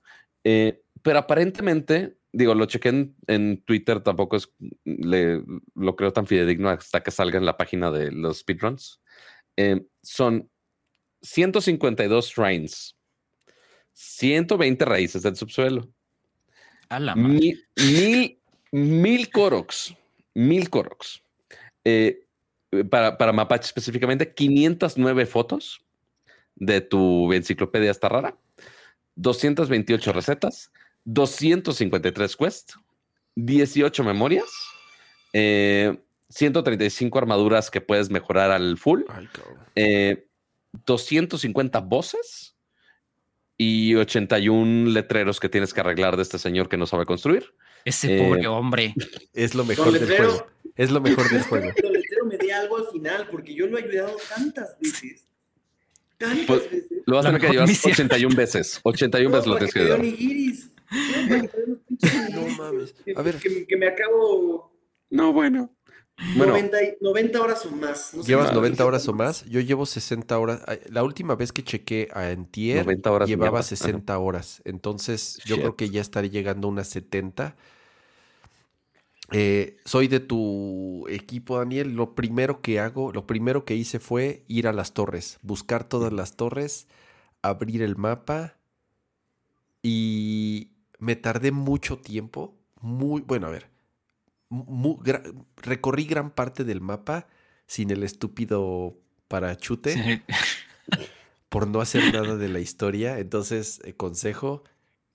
[0.43, 4.51] Eh, pero aparentemente, digo, lo chequé en, Twitter, tampoco es,
[4.83, 5.43] le,
[5.75, 9.01] lo creo tan fidedigno hasta que salga en la página de los speedruns.
[9.57, 10.49] Eh, son
[11.21, 12.95] 152 shrines,
[13.93, 15.89] 120 raíces del subsuelo,
[17.15, 18.39] mil, mil,
[18.71, 19.95] mil Koroks,
[20.33, 21.21] mil Koroks.
[21.83, 22.25] Eh,
[22.89, 25.81] para, para Mapache específicamente, 509 fotos
[26.55, 28.37] de tu enciclopedia esta rara
[29.15, 30.71] 228 recetas,
[31.05, 32.79] 253 quests,
[33.35, 34.49] 18 memorias,
[35.31, 39.03] 135 eh, armaduras que puedes mejorar al full,
[40.85, 42.55] 250 eh, voces
[43.57, 47.53] y 81 letreros que tienes que arreglar de este señor que no sabe construir.
[47.85, 48.93] Ese pobre eh, hombre.
[49.33, 50.47] Es lo mejor del juego.
[50.75, 51.71] Es lo mejor del juego.
[51.75, 55.27] El letrero me dé algo al final porque yo lo he ayudado tantas veces
[56.47, 56.69] pues,
[57.05, 58.79] lo vas a tener que llevar 81 veces.
[58.83, 60.01] 81 veces lo tienes que llevar.
[62.33, 62.95] No mames.
[63.15, 63.37] A ver.
[63.37, 64.71] Que, me acabo.
[65.09, 65.75] No, bueno.
[66.99, 68.11] 90, horas o más.
[68.27, 69.45] ¿Llevas 90 horas o más?
[69.45, 70.61] Yo llevo 60 horas.
[70.89, 72.85] La última vez que chequé a Entier,
[73.25, 74.61] llevaba 60 horas.
[74.65, 77.55] Entonces, yo creo que ya estaré llegando a unas 70.
[79.31, 81.93] Eh, soy de tu equipo, Daniel.
[81.93, 86.11] Lo primero que hago, lo primero que hice fue ir a las torres, buscar todas
[86.11, 86.87] las torres,
[87.41, 88.57] abrir el mapa
[89.81, 92.55] y me tardé mucho tiempo.
[92.81, 93.69] Muy, bueno, a ver,
[95.57, 97.27] recorrí gran parte del mapa
[97.67, 98.97] sin el estúpido
[99.27, 100.23] parachute
[101.49, 103.19] por no hacer nada de la historia.
[103.19, 104.63] Entonces, eh, consejo,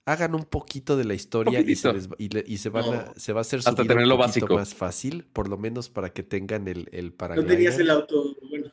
[0.05, 3.41] hagan un poquito de la historia y se, y, se, van a, se va a
[3.41, 4.53] hacer su vida un básico.
[4.53, 8.71] más fácil, por lo menos para que tengan el, el No tenías el auto, bueno.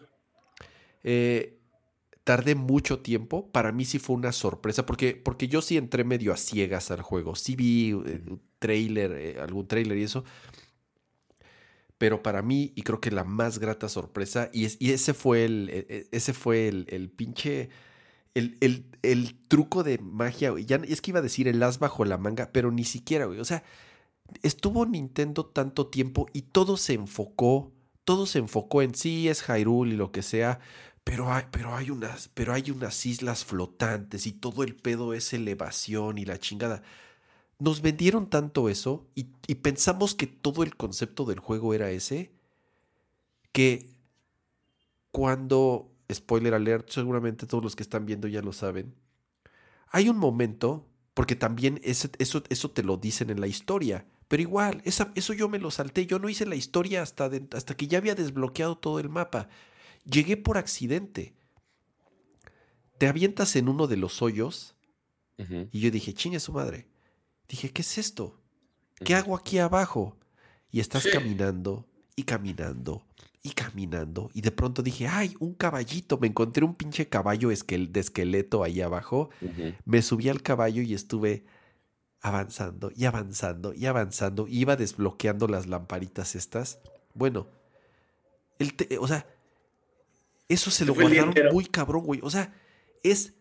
[1.02, 1.58] Eh,
[2.22, 3.50] tardé mucho tiempo.
[3.50, 7.00] Para mí sí fue una sorpresa, porque, porque yo sí entré medio a ciegas al
[7.00, 7.34] juego.
[7.34, 8.20] Sí vi eh,
[8.58, 10.24] trailer, eh, algún trailer y eso.
[11.96, 15.44] Pero para mí, y creo que la más grata sorpresa, y, es, y ese fue
[15.46, 17.70] el, e, e, ese fue el, el pinche
[18.34, 20.66] el, truco de magia, güey.
[20.88, 23.40] Es que iba a decir el as bajo la manga, pero ni siquiera, güey.
[23.40, 23.62] O sea,
[24.42, 27.72] estuvo Nintendo tanto tiempo y todo se enfocó,
[28.04, 30.60] todo se enfocó en sí, es Hyrule y lo que sea,
[31.04, 35.32] pero hay, pero hay unas, pero hay unas islas flotantes y todo el pedo es
[35.32, 36.82] elevación y la chingada.
[37.58, 39.24] Nos vendieron tanto eso y
[39.56, 42.32] pensamos que todo el concepto del juego era ese,
[43.52, 43.88] que
[45.12, 48.94] cuando spoiler alert, seguramente todos los que están viendo ya lo saben.
[49.88, 54.80] Hay un momento, porque también eso, eso te lo dicen en la historia, pero igual,
[54.86, 57.98] esa, eso yo me lo salté, yo no hice la historia hasta, hasta que ya
[57.98, 59.50] había desbloqueado todo el mapa.
[60.04, 61.34] Llegué por accidente.
[62.96, 64.74] Te avientas en uno de los hoyos
[65.70, 66.88] y yo dije, chingue su madre.
[67.46, 68.40] Dije, ¿qué es esto?
[69.04, 70.16] ¿Qué hago aquí abajo?
[70.70, 71.86] Y estás caminando
[72.16, 73.04] y caminando
[73.42, 74.30] y caminando.
[74.34, 76.18] Y de pronto dije, ay, un caballito.
[76.18, 79.30] Me encontré un pinche caballo de esqueleto ahí abajo.
[79.84, 81.44] Me subí al caballo y estuve
[82.20, 84.46] avanzando y avanzando y avanzando.
[84.48, 86.78] Iba desbloqueando las lamparitas estas.
[87.14, 87.48] Bueno,
[88.58, 89.26] el o sea,
[90.48, 92.20] eso se lo guardaron muy cabrón, güey.
[92.22, 92.54] O sea,
[93.02, 93.34] es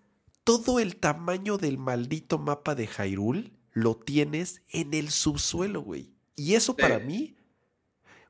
[0.43, 6.11] todo el tamaño del maldito mapa de Hyrule lo tienes en el subsuelo, güey.
[6.35, 7.35] Y eso para mí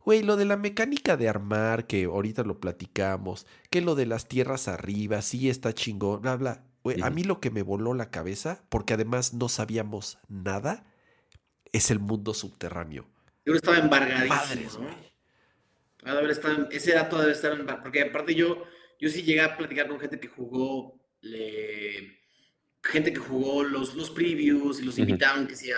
[0.06, 4.28] Güey, lo de la mecánica de armar, que ahorita lo platicamos, que lo de las
[4.28, 6.64] tierras arriba, sí está chingón, bla, bla.
[6.84, 10.84] Güey, a mí lo que me voló la cabeza, porque además no sabíamos nada,
[11.72, 13.08] es el mundo subterráneo.
[13.46, 14.88] Yo estaba embargadísimo.
[16.04, 16.68] Madres, güey.
[16.72, 17.84] ese dato debe estar embargado.
[17.84, 18.64] Porque aparte yo,
[19.00, 21.00] yo sí llegué a platicar con gente que jugó
[22.84, 25.70] gente que jugó los, los previews y los invitaban, que si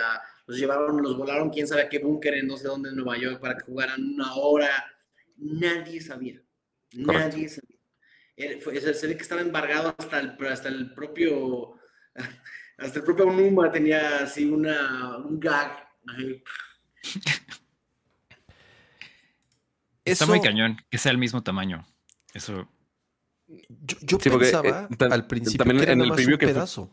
[0.46, 3.16] los llevaron, los volaron, quién sabe a qué búnker en no sé dónde en Nueva
[3.16, 4.68] York para que jugaran una hora.
[5.36, 6.42] Nadie sabía.
[6.92, 7.78] Nadie sabía.
[8.94, 11.78] se ve que estaba embargado hasta el, hasta el propio,
[12.78, 15.88] hasta el propio Numa tenía así una, un gag.
[20.04, 21.86] Está muy cañón que sea el mismo tamaño.
[22.34, 22.68] Eso.
[23.46, 26.90] Yo, pensaba eh, al principio que era en el preview que pedazo.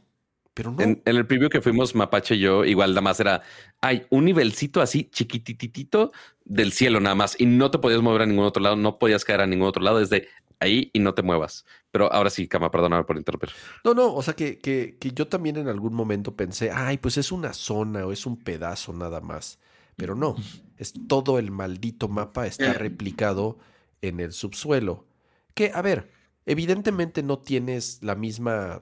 [0.54, 0.82] Pero no.
[0.82, 3.42] En, el preview que fuimos Mapache y yo, igual nada más era,
[3.80, 6.12] hay un nivelcito así chiquititito
[6.44, 9.24] del cielo nada más y no te podías mover a ningún otro lado, no podías
[9.24, 10.28] caer a ningún otro lado desde
[10.60, 11.66] ahí y no te muevas.
[11.92, 13.50] Pero ahora sí, Cama, perdóname por interrumpir.
[13.84, 17.18] No, no, o sea que, que, que yo también en algún momento pensé, ay, pues
[17.18, 19.60] es una zona o es un pedazo nada más.
[19.96, 20.36] Pero no,
[20.78, 23.60] es todo el maldito mapa está replicado
[24.02, 25.06] en el subsuelo.
[25.54, 26.12] Que, a ver,
[26.46, 28.82] evidentemente no tienes la misma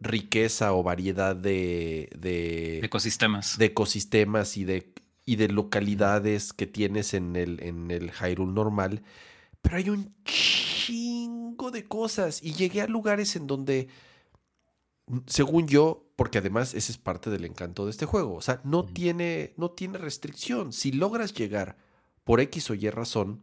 [0.00, 3.58] riqueza o variedad de, de ecosistemas.
[3.58, 4.92] De ecosistemas y de,
[5.24, 9.02] y de localidades que tienes en el, en el Hyrule normal.
[9.62, 12.42] Pero hay un chingo de cosas.
[12.42, 13.88] Y llegué a lugares en donde,
[15.26, 18.34] según yo, porque además ese es parte del encanto de este juego.
[18.34, 20.72] O sea, no, tiene, no tiene restricción.
[20.72, 21.76] Si logras llegar
[22.24, 23.42] por X o Y razón,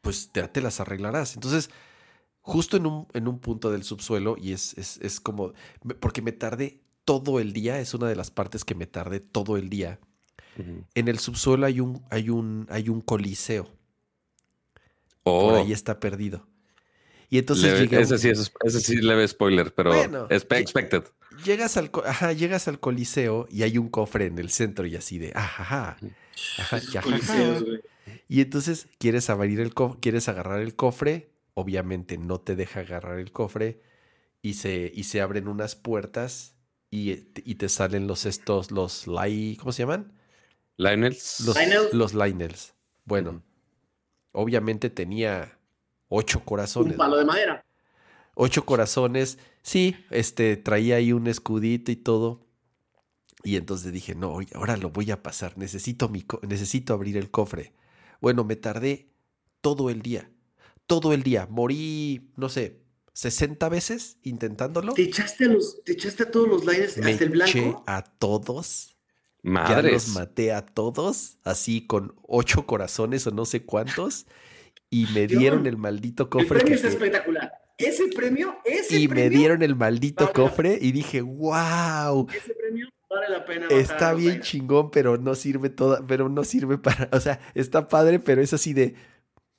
[0.00, 1.34] pues te, te las arreglarás.
[1.34, 1.70] Entonces,
[2.42, 5.54] justo en un, en un punto del subsuelo, y es, es, como,
[6.00, 9.56] porque me tardé todo el día, es una de las partes que me tardé todo
[9.56, 9.98] el día.
[10.94, 13.70] En el subsuelo hay un, hay un, hay un coliseo.
[15.22, 15.74] Por ahí oh.
[15.74, 16.46] está perdido.
[17.30, 19.94] Y entonces ese, sí, ese sí leve spoiler, pero
[20.30, 21.04] expected.
[21.46, 25.16] Llegas al, ajá, llegas al coliseo y hay un cofre en el centro y así
[25.16, 25.96] de ajá,
[26.58, 26.80] ajá,
[28.28, 33.32] Y entonces quieres abrir el quieres agarrar el cofre obviamente no te deja agarrar el
[33.32, 33.80] cofre
[34.40, 36.56] y se, y se abren unas puertas
[36.90, 40.12] y, te salen los estos, los ¿cómo se llaman?
[40.76, 41.40] Lionels.
[41.92, 42.74] Los Lionels.
[43.04, 43.42] Bueno,
[44.32, 45.58] obviamente tenía
[46.08, 46.92] ocho corazones.
[46.92, 47.64] Un palo de madera.
[48.34, 49.38] Ocho corazones.
[49.62, 52.46] Sí, este, traía ahí un escudito y todo.
[53.42, 55.56] Y entonces dije, no, ahora lo voy a pasar.
[55.56, 57.72] Necesito, mi necesito abrir el cofre.
[58.20, 59.08] Bueno, me tardé
[59.62, 60.30] todo el día
[60.86, 61.46] todo el día.
[61.50, 62.82] Morí, no sé,
[63.14, 64.94] 60 veces intentándolo.
[64.94, 67.50] ¿Te echaste a, los, te echaste a todos los lines hasta el blanco?
[67.50, 68.96] Eché a todos.
[69.42, 74.26] Ya los maté a todos, así con ocho corazones o no sé cuántos.
[74.88, 76.58] Y me dieron el maldito cofre.
[76.58, 77.52] El premio es espectacular.
[77.78, 82.28] Ese premio, ese Y me dieron el maldito cofre y dije, wow.
[82.32, 83.66] Ese premio vale la pena.
[83.70, 88.20] Está bien chingón, pero no sirve toda, pero no sirve para, o sea, está padre,
[88.20, 88.94] pero es así de,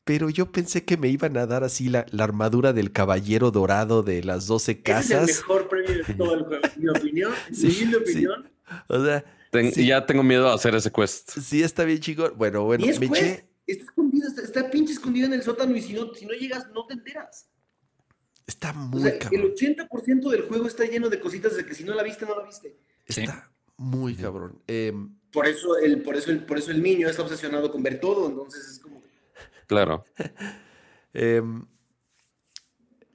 [0.04, 4.24] pero yo pensé que me iban a dar así la, armadura del caballero dorado de
[4.24, 5.30] las doce casas.
[5.30, 7.32] es el mejor premio de todo el juego, mi opinión.
[7.54, 8.50] Sí, mi opinión.
[8.88, 9.24] O sea,
[9.76, 11.32] ya tengo miedo a hacer ese quest.
[11.40, 12.32] Sí, está bien, chico.
[12.36, 13.46] Bueno, bueno, me eché...
[13.66, 16.86] Está escondido, está, pinche escondido en el sótano y si no, si no llegas, no
[16.86, 17.48] te enteras.
[18.46, 19.42] Está muy o cabrón.
[19.42, 22.38] El 80% del juego está lleno de cositas de que si no la viste, no
[22.38, 22.78] la viste.
[23.06, 24.62] Está muy cabrón.
[24.68, 28.02] Em, por, eso el, por, eso el, por eso el niño está obsesionado con ver
[28.02, 29.03] todo, entonces es como
[29.68, 30.06] Claro.
[31.15, 31.68] Em,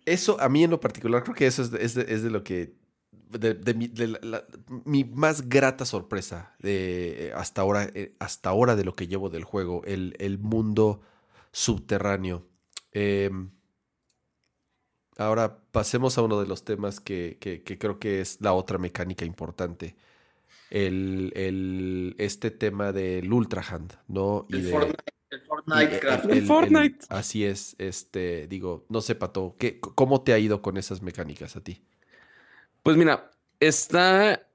[0.07, 2.75] eso, a mí en lo particular, creo que eso es de, lo que.
[3.29, 3.75] De,
[4.85, 9.45] mi, más grata sorpresa de hasta ahora, eh, hasta ahora de lo que llevo del
[9.45, 11.03] juego, el, mundo
[11.53, 12.49] subterráneo.
[12.93, 13.51] Em,
[15.19, 17.39] ahora pasemos a uno de los temas que,
[17.79, 19.97] creo que es la otra mecánica importante.
[20.71, 24.47] El, este tema del Ultra Hand, ¿no?
[24.49, 24.97] Y de, el
[25.69, 27.07] Fortnite, el, Fortnite.
[27.09, 31.57] así es, este, digo, no sé, Pato, ¿qué, ¿cómo te ha ido con esas mecánicas
[31.57, 31.83] a ti?
[32.83, 33.31] Pues mira,
[33.61, 34.49] está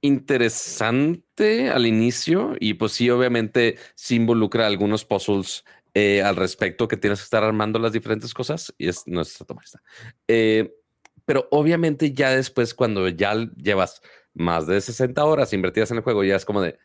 [0.00, 5.64] interesante al inicio y pues sí, obviamente sí involucra algunos puzzles
[5.94, 9.40] eh, al respecto que tienes que estar armando las diferentes cosas y es, no es
[9.40, 9.82] esta.
[10.28, 10.74] Eh,
[11.24, 14.00] pero obviamente ya después cuando ya llevas
[14.34, 16.78] más de 60 horas invertidas en el juego, ya es como de,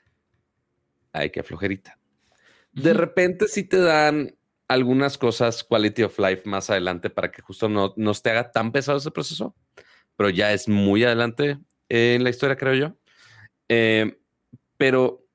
[1.11, 2.00] ay, qué flojerita.
[2.71, 4.35] De repente sí te dan
[4.67, 8.71] algunas cosas quality of life más adelante para que justo no, no te haga tan
[8.71, 9.55] pesado ese proceso,
[10.15, 11.57] pero ya es muy adelante
[11.89, 12.97] en la historia, creo yo.
[13.67, 14.17] Eh,
[14.77, 15.27] pero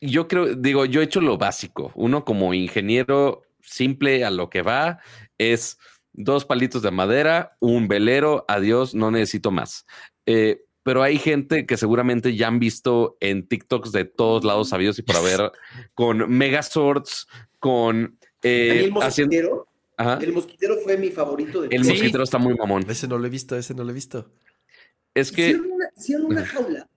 [0.00, 1.92] yo creo, digo, yo he hecho lo básico.
[1.94, 5.00] Uno como ingeniero simple a lo que va
[5.36, 5.78] es
[6.12, 9.86] dos palitos de madera, un velero, adiós, no necesito más.
[10.26, 14.98] Eh, pero hay gente que seguramente ya han visto en TikToks de todos lados sabidos
[14.98, 15.52] y por haber
[15.94, 17.28] con Megazords,
[17.58, 19.68] con eh, el mosquitero.
[19.98, 21.60] El mosquitero fue mi favorito.
[21.60, 22.86] De el mosquitero está muy mamón.
[22.88, 24.32] Ese no lo he visto, ese no lo he visto.
[25.12, 25.60] Es que.
[25.94, 26.88] Hicieron una, jaula,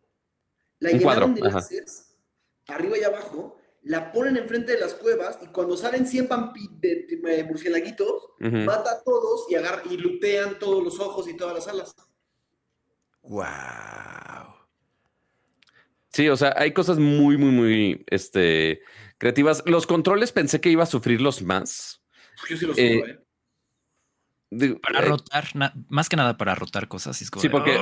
[0.80, 2.16] la llenaron de láseres,
[2.68, 6.30] arriba y abajo, la ponen enfrente de las cuevas y cuando salen 100
[6.80, 11.68] de, murciélaguitos, mata a todos y, agarra, y lutean todos los ojos y todas las
[11.68, 11.94] alas.
[13.24, 14.56] ¡Wow!
[16.10, 18.82] Sí, o sea, hay cosas muy, muy, muy este,
[19.18, 19.64] creativas.
[19.66, 22.04] Los controles pensé que iba a sufrirlos más.
[22.50, 23.22] Yo sí los eh, sufro, ¿eh?
[24.82, 25.46] para eh, rotar,
[25.88, 27.16] más que nada para rotar cosas.
[27.18, 27.78] sí, porque,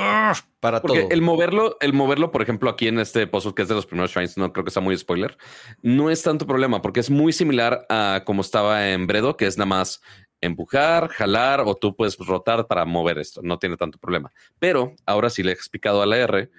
[0.59, 3.73] para porque el moverlo, el moverlo, por ejemplo, aquí en este puzzle que es de
[3.73, 5.37] los primeros shrines, no creo que sea muy spoiler,
[5.81, 9.57] no es tanto problema porque es muy similar a como estaba en Bredo, que es
[9.57, 10.01] nada más
[10.41, 13.41] empujar, jalar o tú puedes rotar para mover esto.
[13.43, 14.31] No tiene tanto problema.
[14.59, 16.49] Pero ahora sí le he explicado a la R,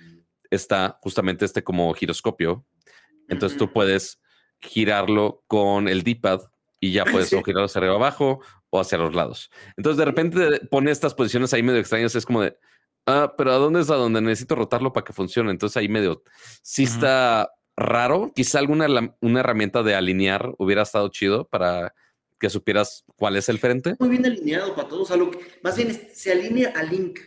[0.50, 2.64] está justamente este como giroscopio.
[3.28, 4.20] Entonces tú puedes
[4.60, 6.40] girarlo con el D-pad
[6.80, 8.40] y ya puedes o girarlo hacia arriba abajo
[8.70, 9.50] o hacia los lados.
[9.76, 12.14] Entonces de repente pone estas posiciones ahí medio extrañas.
[12.14, 12.56] Es como de,
[13.06, 15.50] ah, pero ¿a dónde es a donde necesito rotarlo para que funcione?
[15.50, 16.22] Entonces ahí medio,
[16.62, 18.32] sí está raro.
[18.34, 18.86] Quizá alguna
[19.20, 21.94] una herramienta de alinear hubiera estado chido para
[22.40, 23.94] que supieras cuál es el frente.
[24.00, 25.12] Muy bien alineado para todos.
[25.62, 27.20] más bien se alinea a Link.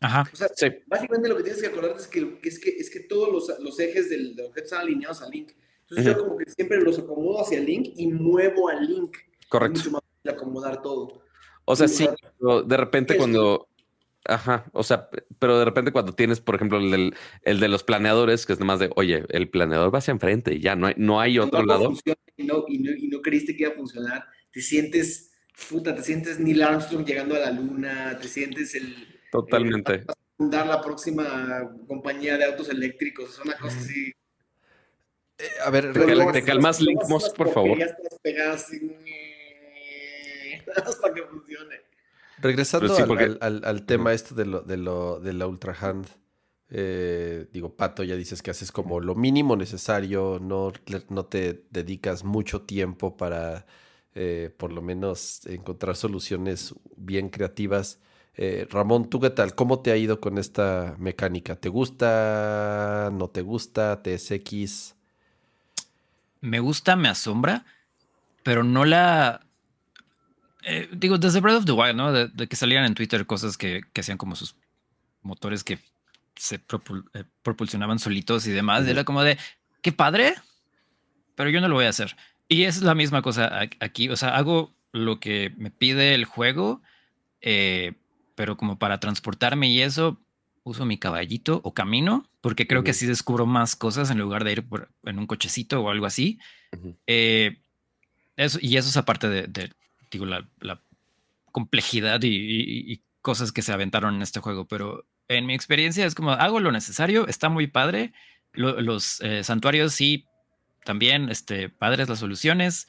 [0.00, 0.28] Ajá.
[0.32, 0.48] O sea,
[0.88, 3.78] básicamente lo que tienes que acordarte es que, es que, es que todos los, los
[3.78, 5.52] ejes del, objeto están alineados a Link.
[5.82, 9.16] Entonces yo como que siempre los acomodo hacia Link y muevo a Link.
[9.48, 9.78] Correcto.
[9.78, 10.02] mucho más
[10.34, 11.22] acomodar todo.
[11.64, 12.08] O sea, sí,
[12.66, 13.68] de repente cuando...
[14.24, 15.08] Ajá, o sea,
[15.40, 17.12] pero de repente cuando tienes, por ejemplo, el,
[17.42, 20.60] el de los planeadores, que es más de, oye, el planeador va hacia enfrente y
[20.60, 21.92] ya no hay, no hay otro lado.
[22.36, 25.32] Y no, y, no, y no creíste que iba a funcionar, te sientes,
[25.68, 29.20] puta, te sientes Neil Armstrong llegando a la luna, te sientes el...
[29.30, 30.04] Totalmente.
[30.36, 34.12] fundar la próxima compañía de autos eléctricos, es una cosa así.
[35.38, 35.92] Eh, a ver,
[36.32, 37.00] te calmas, Link
[37.36, 37.78] por favor.
[41.00, 41.80] para que funcione.
[42.38, 42.94] Regresando
[43.40, 46.06] al, tema este de, lo, de, lo, de la Ultra Hand,
[46.74, 50.72] eh, digo, Pato, ya dices que haces como lo mínimo necesario, no,
[51.10, 53.66] no te dedicas mucho tiempo para
[54.14, 58.00] eh, por lo menos encontrar soluciones bien creativas.
[58.36, 59.54] Eh, Ramón, ¿tú qué tal?
[59.54, 61.56] ¿Cómo te ha ido con esta mecánica?
[61.56, 63.10] ¿Te gusta?
[63.12, 64.02] ¿No te gusta?
[64.02, 64.94] ¿TSX?
[66.40, 67.66] Me gusta, me asombra,
[68.42, 69.46] pero no la
[70.92, 72.12] digo, desde Breath of the Wild, ¿no?
[72.12, 74.56] De, que salían en Twitter cosas que, hacían como sus
[75.20, 75.78] motores que
[76.36, 78.86] se eh, propulsionaban solitos y demás.
[78.86, 79.38] Era como de,
[79.80, 80.34] qué padre,
[81.34, 82.16] pero yo no lo voy a hacer.
[82.48, 84.08] Y es la misma cosa aquí.
[84.08, 86.82] O sea, hago lo que me pide el juego,
[87.40, 87.94] eh,
[88.34, 90.20] pero como para transportarme y eso,
[90.64, 94.52] uso mi caballito o camino, porque creo que así descubro más cosas en lugar de
[94.52, 94.64] ir
[95.04, 96.38] en un cochecito o algo así.
[98.36, 99.72] eso, y eso es aparte de,
[100.10, 100.46] digo, la,
[101.52, 105.06] complejidad y, cosas que se aventaron en este juego, pero
[105.36, 108.12] en mi experiencia es como hago lo necesario, está muy padre.
[108.52, 110.26] los eh, santuarios sí,
[110.84, 112.86] también, este, padres las soluciones,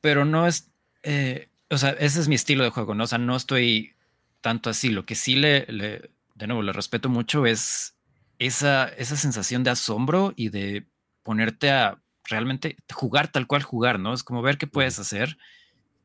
[0.00, 0.70] pero no es,
[1.02, 3.04] eh, o sea, ese es mi estilo de juego, ¿no?
[3.04, 3.94] O sea, no estoy
[4.40, 4.90] tanto así.
[4.90, 7.96] Lo que sí le, le de nuevo, le respeto mucho es
[8.38, 10.86] esa, esa sensación de asombro y de
[11.22, 14.14] ponerte a realmente jugar tal cual jugar, ¿no?
[14.14, 15.36] Es como ver qué puedes hacer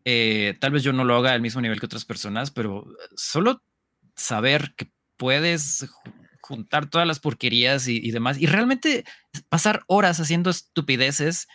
[0.06, 2.86] eh, tal vez yo no lo haga al mismo nivel que otras personas, pero
[3.16, 3.62] solo
[4.16, 4.92] saber que
[5.22, 5.88] puedes
[6.42, 9.06] juntar todas las porquerías y, demás y realmente
[9.50, 11.48] pasar horas haciendo estupideces,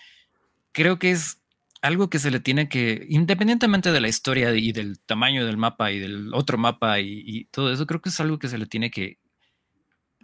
[0.70, 1.42] creo que es
[1.82, 5.90] algo que se le tiene que, independientemente de la historia y del tamaño del mapa
[5.90, 8.92] y del otro mapa y, todo eso, creo que es algo que se le tiene
[8.92, 9.18] que,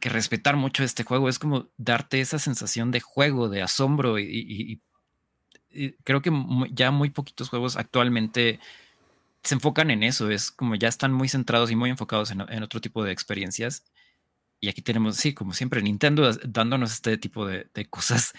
[0.01, 1.29] que respetar mucho este juego.
[1.29, 4.81] Es como darte esa sensación de juego, de asombro y,
[6.05, 6.31] creo que
[6.71, 8.61] ya muy poquitos juegos actualmente
[9.43, 12.81] se enfocan en eso, es como ya están muy centrados y muy enfocados en, otro
[12.81, 13.85] tipo de experiencias.
[14.61, 18.33] Y aquí tenemos, sí, como siempre, Nintendo dándonos este tipo de, cosas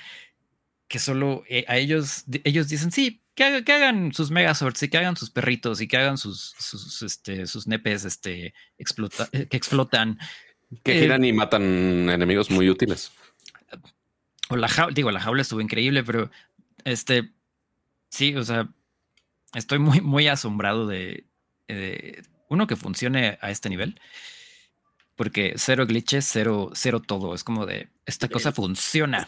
[0.88, 5.18] que solo eh, a ellos, ellos dicen, sí, que, hagan sus Megazords y que hagan
[5.18, 10.20] sus perritos y que hagan sus, sus, este, sus nepes este, explota, eh, que explotan.
[10.84, 13.12] Que giran y matan enemigos muy útiles.
[14.50, 16.32] O la jaula, digo, la jaula estuvo increíble, pero
[16.84, 17.32] este,
[18.10, 18.70] sí, o sea,
[19.54, 21.26] estoy muy, muy asombrado de,
[22.50, 24.00] uno que funcione a este nivel.
[25.16, 27.36] Porque cero glitches, cero, cero todo.
[27.36, 29.28] Es como de esta cosa funciona.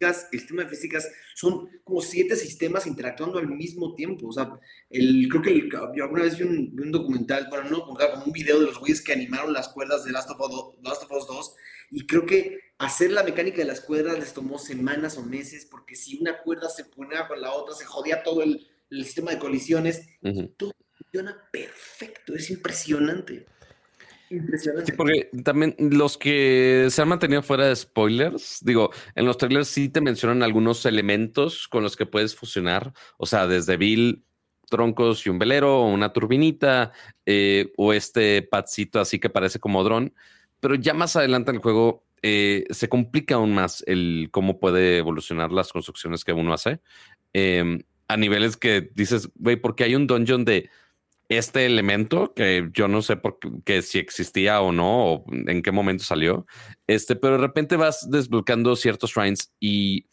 [0.00, 4.28] El sistema de físicas son como siete sistemas interactuando al mismo tiempo.
[4.28, 4.50] O sea,
[4.88, 8.66] el, creo que yo alguna vez vi un, documental, bueno, no como un video de
[8.66, 11.54] los güeyes que animaron las cuerdas de Last of, Us, Last of Us 2
[11.90, 15.96] y creo que hacer la mecánica de las cuerdas les tomó semanas o meses, porque
[15.96, 20.08] si una cuerda se ponía con la otra, se jodía todo el, sistema de colisiones.
[20.56, 23.46] Todo funciona perfecto, es impresionante.
[24.30, 24.92] Impresionante.
[24.92, 29.68] Sí, porque también los que se han mantenido fuera de spoilers, digo, en los trailers
[29.68, 34.24] sí te mencionan algunos elementos con los que puedes fusionar, o sea, desde Bill,
[34.68, 36.92] troncos y un velero, o una turbinita,
[37.24, 40.14] eh, o este padcito así que parece como dron,
[40.60, 44.98] pero ya más adelante en el juego eh, se complica aún más el cómo puede
[44.98, 46.80] evolucionar las construcciones que uno hace,
[47.32, 50.70] em, a niveles que dices, güey, porque hay un dungeon de
[51.28, 55.72] este elemento que yo no sé por qué, si existía o no, o en qué
[55.72, 56.46] momento salió.
[56.86, 60.06] Este, pero de repente vas desbloqueando ciertos shrines y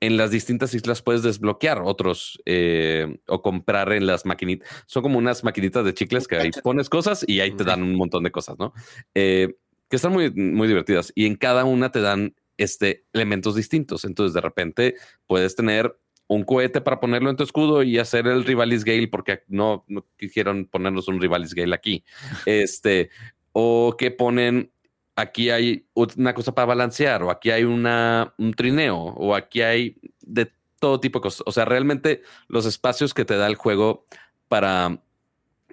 [0.00, 4.68] en las distintas islas puedes desbloquear otros eh, o comprar en las maquinitas.
[4.86, 7.94] Son como unas maquinitas de chicles que ahí pones cosas y ahí te dan un
[7.94, 8.72] montón de cosas, ¿no?
[9.14, 9.54] Eh,
[9.88, 14.04] que están muy, muy divertidas y en cada una te dan este, elementos distintos.
[14.04, 14.94] Entonces de repente
[15.26, 15.94] puedes tener
[16.26, 19.84] un cohete para ponerlo en tu escudo y hacer el Rivalis Gale, porque no,
[20.16, 22.04] quisieron ponernos un Rivalis Gale aquí.
[22.46, 23.10] Este,
[23.52, 24.70] o que ponen
[25.16, 29.96] aquí hay una cosa para balancear, o aquí hay una, un trineo, o aquí hay
[30.20, 31.42] de todo tipo de cosas.
[31.46, 34.06] O sea, realmente los espacios que te da el juego
[34.48, 35.00] para,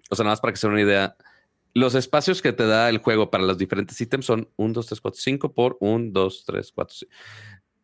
[0.10, 1.16] o sea, nada más para que se den una idea,
[1.74, 5.02] los espacios que te da el juego para los diferentes ítems son 1, 2, 3,
[5.02, 7.12] 4, 5 por 1, 2, 3, 4, 5.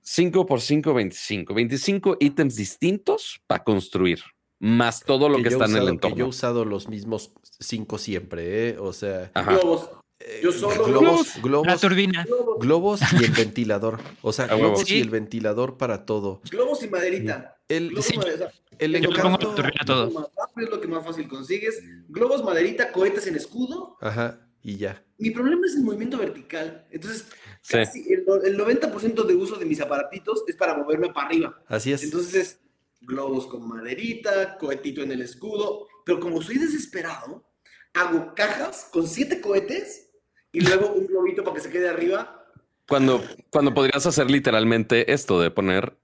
[0.09, 1.53] 5 por 5, 25.
[1.53, 4.21] 25 ítems distintos para construir,
[4.57, 6.15] más todo lo que, está en el entorno.
[6.15, 8.77] yo he usado los mismos 5 siempre, ¿eh?
[8.79, 9.29] O sea...
[9.35, 9.89] Globos.
[10.21, 12.25] Eh, yo solo globos, globos, la turbina.
[12.57, 13.99] Globos y el ventilador.
[14.21, 16.41] O sea, globos y el ventilador para todo.
[16.49, 17.57] Globos y maderita.
[17.67, 18.17] El, globos sí.
[18.17, 18.51] maderita.
[18.79, 19.39] el yo encanto...
[19.39, 20.09] pongo turbina todo.
[20.09, 21.83] Más rápido, es lo que más fácil consigues.
[22.07, 23.97] Globos, maderita, cohetes en escudo.
[23.99, 25.03] Ajá, y ya.
[25.17, 26.85] Mi problema es el movimiento vertical.
[26.91, 27.27] Entonces,
[27.67, 31.63] casi el, el 90% de uso de mis aparatitos es para moverme para arriba.
[31.67, 32.03] Así es.
[32.03, 32.59] Entonces es
[33.01, 35.87] globos con maderita, cohetito en el escudo.
[36.05, 37.49] Pero como soy desesperado,
[37.93, 40.09] hago cajas con siete cohetes
[40.51, 42.45] y luego un globito para que se quede arriba.
[42.87, 45.97] Cuando, cuando podrías hacer literalmente esto de poner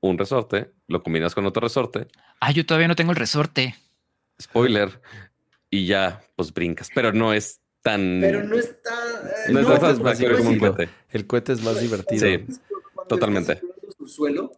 [0.00, 2.08] un resorte, lo combinas con otro resorte.
[2.40, 3.74] Ah, yo todavía no tengo el resorte.
[4.40, 5.00] Spoiler.
[5.70, 8.18] Y ya, pues brincas, pero no es tan.
[8.20, 8.90] Pero no está.
[9.46, 10.88] Eh, no, no, es tan pues, más como un cohete.
[11.10, 12.26] El cohete es más divertido.
[12.26, 12.44] Sí,
[13.08, 13.60] totalmente.
[13.96, 14.50] subsuelo,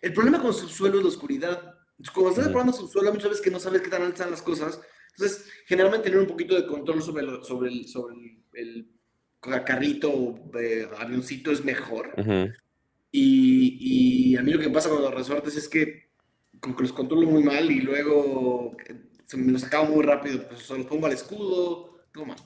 [0.00, 1.74] el problema con subsuelo es la oscuridad.
[2.14, 4.80] Cuando estás explorando subsuelo, muchas veces que no sabes qué tan altas están las cosas.
[5.16, 8.16] Entonces, generalmente tener un poquito de control sobre, lo- sobre, el, sobre
[8.54, 8.88] el,
[9.44, 12.14] el carrito o eh, avioncito es mejor.
[12.16, 12.50] Ujú.
[13.10, 16.10] Y, y a mí lo que me pasa con los resortes es que
[16.60, 20.46] como que los controlo muy mal y luego eh, se me los acabo muy rápido.
[20.48, 21.98] Pues se los pongo al escudo.
[22.12, 22.36] Toma.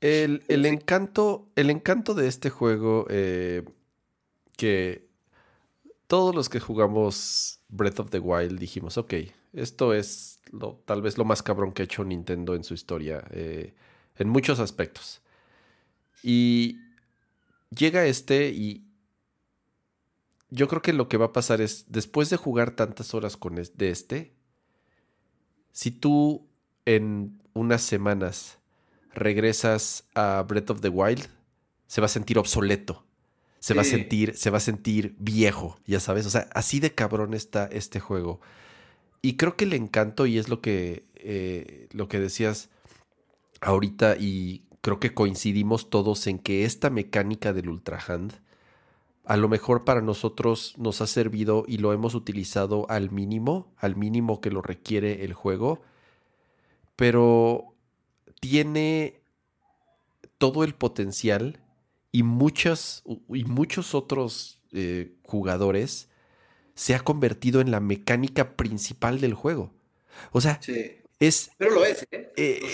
[0.00, 3.64] El, el encanto, el encanto de este juego, eh,
[4.56, 5.06] que
[6.06, 9.14] todos los que jugamos Breath of the Wild dijimos, ok,
[9.52, 13.24] esto es lo, tal vez lo más cabrón que ha hecho Nintendo en su historia,
[13.30, 13.74] eh,
[14.16, 15.22] en muchos aspectos.
[16.22, 16.78] Y
[17.70, 18.84] llega este y
[20.50, 23.58] yo creo que lo que va a pasar es, después de jugar tantas horas con
[23.58, 24.32] es- de este,
[25.72, 26.46] si tú
[26.84, 28.58] en unas semanas
[29.16, 31.26] regresas a Breath of the Wild,
[31.86, 33.04] se va a sentir obsoleto.
[33.58, 36.24] Se va a sentir, se va a sentir viejo, ya sabes.
[36.26, 38.40] O sea, así de cabrón está este juego.
[39.22, 42.68] Y creo que el encanto, y es lo que, eh, lo que decías
[43.60, 48.34] ahorita, y creo que coincidimos todos en que esta mecánica del Ultra Hand,
[49.24, 53.96] a lo mejor para nosotros nos ha servido y lo hemos utilizado al mínimo, al
[53.96, 55.82] mínimo que lo requiere el juego,
[56.94, 57.74] pero
[58.40, 59.22] tiene
[60.38, 61.60] todo el potencial
[62.12, 66.08] y, muchas, y muchos otros eh, jugadores
[66.74, 69.72] se ha convertido en la mecánica principal del juego.
[70.32, 70.98] O sea, Sí.
[71.18, 71.50] es...
[71.56, 72.32] Pero lo es, ¿eh?
[72.36, 72.70] Eh, los,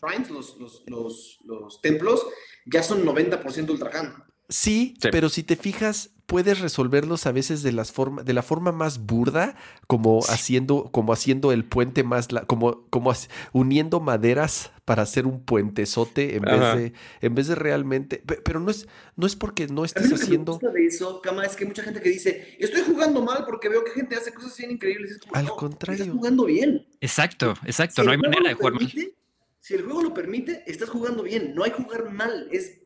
[0.00, 2.26] shrines, los los, los, los, los templos,
[2.66, 4.24] ya son 90% Ultrahan.
[4.48, 5.08] Sí, Sí.
[5.10, 8.98] pero si te fijas, puedes resolverlos a veces de las forma, de la forma más
[9.04, 9.56] burda,
[9.86, 13.12] como haciendo, como haciendo el puente más, la- como, como
[13.52, 16.74] uniendo maderas para hacer un puentezote en Ajá.
[16.76, 18.22] vez de, en vez de realmente.
[18.26, 20.52] pe- Pero no es, no es porque no A mí estés lo que me haciendo.
[20.52, 23.68] gusta de eso, Cama, es que hay mucha gente que dice, estoy jugando mal porque
[23.68, 25.10] veo que gente hace cosas bien increíbles.
[25.12, 26.02] Es como, Al no, contrario.
[26.04, 26.86] Estás jugando bien.
[27.00, 28.02] Exacto, exacto.
[28.02, 28.86] Si no el hay juego manera lo de jugar mal.
[28.86, 29.14] permite,
[29.60, 31.54] Si el juego lo permite, estás jugando bien.
[31.54, 32.48] No hay jugar mal.
[32.50, 32.80] Es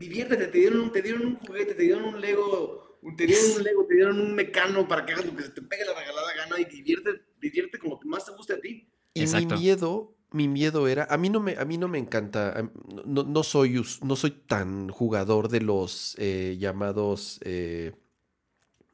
[0.00, 0.46] diviértete.
[0.48, 3.86] Te dieron, un- te dieron un juguete, te dieron un Lego, te dieron un Lego,
[3.86, 6.60] te dieron un mecano para que hagas lo que se te pegue la regalada gana
[6.60, 7.10] y divierte,
[7.40, 8.88] divierte como más te guste a ti.
[9.14, 9.54] Y Exacto.
[9.54, 12.70] mi miedo, mi miedo era, a mí no me, a mí no me encanta,
[13.04, 17.92] no, no soy, no soy tan jugador de los eh, llamados, eh,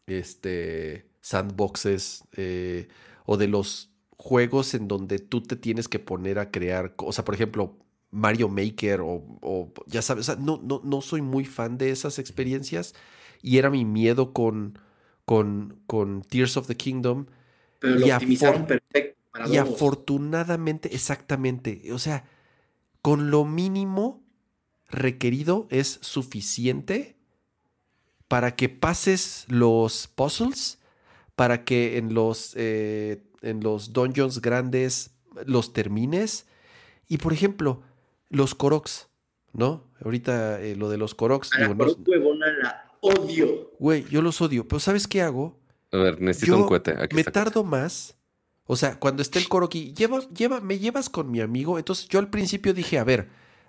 [0.06, 2.88] este, sandboxes eh,
[3.24, 7.24] o de los juegos en donde tú te tienes que poner a crear, o sea,
[7.24, 7.78] por ejemplo,
[8.16, 12.94] Mario Maker o, ya sabes, no, no, no soy muy fan de esas experiencias
[13.42, 14.78] y era mi miedo con,
[15.26, 17.26] con, con Tears of the Kingdom.
[17.78, 19.18] Pero lo optimizaron perfecto.
[19.52, 22.24] y afortunadamente, exactamente, o sea,
[23.02, 24.24] con lo mínimo
[24.88, 27.16] requerido es suficiente
[28.28, 30.78] para que pases los puzzles,
[31.34, 35.10] para que en los, eh, en los dungeons grandes
[35.44, 36.46] los termines.
[37.08, 37.82] Y por ejemplo,
[38.28, 39.08] los Koroks,
[39.52, 39.84] ¿no?
[40.04, 41.52] Ahorita eh, lo de los Koroks.
[41.54, 43.72] A la la odio.
[43.78, 44.66] Güey, yo los odio.
[44.66, 45.58] Pero ¿sabes qué hago?
[45.92, 46.94] A ver, necesito un cohete.
[47.14, 48.16] me tardo más.
[48.64, 51.78] O sea, cuando esté el Koroki, lleva, lleva, me llevas con mi amigo.
[51.78, 53.28] Entonces yo al principio dije, a ver,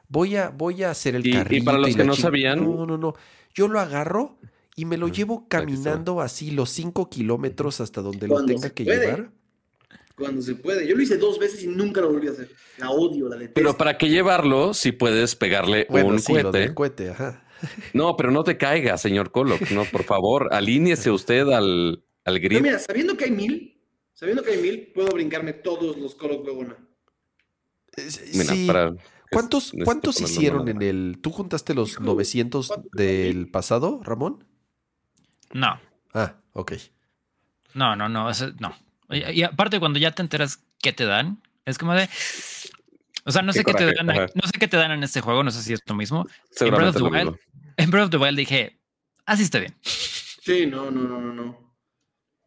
[0.09, 1.63] voy a, voy a hacer el carrito.
[1.63, 2.63] Y para los que no sabían.
[2.63, 3.13] No, no, no.
[3.53, 4.37] Yo lo agarro
[4.75, 9.31] y me lo llevo caminando así los cinco kilómetros hasta donde lo tenga que llevar
[10.17, 10.87] cuando se puede.
[10.87, 12.49] Yo lo hice dos veces y nunca lo volví a hacer.
[12.79, 13.53] La odio, la detesto.
[13.53, 16.19] Pero para qué llevarlo si puedes pegarle un
[16.73, 17.13] cohete.
[17.93, 19.57] No, pero no te caiga, señor Colo.
[19.71, 22.61] No, por favor, alíñese usted al, al grito.
[22.61, 23.81] mira, sabiendo que hay mil,
[24.13, 26.75] sabiendo que hay mil, puedo brincarme todos los Colo Huevona.
[27.95, 28.67] Sí.
[29.29, 31.19] ¿Cuántos, ¿cuántos hicieron en el...
[31.21, 34.45] ¿Tú juntaste los 900 del pasado, Ramón?
[35.51, 35.79] No.
[36.13, 36.73] Ah, ok.
[37.73, 38.86] No, no, no, no.
[39.09, 42.09] Y, aparte, cuando ya te enteras qué te dan, es como de.
[43.25, 45.43] O sea, no sé qué te dan, no sé qué te dan en este juego,
[45.43, 46.25] no sé si es lo mismo.
[46.59, 47.37] En Breath, of the Wild,
[47.77, 48.79] en Breath of the Wild dije,
[49.25, 49.75] así está bien.
[49.81, 51.73] Sí, no, no, no, no,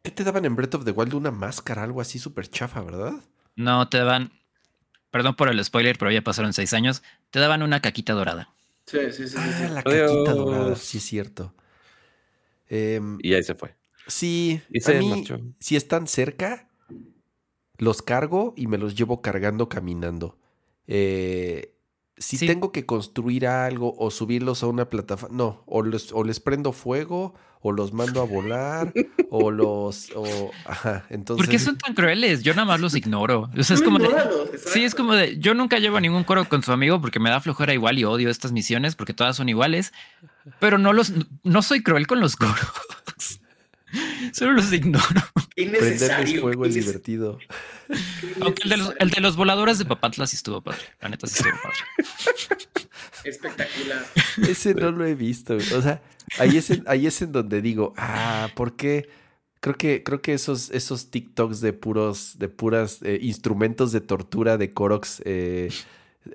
[0.02, 1.12] ¿Qué te daban en Breath of the Wild?
[1.12, 3.12] Una máscara, algo así súper chafa, ¿verdad?
[3.56, 4.32] No, te daban,
[5.10, 8.48] perdón por el spoiler, pero ya pasaron seis años, te daban una caquita dorada.
[8.86, 9.36] Sí, sí, sí.
[9.38, 11.54] Ah, la caquita dorada, sí es cierto.
[12.68, 13.76] Em, y ahí se fue.
[14.10, 15.24] Sí, a mí,
[15.58, 16.68] si están cerca,
[17.78, 20.36] los cargo y me los llevo cargando caminando.
[20.86, 21.76] Eh,
[22.20, 26.38] si tengo que construir algo o subirlos a una plataforma, no, o les, o les
[26.38, 28.92] prendo fuego, o los mando a volar,
[29.30, 31.46] o los, o, ajá, entonces.
[31.46, 32.42] ¿Por qué son tan crueles?
[32.42, 33.50] Yo nada más los ignoro.
[33.56, 34.08] O sea, es como de,
[34.66, 37.40] sí, es como de, yo nunca llevo ningún coro con su amigo porque me da
[37.40, 39.94] flojera igual y odio estas misiones porque todas son iguales,
[40.58, 41.12] pero no los,
[41.42, 43.39] no soy cruel con los coros.
[44.32, 45.04] Solo los ignoro.
[45.54, 47.38] Prenderles fuego es divertido.
[48.40, 50.82] Aunque el de, los, el de, los, voladores de Papantla sí estuvo padre.
[51.00, 52.58] La neta sí estuvo padre.
[53.24, 54.06] Espectacular.
[54.48, 55.56] Ese no lo he visto.
[55.56, 56.02] O sea,
[56.38, 59.08] ahí es en, ahí es en donde digo, ah, ¿por qué?
[59.60, 64.56] Creo que, creo que esos, esos TikToks de puros, de puras eh, instrumentos de tortura
[64.56, 65.70] de Koroks eh,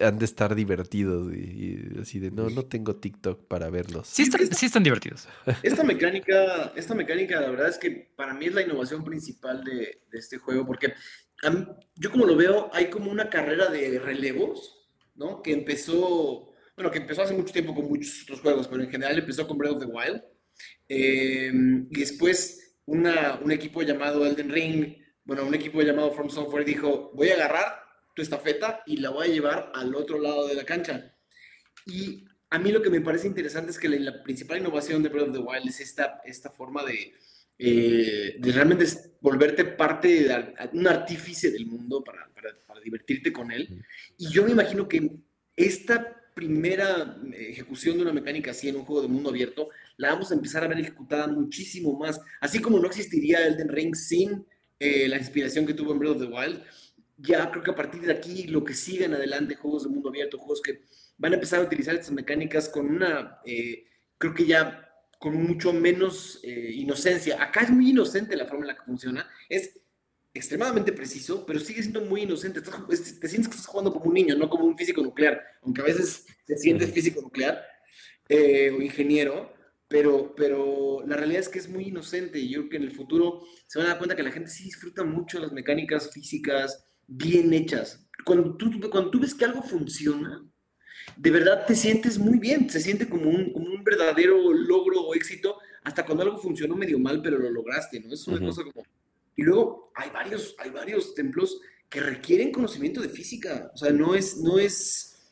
[0.02, 4.08] han de estar divertidos y, así de no, no tengo TikTok para verlos.
[4.08, 5.28] Sí están, sí están divertidos.
[5.64, 10.02] Esta mecánica, esta mecánica, la verdad es que para mí es la innovación principal de,
[10.14, 10.94] este juego, porque
[11.96, 15.42] yo como lo veo, hay como una carrera de relevos, ¿no?
[15.42, 19.18] Que empezó, bueno, que empezó hace mucho tiempo con muchos otros juegos, pero en general
[19.18, 20.24] empezó con Breath of the Wild.
[20.88, 26.66] Em, y después una, un equipo llamado Elden Ring, bueno, un equipo llamado From Software
[26.66, 27.85] dijo, voy a agarrar
[28.16, 31.14] tu estafeta y la voy a llevar al otro lado de la cancha.
[31.86, 35.28] Y a mí lo que me parece interesante es que la, principal innovación de Breath
[35.28, 37.14] of the Wild es esta, esta forma de,
[37.60, 38.86] eh, de realmente
[39.22, 43.84] volverte parte de un artífice del mundo para, para, para, divertirte con él.
[44.18, 45.12] Y yo me imagino que
[45.56, 50.32] esta primera ejecución de una mecánica así en un juego de mundo abierto, la vamos
[50.32, 52.20] a empezar a ver ejecutada muchísimo más.
[52.42, 54.46] Así como no existiría Elden Ring sin
[54.78, 56.62] eh, la inspiración que tuvo en Breath of the Wild,
[57.18, 60.38] ya creo que a partir de aquí lo que siguen adelante, juegos de mundo abierto,
[60.38, 60.82] juegos que
[61.18, 63.86] van a empezar a utilizar estas mecánicas con una, eh,
[64.18, 64.82] creo que ya
[65.20, 67.42] con mucho menos eh, inocencia.
[67.42, 69.80] Acá es muy inocente la forma en la que funciona, es
[70.34, 72.62] extremadamente preciso, pero sigue siendo muy inocente.
[72.62, 75.86] te sientes que estás jugando como un niño, no como un físico nuclear, aunque a
[75.86, 77.64] veces te sientes físico nuclear
[78.28, 79.54] eh, o ingeniero,
[79.88, 82.92] pero, pero la realidad es que es muy inocente y yo creo que en el
[82.92, 86.86] futuro se van a dar cuenta que la gente sí disfruta mucho las mecánicas físicas,
[87.07, 88.06] bien hechas.
[88.26, 90.44] Cuando tú, cuando tú ves que algo funciona,
[91.15, 95.57] de verdad te sientes muy bien, se siente como un, un verdadero logro o éxito,
[95.84, 98.14] hasta cuando algo funcionó medio mal, pero lo lograste, ¿no?
[98.14, 98.84] Es una cosa como...
[99.36, 101.60] Y luego hay varios, hay varios templos
[101.90, 105.32] que requieren conocimiento de física, o sea, no es, no es,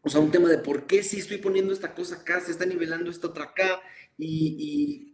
[0.00, 2.64] o sea, un tema de por qué si estoy poniendo esta cosa acá, se está
[2.64, 3.80] nivelando esta otra acá,
[4.18, 5.06] y,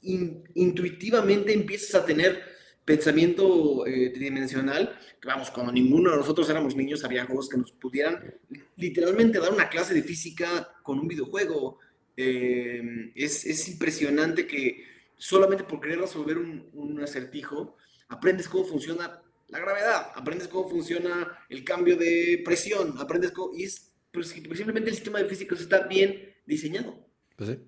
[0.00, 2.40] intuitivamente empiezas a tener
[2.88, 7.70] pensamiento eh, tridimensional, que vamos, cuando ninguno de nosotros éramos niños, había juegos que nos
[7.72, 8.34] pudieran
[8.76, 11.78] literalmente dar una clase de física con un videojuego.
[12.16, 14.84] Eh, es, es, impresionante que
[15.18, 17.76] solamente por querer resolver un, un, acertijo,
[18.08, 23.54] aprendes cómo funciona la gravedad, aprendes cómo funciona el cambio de presión, aprendes cómo...
[23.54, 27.06] Y es pues, posiblemente el sistema de físicos está bien diseñado.
[27.36, 27.58] Pues sí.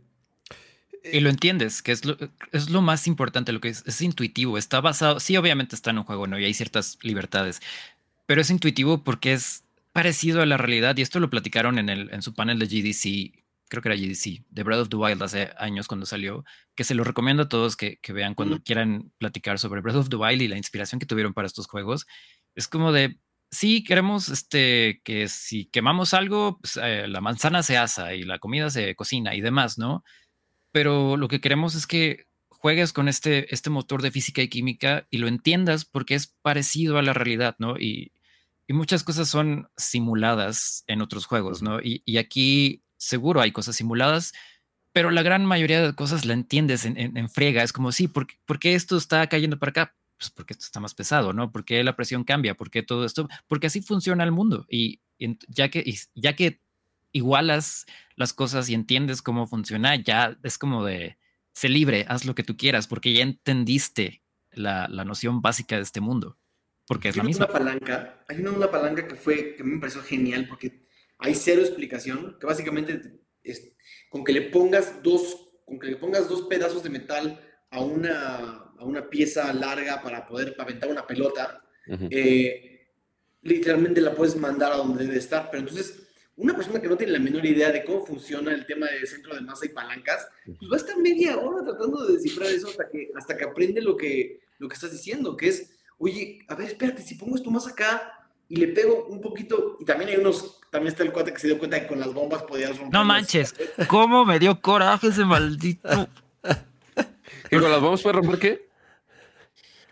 [1.02, 2.16] Y lo entiendes, que es lo,
[2.52, 5.98] es lo más importante, lo que es, es intuitivo, está basado, sí, obviamente está en
[5.98, 6.39] un juego, ¿no?
[6.39, 7.60] Y hay ciertas libertades,
[8.27, 12.12] pero es intuitivo porque es parecido a la realidad, y esto lo platicaron en, el,
[12.12, 15.51] en su panel de GDC, creo que era GDC, de Breath of the Wild hace
[15.56, 16.44] años cuando salió,
[16.74, 20.09] que se lo recomiendo a todos que, que vean cuando quieran platicar sobre Breath of
[20.10, 22.06] the Wild y la inspiración que tuvieron para estos juegos.
[22.55, 23.18] Es como de,
[23.51, 28.39] sí, queremos este, que si quemamos algo, pues, eh, la manzana se asa y la
[28.39, 30.05] comida se cocina y demás, ¿no?
[30.72, 35.06] Pero lo que queremos es que juegues con este, este motor de física y química
[35.10, 37.78] y lo entiendas porque es parecido a la realidad, ¿no?
[37.78, 38.12] Y,
[38.66, 41.80] y muchas cosas son simuladas en otros juegos, ¿no?
[41.80, 44.32] Y, y, aquí seguro hay cosas simuladas,
[44.92, 47.62] pero la gran mayoría de cosas la entiendes en, en, friega.
[47.62, 49.97] Es como, sí, ¿por, ¿por, qué esto está cayendo para acá?
[50.18, 51.51] Pues porque esto está más pesado, ¿no?
[51.51, 54.66] Porque la presión cambia, porque todo esto, porque así funciona el mundo.
[54.68, 55.01] Y,
[55.48, 55.84] ya, que,
[56.14, 56.60] ya que
[57.12, 61.19] igualas las cosas y entiendes cómo funciona, ya es como de,
[61.53, 64.23] sé libre, haz lo que tú quieras, porque ya entendiste
[64.53, 66.39] la, la noción básica de este mundo.
[66.87, 67.45] Porque es la misma.
[67.47, 70.89] Una palanca, hay una, una palanca que fue, que me pareció genial, porque
[71.19, 73.73] hay cero explicación, que básicamente es,
[74.09, 78.73] con que le pongas dos, con que le pongas dos pedazos de metal a una,
[78.77, 81.62] a una pieza larga para poder aventar una pelota,
[82.11, 82.89] eh,
[83.43, 85.49] literalmente la puedes mandar a donde debe estar.
[85.51, 86.09] Pero entonces,
[86.40, 89.34] una persona que no tiene la menor idea de cómo funciona el tema de centro
[89.34, 92.88] de masa y palancas, pues va a estar media hora tratando de descifrar eso hasta
[92.88, 96.68] que, hasta que aprende lo que, lo que estás diciendo, que es, oye, a ver,
[96.68, 98.14] espérate, si pongo esto más acá,
[98.48, 99.76] y le pego un poquito.
[99.78, 102.12] Y también hay unos, también está el cuate que se dio cuenta que con las
[102.12, 102.92] bombas podías romper.
[102.92, 103.54] No manches,
[103.86, 106.08] ¿cómo me dio coraje ese maldito?
[107.50, 108.68] ¿Y con las bombas puede romper qué?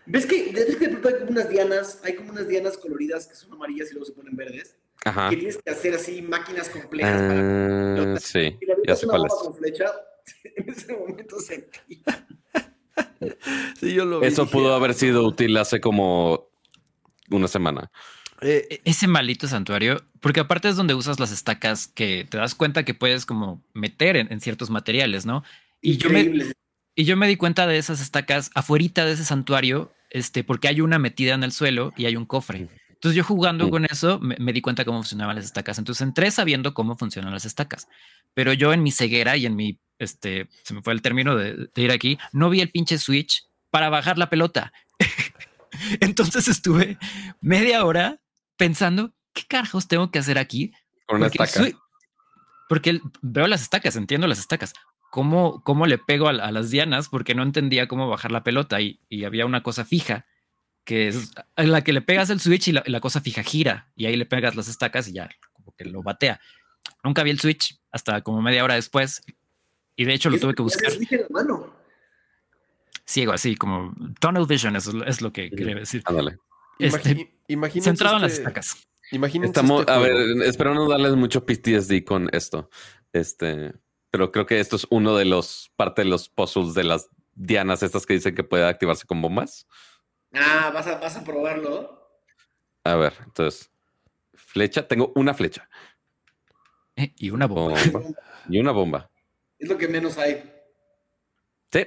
[0.07, 3.27] ¿Ves que, ¿Ves que de pronto hay como unas dianas, hay como unas dianas coloridas
[3.27, 4.75] que son amarillas y luego se ponen verdes?
[5.05, 5.29] Ajá.
[5.29, 8.13] Que tienes que hacer así máquinas complejas para.
[8.13, 9.33] Uh, sí, y la ya sé cuál es.
[9.33, 9.85] Con flecha,
[10.55, 11.69] en ese momento se.
[13.79, 14.27] sí, yo lo vi.
[14.27, 16.49] Eso pudo haber sido útil hace como
[17.29, 17.91] una semana.
[18.41, 22.55] Eh, e, ese maldito santuario, porque aparte es donde usas las estacas que te das
[22.55, 25.43] cuenta que puedes como meter en, ciertos materiales, ¿no?
[25.81, 26.53] Y yo, me,
[26.95, 30.81] y yo me di cuenta de esas estacas afuerita de ese santuario, este, porque hay
[30.81, 32.69] una metida en el suelo y hay un cofre.
[32.99, 35.79] Entonces yo jugando con eso me, di cuenta cómo funcionaban las estacas.
[35.79, 37.87] Entonces entré sabiendo cómo funcionan las estacas.
[38.33, 41.69] Pero yo en mi ceguera y en mi, este, se me fue el término de,
[41.73, 44.73] de ir aquí, no vi el pinche switch para bajar la pelota.
[46.01, 46.97] Entonces estuve
[47.41, 48.19] media hora
[48.57, 50.73] pensando, ¿qué carajos tengo que hacer aquí?
[51.05, 51.77] Con porque, estaca.
[52.67, 54.73] porque veo las estacas, entiendo las estacas.
[55.09, 57.09] ¿Cómo, cómo le pego a, las dianas?
[57.09, 60.25] Porque no entendía cómo bajar la pelota y, había una cosa fija
[60.89, 64.15] que es la que le pegas el switch y la, cosa fija gira y ahí
[64.15, 66.41] le pegas las estacas y ya como que lo batea.
[67.03, 69.21] Nunca vi el switch hasta como media hora después
[69.95, 70.91] y de hecho lo tuve que buscar.
[73.05, 76.01] Ciego, así como tunnel vision es, es lo que quiere decir.
[76.05, 76.39] Ándale.
[76.79, 77.35] Este,
[77.81, 78.87] centrado en las este estacas.
[79.11, 82.71] Estamos, este a ver, espero no darles mucho PTSD con esto.
[83.13, 83.73] Este,
[84.09, 87.83] pero creo que esto es uno de los parte de los puzzles de las dianas
[87.83, 89.67] estas que dicen que puede activarse con bombas.
[90.33, 91.99] Ah, vas a, vas a probarlo.
[92.83, 93.71] A ver, entonces,
[94.33, 95.69] flecha, tengo una flecha.
[96.95, 97.79] Eh, y una bomba.
[98.49, 99.09] Y una bomba.
[99.57, 100.43] Es lo que menos hay.
[101.71, 101.85] Sí.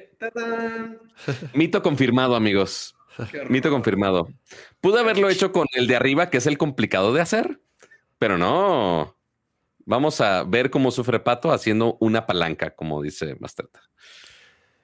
[1.55, 2.95] Mito confirmado, amigos.
[3.49, 4.29] Mito confirmado.
[4.81, 7.61] Pude haberlo hecho con el de arriba, que es el complicado de hacer,
[8.19, 9.17] pero no.
[9.85, 13.81] Vamos a ver cómo sufre Pato haciendo una palanca, como dice Masterta.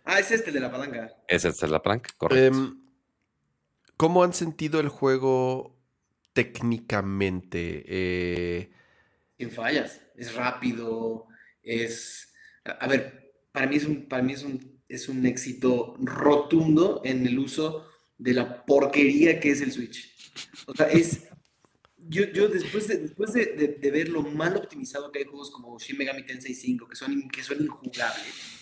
[0.05, 1.13] Ah, es este de la palanca.
[1.29, 2.59] Es este de la palanca, correcto.
[2.59, 2.88] Em,
[3.99, 5.77] ¿Cómo han sentido el juego
[6.33, 7.83] técnicamente?
[7.85, 8.71] Eh...
[9.37, 10.01] Sin fallas.
[10.15, 11.27] Es rápido.
[11.65, 12.33] Es.
[12.65, 17.27] A ver, para mí es un, para mí es un, es un éxito rotundo en
[17.27, 20.15] el uso de la porquería que es el Switch.
[20.67, 21.25] O sea, es...
[21.97, 25.77] Yo, yo después, de, después de, de, ver lo mal optimizado que hay juegos como
[25.79, 28.58] Shin Megami Tensei 5, que son, que son injugables,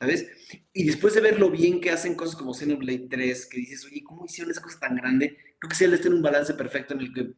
[0.00, 0.26] ¿sabes?
[0.72, 4.02] Y después de ver lo bien que hacen cosas como Xenoblade 3, que dices, oye,
[4.02, 5.36] ¿cómo hicieron esa cosa tan grande?
[5.58, 7.34] Creo que él está en un balance perfecto en el que...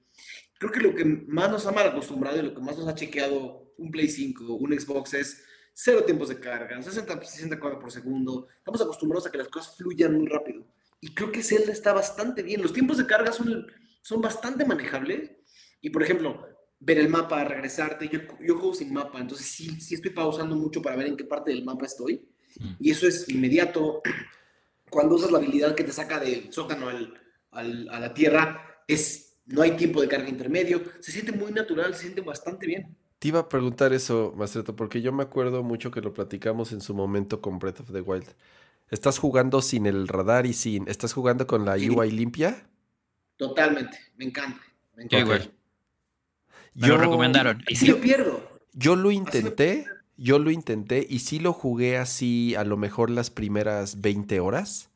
[0.58, 2.94] Creo que lo que más nos ha mal acostumbrado y lo que más nos ha
[2.94, 5.44] chequeado un Play 5, un Xbox es
[5.74, 8.46] cero tiempos de carga, 60, 60 cuadros por segundo.
[8.58, 10.64] Estamos acostumbrados a que las cosas fluyan muy rápido.
[11.00, 12.62] Y creo que Zelda está bastante bien.
[12.62, 13.66] Los tiempos de carga son,
[14.02, 15.32] son bastante manejables.
[15.80, 16.46] Y por ejemplo,
[16.78, 18.08] ver el mapa, regresarte.
[18.08, 21.24] Yo, yo juego sin mapa, entonces sí, sí estoy pausando mucho para ver en qué
[21.24, 22.24] parte del mapa estoy.
[22.58, 22.74] Mm.
[22.80, 24.02] Y eso es inmediato.
[24.90, 29.62] Cuando usas la habilidad que te saca del sótano al, a la Tierra, es, no
[29.62, 32.96] hay tiempo de carga intermedio, se siente muy natural, se siente bastante bien.
[33.18, 36.80] Te iba a preguntar eso, Mastreto, porque yo me acuerdo mucho que lo platicamos en
[36.80, 38.26] su momento con Breath of the Wild.
[38.90, 40.88] ¿Estás jugando sin el radar y sin...
[40.88, 42.68] ¿Estás jugando con la UI limpia?
[43.36, 44.60] Totalmente, me encanta.
[44.96, 45.50] Me encanta.
[46.74, 47.62] Me lo recomendaron.
[47.68, 48.42] Y sí lo pierdo.
[48.72, 49.86] Yo lo intenté,
[50.22, 54.88] yo lo intenté y sí lo jugué así a lo mejor las primeras 20 horas.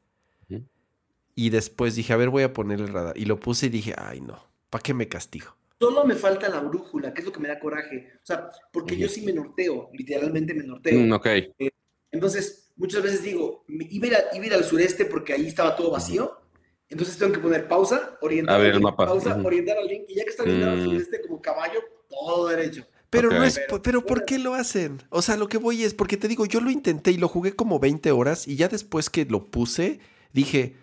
[1.39, 3.19] Y después dije, a ver, voy a poner el radar.
[3.19, 5.55] Y lo puse y dije, ay no, ¿para qué me castigo?
[5.79, 8.13] Solo me falta la brújula, que es lo que me da coraje.
[8.23, 10.99] O sea, porque yo sí me norteo, literalmente me norteo.
[10.99, 11.27] Mm, ok.
[11.27, 11.71] Eh,
[12.11, 16.41] entonces, muchas veces digo, iba a, ir al sureste porque ahí estaba todo vacío.
[16.89, 20.31] Entonces tengo que poner pausa, orientar, al, link, pausa, orientar al link, y ya que
[20.31, 20.85] está orientado al mm.
[20.85, 22.87] sureste como caballo, todo derecho.
[23.11, 25.03] Pero no es, pero, ¿por qué lo hacen?
[25.11, 27.55] O sea, lo que voy es, porque te digo, yo lo intenté y lo jugué
[27.55, 30.01] como 20 horas y ya después que lo puse,
[30.33, 30.77] dije,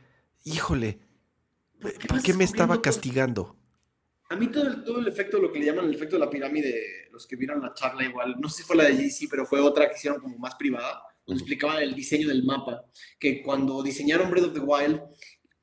[0.45, 1.00] híjole,
[2.08, 3.58] ¿para qué me estaba castigando?
[4.30, 6.30] A mí todo el, todo el efecto, lo que le llaman el efecto de la
[6.30, 9.45] pirámide, los que vieron la charla igual, no sé si fue la de GC, pero
[9.45, 12.86] fue otra que hicieron como más privada, donde explicaban el diseño del mapa,
[13.20, 15.02] que cuando diseñaron Breath of the Wild,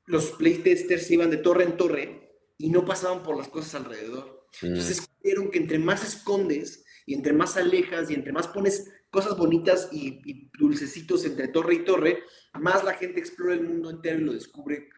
[0.05, 4.40] los playtesters se iban de torre en torre y no pasaban por las cosas alrededor.
[4.61, 9.37] Entonces vieron que entre más escondes y entre más alejas y entre más pones cosas
[9.37, 12.23] bonitas y, dulcecitos entre torre y torre,
[12.53, 14.89] más la gente explora el mundo entero y lo descubre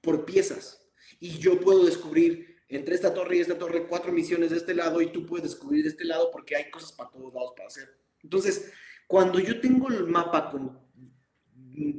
[0.00, 0.88] por piezas.
[1.18, 5.02] Y yo puedo descubrir entre esta torre y esta torre cuatro misiones de este lado
[5.02, 7.88] y tú puedes descubrir de este lado porque hay cosas para todos lados para hacer.
[8.22, 8.70] Entonces,
[9.06, 10.78] cuando yo tengo el mapa con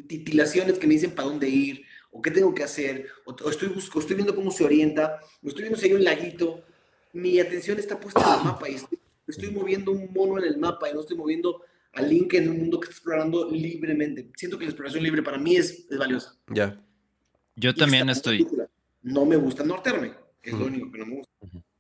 [0.08, 4.00] titilaciones que me dicen para dónde ir, o qué tengo que hacer, o, estoy, busco,
[4.00, 6.64] estoy viendo cómo se orienta, o estoy viendo si hay un laguito,
[7.14, 8.78] mi atención está puesta en el mapa y
[9.28, 11.64] estoy, moviendo un mono en el mapa y no estoy moviendo
[11.94, 14.30] al Link en un mundo que está explorando libremente.
[14.36, 16.36] Siento que la exploración libre para mí es, valiosa.
[16.48, 16.80] Ya.
[17.56, 18.48] Yo también estoy.
[19.02, 20.14] No me gusta nortearme,
[20.44, 21.32] es lo único que no me gusta.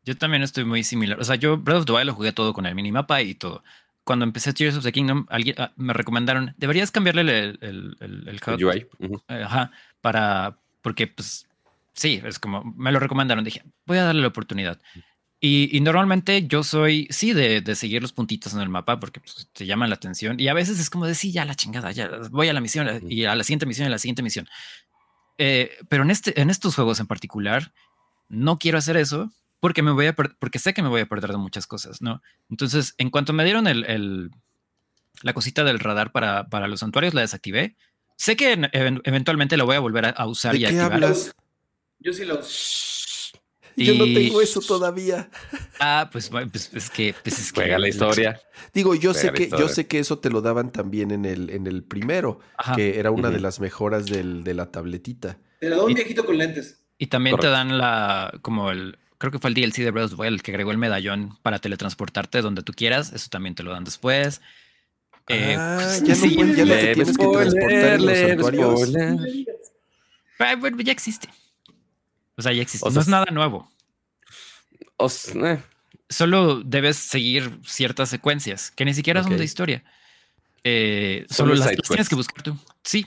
[0.03, 1.19] Yo también estoy muy similar.
[1.19, 3.63] O sea, yo Breath of the Wild lo jugué todo con el minimapa y todo.
[4.03, 8.65] Cuando empecé Tears of the Kingdom, alguien, ah, me recomendaron, deberías cambiarle el, el, el,
[8.65, 8.87] UI.
[9.27, 9.71] Ajá,
[10.01, 11.47] para, porque pues
[11.93, 14.81] sí, es como, me lo recomendaron, dije, voy a darle la oportunidad.
[15.43, 19.49] Y, normalmente yo soy, sí, de, de, seguir los puntitos en el mapa porque pues,
[19.51, 20.39] te llaman la atención.
[20.39, 23.25] Y a veces es como decir, ya la chingada, ya voy a la misión y
[23.25, 24.47] a la siguiente misión y a la siguiente misión.
[25.39, 27.73] Eh, pero en, este, en estos juegos en particular,
[28.29, 31.31] no quiero hacer eso porque me voy a porque sé que me voy a perder
[31.31, 32.21] de muchas cosas, ¿no?
[32.51, 34.29] Entonces, en cuanto me dieron el, el
[35.23, 37.75] la cosita del radar para, para, los santuarios, la desactivé.
[38.15, 41.15] Sé que eventualmente lo voy a volver a, usar y activar.
[41.99, 42.25] Yo sí
[43.75, 45.29] lo yo no tengo eso todavía.
[45.79, 48.39] Ah, pues, pues es que, pues es Juega la historia.
[48.73, 51.67] Digo, yo sé que, yo sé que eso te lo daban también en el, en
[51.67, 52.39] el primero,
[52.75, 55.37] que era una de las mejoras del, de la tabletita.
[55.59, 56.81] Te lo da un viejito con lentes.
[56.97, 60.15] Y también te dan la, como el, creo que fue el DLC de Breath of
[60.17, 63.13] the Wild que agregó el medallón para teletransportarte donde tú quieras.
[63.13, 64.41] Eso también te lo dan después.
[65.27, 68.91] Eh, ah, pues, ya, no, ya no te tienes que transportar en los santuarios.
[70.59, 71.29] bueno, ya existe.
[72.41, 72.89] O sea, ya existe.
[72.89, 73.69] no es nada nuevo.
[74.99, 75.63] Eh.
[76.09, 79.83] Solo debes seguir ciertas secuencias que ni siquiera son de historia.
[80.63, 82.57] Eh, solo, las, tienes que buscar tú.
[82.83, 83.05] Sí.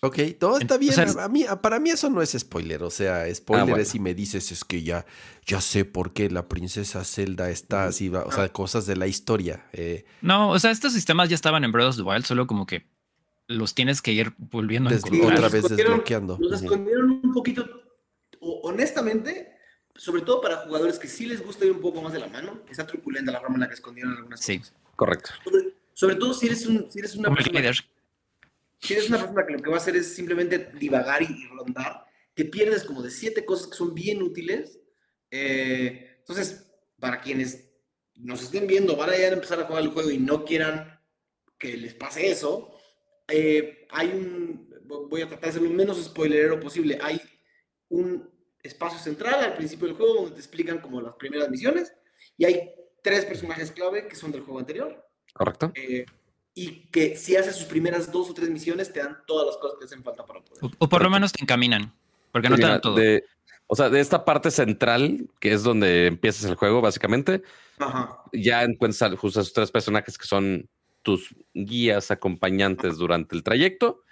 [0.00, 0.94] Ok, todo está bien.
[1.18, 2.82] a mí, para mí eso no es spoiler.
[2.82, 5.04] O sea, spoiler ah, es si me dices es que ya,
[5.46, 9.66] ya sé por qué la princesa Zelda está así, o sea, cosas de la historia.
[9.74, 10.06] Eh.
[10.22, 12.86] No, o sea, estos sistemas ya estaban en Breath of the Wild, solo como que
[13.46, 15.34] los tienes que ir volviendo a encontrar.
[15.34, 16.38] Otra vez desbloqueando.
[16.40, 17.83] Los escondieron un poquito
[18.62, 19.56] honestamente,
[19.94, 22.62] sobre todo para jugadores que sí les gusta ir un poco más de la mano,
[22.70, 24.60] está truculenta la forma en la que escondieron algunas sí,
[24.96, 25.30] correcto.
[25.92, 27.72] Sobre, todo si eres, un, si eres una persona...
[28.80, 32.04] Si eres una persona que lo que va a hacer es simplemente divagar y, rondar,
[32.34, 34.78] te pierdes como de siete cosas que son bien útiles.
[35.30, 36.66] Eh, entonces,
[36.98, 37.70] para quienes
[38.16, 41.00] nos estén viendo, van a ya empezar a jugar el juego y no quieran
[41.58, 42.76] que les pase eso,
[43.28, 47.20] eh, hay un, voy a tratar de ser lo menos spoilerero posible, hay
[47.88, 48.33] un
[48.64, 51.92] espacio central al principio del juego donde te explican como las primeras misiones
[52.36, 52.70] y hay
[53.02, 55.06] tres personajes clave que son del juego anterior.
[55.34, 55.70] Correcto.
[55.74, 56.06] Eh,
[56.54, 59.78] y que si haces sus primeras dos o tres misiones te dan todas las cosas
[59.78, 60.74] que hacen falta para poder.
[60.78, 61.92] O, por lo menos te encaminan,
[62.32, 62.96] porque no te dan todo.
[63.66, 67.42] o sea, de esta parte central, que es donde empiezas el juego, básicamente,
[68.32, 70.68] ya encuentras justo a esos tres personajes que son
[71.02, 74.04] tus guías acompañantes durante el trayecto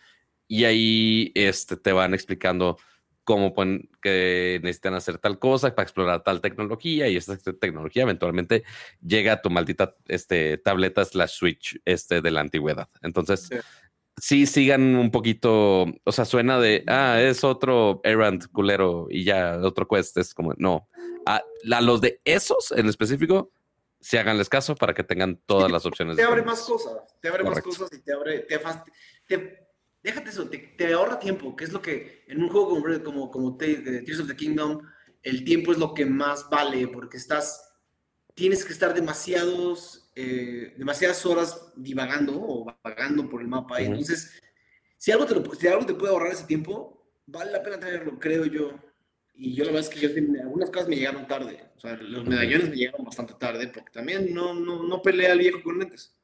[0.47, 2.77] y ahí este, te van explicando
[3.25, 3.55] cómo
[4.01, 8.65] que necesitan hacer tal cosa para explorar tal tecnología y esta tecnología eventualmente
[9.01, 12.89] llega a tu maldita este, tableta slash switch este, de la antigüedad.
[13.03, 13.51] Entonces,
[14.17, 19.59] sí sigan un poquito, o sea, suena de, ah, es otro errand culero y ya,
[19.63, 20.89] otro quest, es como, no.
[21.27, 21.43] A,
[21.81, 23.53] los de esos en específico,
[24.01, 26.17] si haganles caso para que tengan todas las opciones.
[26.17, 28.61] Te abre más cosas, te abre más cosas y te abre, te,
[29.29, 29.62] te,
[30.03, 33.57] déjate eso, te, ahorra tiempo, que es lo que en un juego como, como, como
[33.57, 34.83] Tears of the Kingdom,
[35.23, 37.77] el tiempo es lo que más vale porque estás,
[38.35, 43.81] tienes que estar demasiados eh, demasiadas horas divagando o vagando por el mapa.
[43.81, 44.39] y Entonces,
[44.99, 48.19] si algo, te lo, si algo te puede ahorrar ese tiempo, vale la pena tenerlo,
[48.19, 48.79] creo yo.
[49.35, 51.65] Y yo la verdad es que yo, algunas cosas me llegaron tarde.
[51.77, 55.39] O sea, los medallones me llegaron bastante tarde porque también no, no, no pelea al
[55.39, 56.15] viejo con lentes.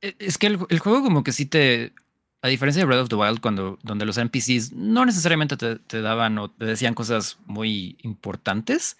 [0.00, 1.92] E, es que el, el, juego como que sí te...
[2.40, 6.00] A diferencia de Breath of the Wild, cuando, donde los NPCs no necesariamente te, te
[6.00, 8.96] daban o te decían cosas muy importantes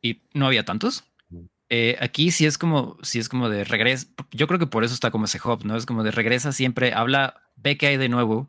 [0.00, 1.04] y no había tantos,
[1.68, 4.06] eh, aquí sí es como, sí es como de regresa.
[4.30, 5.76] Yo creo que por eso está como ese hub, ¿no?
[5.76, 8.48] Es como de regresa siempre, habla, ve que hay de nuevo,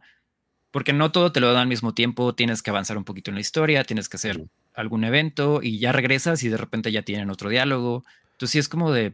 [0.71, 2.35] porque no todo te lo da al mismo tiempo.
[2.35, 5.91] Tienes que avanzar un poquito en la historia, tienes que hacer algún evento y ya
[5.91, 8.03] regresas y de repente ya tienen otro diálogo.
[8.33, 9.13] Entonces sí es como de.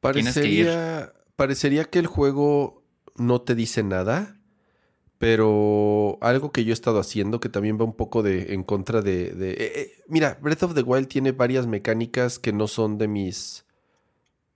[0.00, 2.83] Parecería, que parecería que el juego
[3.16, 4.38] no te dice nada,
[5.18, 9.00] pero algo que yo he estado haciendo que también va un poco de, en contra
[9.00, 9.28] de...
[9.28, 13.64] Eh, eh, mira, Breath of the Wild tiene varias mecánicas que no son de mis,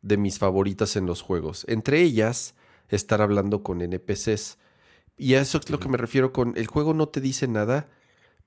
[0.03, 1.65] de mis favoritas en los juegos.
[1.69, 2.55] Entre ellas,
[2.89, 4.59] estar hablando con NPCs.
[5.17, 6.57] Y a eso es lo que me refiero con...
[6.57, 7.89] El juego no te dice nada,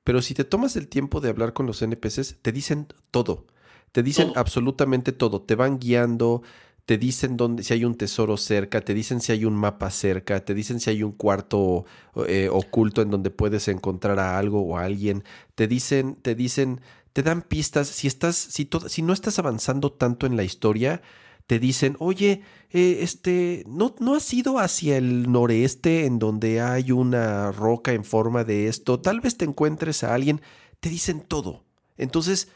[0.03, 3.47] pero si te tomas el tiempo de hablar con los NPCs, te dicen todo.
[3.91, 5.41] Te dicen absolutamente todo.
[5.41, 6.43] Te van guiando,
[6.85, 10.43] te dicen dónde, si hay un tesoro cerca, te dicen si hay un mapa cerca,
[10.43, 11.85] te dicen si hay un cuarto
[12.27, 15.23] eh, oculto en donde puedes encontrar a algo o a alguien,
[15.55, 16.81] te dicen, te dicen,
[17.13, 21.01] te dan pistas, si estás, si, si no estás avanzando tanto en la historia,
[21.47, 26.91] te dicen, oye, eh, este, ¿no, ¿no has ido hacia el noreste en donde hay
[26.91, 29.01] una roca en forma de esto?
[29.01, 30.41] Tal vez te encuentres a alguien,
[30.79, 31.65] te dicen todo.
[31.97, 32.47] Entonces,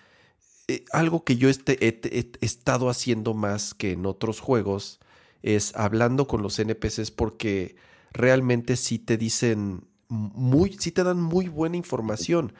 [0.67, 4.99] eh, algo que yo este, he, estado haciendo más que en otros juegos
[5.43, 7.75] es hablando con los NPCs porque
[8.11, 12.53] realmente sí te dicen muy, sí te dan muy buena información.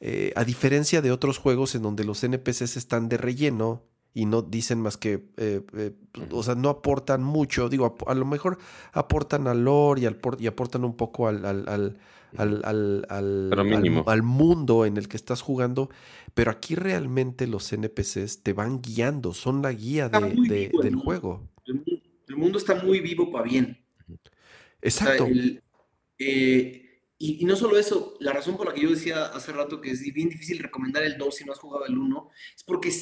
[0.00, 3.82] Eh, a diferencia de otros juegos en donde los NPCs están de relleno
[4.12, 5.62] y no dicen más que, eh,
[6.30, 7.68] o sea, no aportan mucho.
[7.68, 8.58] Digo, a, lo mejor
[8.92, 11.98] aportan al lore y, y aportan un poco al, al,
[12.36, 15.90] al, mundo en el que estás jugando,
[16.34, 21.48] pero aquí realmente los NPCs te van guiando, son la guía del juego.
[21.66, 23.84] El, mundo está muy vivo para bien.
[24.82, 25.28] Exacto.
[26.18, 26.84] Eh,
[27.18, 30.02] y, no solo eso, la razón por la que yo decía hace rato que es
[30.12, 32.92] bien difícil recomendar el 2 si no has jugado el 1, es porque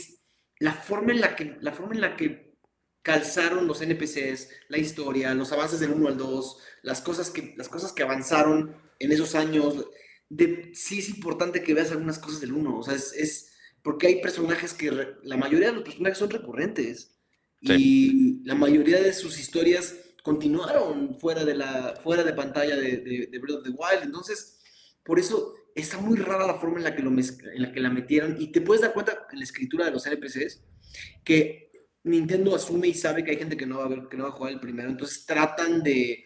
[0.59, 2.53] la forma en la que, la forma en la que
[3.01, 7.69] calzaron los NPCs, la historia, los avances del 1 al 2, las cosas que, las
[7.69, 9.87] cosas que avanzaron en esos años,
[10.33, 13.53] de, sí es importante que veas algunas cosas del 1, o sea, es,
[13.83, 14.91] porque hay personajes que,
[15.23, 17.19] la mayoría de los personajes son recurrentes
[17.61, 23.39] y la mayoría de sus historias continuaron fuera de, la, fuera de pantalla de, de,
[23.39, 24.59] Breath of the Wild, entonces,
[25.05, 27.91] por eso está muy rara la forma en la que, lo en la que la
[27.91, 28.37] metieron.
[28.41, 30.63] Y te puedes dar cuenta en la escritura de los NPCs
[31.25, 31.71] que
[32.05, 34.31] Nintendo asume y sabe que hay gente que no va a, ver, que no va
[34.31, 36.25] a jugar el primero, entonces tratan de,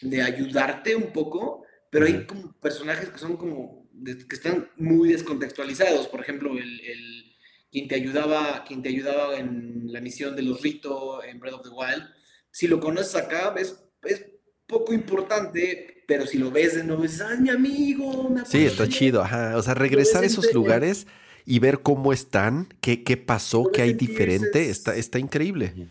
[0.00, 6.08] de ayudarte un poco, pero hay como personajes que son como, que están muy descontextualizados,
[6.08, 7.36] por ejemplo, el, el,
[7.70, 11.62] quien, te ayudaba, quien te ayudaba en la misión de los Rito en Breath of
[11.62, 12.04] the Wild,
[12.50, 14.24] si lo conoces acá, es, es
[14.66, 18.34] poco importante, pero si lo ves de nuevo, dices, ¡ay, mi amigo!
[18.46, 19.56] sí, está chido, ajá.
[19.56, 21.06] O sea, regresar a esos lugares
[21.44, 25.88] y ver cómo están, qué, qué pasó, qué hay diferente, está, está increíble.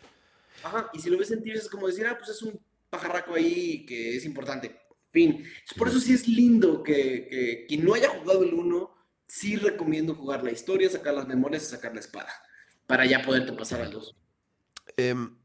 [0.64, 2.60] Ajá, y si lo ves en Tears es como decir, ah, pues es un
[2.90, 4.76] pajarraco ahí que es importante.
[5.12, 5.44] Fin.
[5.78, 8.98] Por eso sí es lindo que, que quien no haya jugado el 1,
[9.28, 12.30] sí recomiendo jugar la historia, sacar las memorias y sacar la espada,
[12.86, 14.16] para ya poderte pasar al 2.
[14.96, 15.38] Em,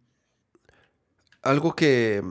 [1.42, 2.22] algo que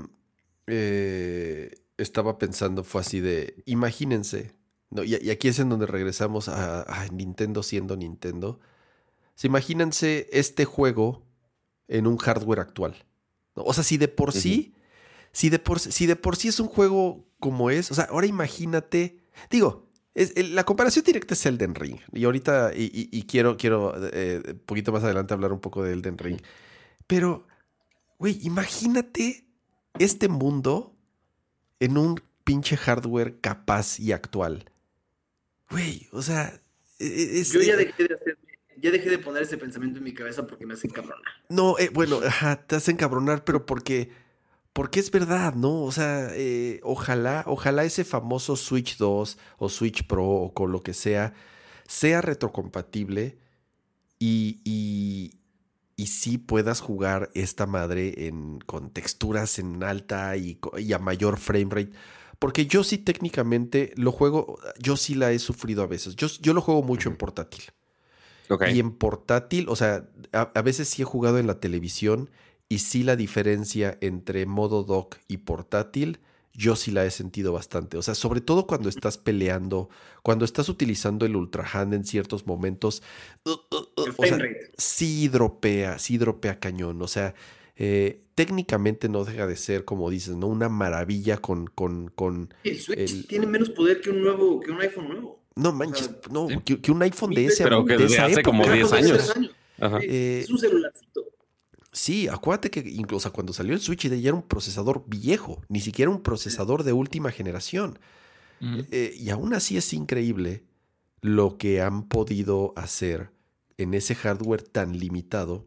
[0.68, 4.56] eh, estaba pensando fue así de, imagínense,
[4.90, 8.60] no, y, aquí es en donde regresamos a, Nintendo siendo Nintendo.
[9.44, 11.26] imagínense este juego
[11.88, 13.06] en un hardware actual.
[13.54, 14.74] O sea, si de por sí,
[15.32, 18.28] si de por, si de por sí es un juego como es, o sea, ahora
[18.28, 19.18] imagínate,
[19.50, 22.00] digo, la comparación directa es Elden Ring.
[22.12, 26.18] Y ahorita, y, quiero, quiero un eh, poquito más adelante hablar un poco de Elden
[26.18, 26.42] Ring.
[27.08, 27.48] Pero,
[28.20, 29.46] güey, imagínate
[30.00, 30.96] este mundo
[31.80, 34.66] en un pinche hardware capaz y actual.
[35.70, 36.62] Güey, o sea,
[37.00, 38.38] e, e, es, yo ya dejé de hacer,
[38.78, 41.32] ya dejé de poner ese pensamiento en mi cabeza porque me hace encabronar.
[41.50, 44.12] No, eh, bueno, ajá, te hace encabronar, pero porque,
[44.74, 45.84] porque es verdad, ¿no?
[45.84, 50.82] O sea, eh, ojalá, ojalá ese famoso Switch 2 o Switch Pro o con lo
[50.82, 51.34] que sea,
[51.88, 53.38] sea retrocompatible
[54.20, 55.34] y, y,
[55.96, 61.38] y sí puedas jugar esta madre en, con texturas en alta y, y a mayor
[61.38, 61.92] frame rate.
[62.40, 66.16] Porque yo sí técnicamente lo juego, yo sí la he sufrido a veces.
[66.16, 67.66] Yo, yo lo juego mucho en portátil.
[68.74, 72.30] Y en portátil, o sea, a, veces sí he jugado en la televisión
[72.72, 76.20] y sí la diferencia entre modo dock y portátil,
[76.54, 77.98] yo sí la he sentido bastante.
[77.98, 79.90] O sea, sobre todo cuando estás peleando,
[80.24, 83.04] cuando estás utilizando el Ultra Hand en ciertos momentos,
[83.44, 84.16] uh, uh, uh,
[84.78, 87.02] sí dropea, sí dropea cañón.
[87.02, 87.36] O sea,
[87.76, 90.48] eh, técnicamente no deja de ser, como dices, ¿no?
[90.48, 91.68] Una maravilla con.
[91.68, 95.42] con, con el Switch tiene menos poder que un nuevo, que un iPhone nuevo.
[95.56, 99.34] No manches, no, que, un iPhone de ese Pero que desde hace como 10 años.
[100.04, 101.31] Eh, es un celularcito.
[101.92, 106.10] Sí, acuérdate que incluso cuando salió el Switch ya era un procesador viejo, ni siquiera
[106.10, 108.00] un procesador de última generación.
[108.92, 110.64] Eh, y aún así es increíble
[111.22, 113.32] lo que han podido hacer
[113.78, 115.66] en ese hardware tan limitado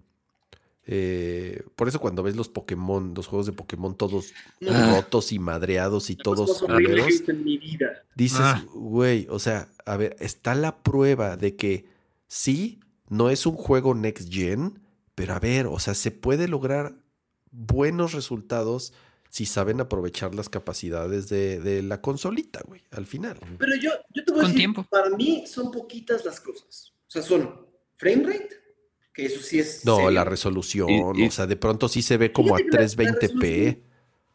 [0.87, 6.11] eh, por eso cuando ves los Pokémon, los juegos de Pokémon todos rotos y madreados
[6.11, 6.63] y todos
[8.15, 8.63] dices, ah.
[8.75, 11.87] güey, o sea, a ver, está la prueba de que
[12.27, 14.81] sí, no es un juego next gen,
[15.15, 16.97] pero a ver, o sea, se puede lograr
[17.51, 18.93] buenos resultados
[19.29, 23.39] si saben aprovechar las capacidades de, la consolita, güey, al final.
[23.59, 24.85] Pero yo, yo te voy a decir, tiempo.
[24.89, 26.93] para mí son poquitas las cosas.
[27.07, 27.67] O sea, son
[27.97, 28.51] frame rate,
[29.13, 29.85] que eso sí es.
[29.85, 33.83] No, la resolución, o sea, de pronto sí se ve como a 320p.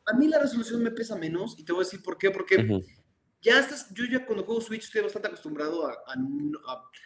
[0.06, 2.84] A mí la resolución me pesa menos y te voy a decir por qué, porque
[3.42, 5.96] ya estás, yo ya cuando juego Switch estoy bastante acostumbrado a,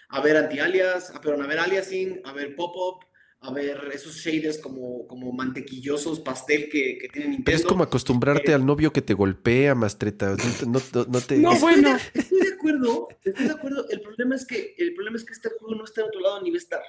[0.10, 3.06] a, ver anti-alias, a, a ver aliasing, a ver pop-up,
[3.44, 7.60] a ver esos shaders como, como mantequillosos, pastel que, que tienen Nintendo.
[7.60, 10.38] es como acostumbrarte eh, al novio que te golpea, Mastreta.
[10.66, 11.38] No, no, te...
[11.38, 11.98] no bueno.
[12.14, 13.86] Estoy de acuerdo, estoy de acuerdo.
[13.90, 16.42] El problema es que, el problema es que este juego no está en otro lado
[16.42, 16.82] ni va a estar.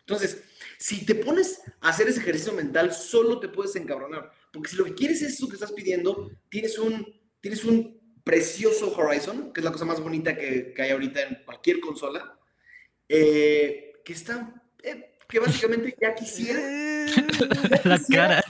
[0.00, 0.42] Entonces,
[0.78, 4.30] si te pones a hacer ese ejercicio mental, solo te puedes encabronar.
[4.52, 7.06] Porque si lo que quieres es eso que estás pidiendo, tienes un,
[7.42, 11.80] tienes un precioso Horizon, que es la cosa más bonita que, hay ahorita en cualquier
[11.80, 12.38] consola,
[13.08, 16.60] eh, que está, eh, que básicamente ya quisiera.
[17.84, 18.44] la cara.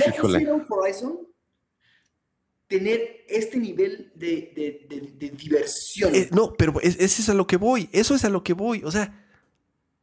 [0.00, 1.18] ya quisiera un Horizon
[2.66, 6.14] tener este nivel de, diversión.
[6.14, 7.88] Eh, no, pero ese es a lo que voy.
[7.92, 8.82] Eso es a lo que voy.
[8.84, 9.24] O sea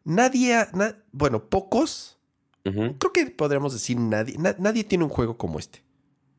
[0.05, 0.67] Nadie,
[1.11, 2.19] bueno, pocos,
[2.63, 5.83] creo que podríamos decir nadie, nadie tiene un juego como este.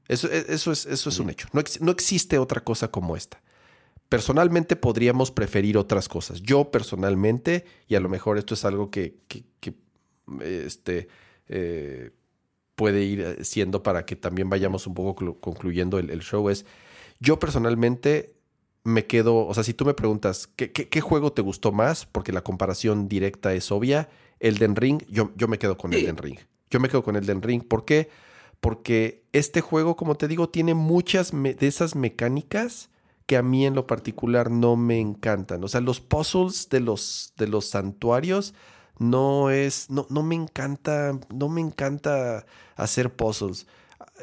[0.06, 1.48] Eso, e, eso, es, eso es un hecho.
[1.52, 3.42] No, no, existe otra cosa como esta.
[4.08, 6.42] Personalmente podríamos preferir otras cosas.
[6.42, 9.16] Yo personalmente, y a lo mejor esto es algo que,
[10.42, 11.08] este,
[11.48, 12.10] eh,
[12.74, 16.66] puede ir siendo para que también vayamos un poco concluyendo el, el show, es
[17.20, 18.36] yo personalmente
[18.86, 22.06] me quedo, o sea, si tú me preguntas, ¿qué, juego te gustó más?
[22.06, 24.08] Porque la comparación directa es obvia.
[24.38, 26.38] Elden Ring, yo, yo me quedo con Elden Ring.
[26.70, 27.64] Yo me quedo con Elden Ring.
[27.66, 28.10] ¿Por qué?
[28.60, 32.90] Porque este juego, como te digo, tiene muchas de esas mecánicas
[33.26, 35.64] que a mí en lo particular no me encantan.
[35.64, 38.54] O sea, los puzzles de los, de los santuarios
[38.98, 42.46] no es, no, no me encanta, no me encanta
[42.76, 43.66] hacer puzzles.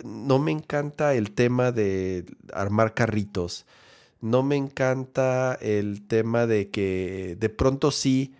[0.03, 3.65] No me encanta el tema de armar carritos
[4.23, 8.33] no me encanta el tema de que de pronto sí,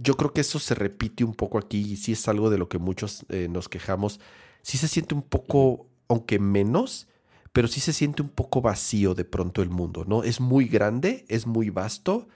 [0.00, 2.70] yo creo que eso se repite un poco aquí y sí es algo de lo
[2.70, 4.18] que muchos eh, nos quejamos.
[4.62, 7.06] Sí se siente un poco, aunque menos,
[7.54, 10.24] pero sí se siente un poco vacío de pronto el mundo, ¿no?
[10.24, 12.26] Es muy grande, es muy vasto,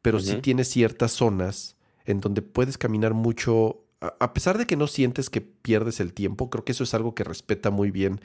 [0.00, 1.76] pero sí tiene ciertas zonas
[2.06, 6.48] en donde puedes caminar mucho, a pesar de que no sientes que pierdes el tiempo,
[6.48, 8.22] creo que eso es algo que respeta muy bien.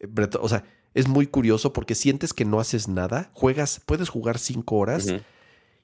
[0.00, 0.08] Eh,
[0.40, 0.64] o sea,
[0.94, 5.06] es muy curioso porque sientes que no haces nada, juegas, puedes jugar cinco horas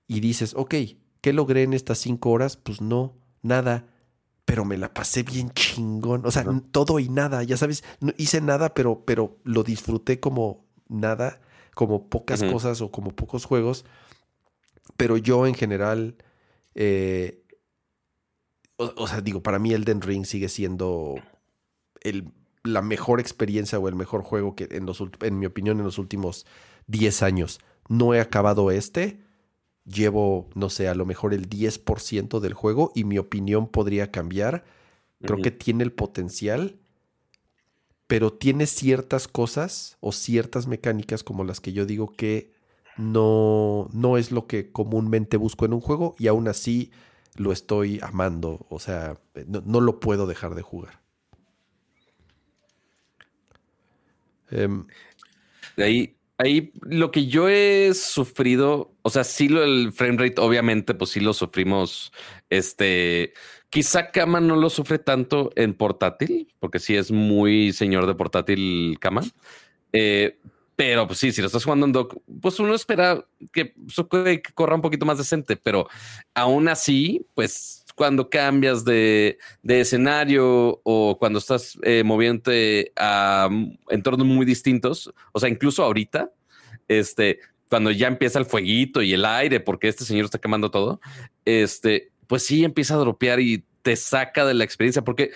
[0.08, 0.74] y dices, ok,
[1.20, 2.56] ¿qué logré en estas cinco horas?
[2.56, 3.86] Pues no, nada,
[4.50, 8.40] pero me la pasé bien chingón, o sea, todo y nada, ya sabes, no hice
[8.40, 11.40] nada, pero, pero lo disfruté como nada,
[11.76, 13.84] como pocas cosas o como pocos juegos,
[14.96, 16.16] pero yo en general,
[16.74, 17.44] eh,
[18.76, 21.14] o, sea, digo, para mí Elden Ring sigue siendo
[22.00, 22.32] el
[22.64, 25.98] la mejor experiencia o el mejor juego que en, los, en mi opinión en los
[25.98, 26.44] últimos
[26.88, 27.60] 10 años.
[27.88, 29.20] No he acabado este.
[29.84, 34.64] Llevo, no sé, a lo mejor el 10% del juego y mi opinión podría cambiar.
[35.22, 36.78] Creo que tiene el potencial,
[38.06, 42.52] pero tiene ciertas cosas o ciertas mecánicas como las que yo digo que
[42.96, 46.90] no, no es lo que comúnmente busco en un juego y aún así
[47.36, 48.66] lo estoy amando.
[48.68, 51.00] O sea, no lo puedo dejar de jugar.
[54.50, 54.86] Em,
[55.76, 60.94] ahí, ahí lo que yo he sufrido, o sea, sí lo el frame rate, obviamente,
[60.94, 62.12] pues sí lo sufrimos.
[62.48, 63.34] Este,
[63.68, 68.96] quizá Kama no lo sufre tanto en portátil, porque sí es muy señor de portátil
[69.00, 69.22] Kama.
[69.92, 70.38] Eh,
[70.76, 73.22] pero pues sí, si lo estás jugando en dock, pues uno espera
[73.52, 75.88] que, que corra un poquito más decente, pero
[76.32, 83.50] aún así, pues cuando cambias de, escenario o cuando estás eh, moviéndote a
[83.90, 86.32] entornos muy distintos, o sea, incluso ahorita,
[86.88, 90.98] este, cuando ya empieza el fueguito y el aire, porque este señor está quemando todo,
[91.44, 95.32] este, pues sí empieza a dropear y te saca de la experiencia, porque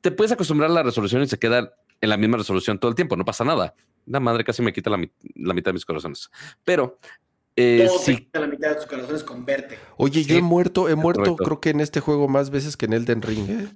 [0.00, 2.94] te puedes acostumbrar a la resolución y se queda en la misma resolución todo el
[2.94, 3.74] tiempo, no pasa nada.
[4.06, 6.30] La madre casi me quita la, mitad de mis corazones.
[6.62, 7.00] Pero
[7.56, 8.28] eh, sí.
[8.32, 9.78] la mitad de tus corazones con verte.
[9.96, 12.94] Oye, yo he muerto, he muerto, creo que en este juego más veces que en
[12.94, 13.48] Elden Ring.
[13.48, 13.68] ¿eh?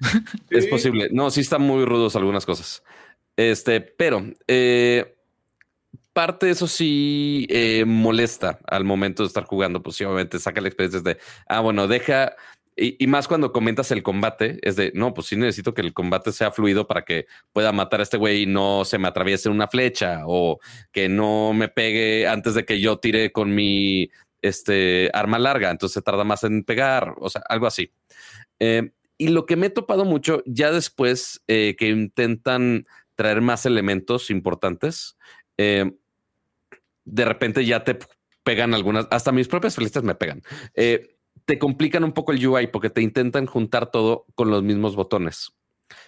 [0.50, 1.08] Es posible.
[1.12, 2.82] No, sí están muy rudos algunas cosas.
[3.36, 5.16] Este, pero eh,
[6.12, 9.82] parte de eso sí eh, molesta al momento de estar jugando.
[9.82, 12.34] Pues sí, obviamente saca la experiencia de, ah, bueno, deja
[12.76, 16.32] y, más cuando comentas el combate, es de, no, pues sí necesito que el combate
[16.32, 19.68] sea fluido para que pueda matar a este güey y no se me atraviese una
[19.68, 20.58] flecha o
[20.90, 24.10] que no me pegue antes de que yo tire con mi
[24.42, 27.92] este, arma larga, entonces tarda más en pegar, o sea, algo así.
[28.58, 33.66] Eh, y lo que me he topado mucho ya después eh, que intentan traer más
[33.66, 35.16] elementos importantes,
[35.58, 35.92] eh,
[37.04, 37.98] de repente ya te
[38.42, 40.42] pegan algunas, hasta mis propias flechas me pegan
[41.44, 45.52] te complican un poco el UI porque te intentan juntar todo con los mismos botones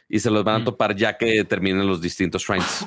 [0.08, 0.64] y se los van a mm.
[0.64, 2.86] topar ya que terminen los distintos shrines.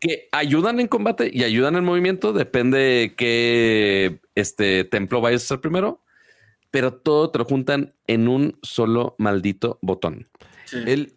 [0.00, 5.60] que ayudan en combate y ayudan en movimiento, depende qué este templo vayas a hacer
[5.60, 6.02] primero,
[6.70, 10.28] pero todo te lo juntan en un solo maldito botón.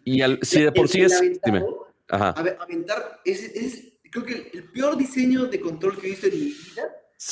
[0.04, 1.20] y al, si de por sí es.
[1.44, 1.64] Dime.
[2.08, 2.30] Ajá.
[2.30, 6.34] A ver, aventar es, creo que el peor diseño de control que he visto en
[6.34, 6.82] mi vida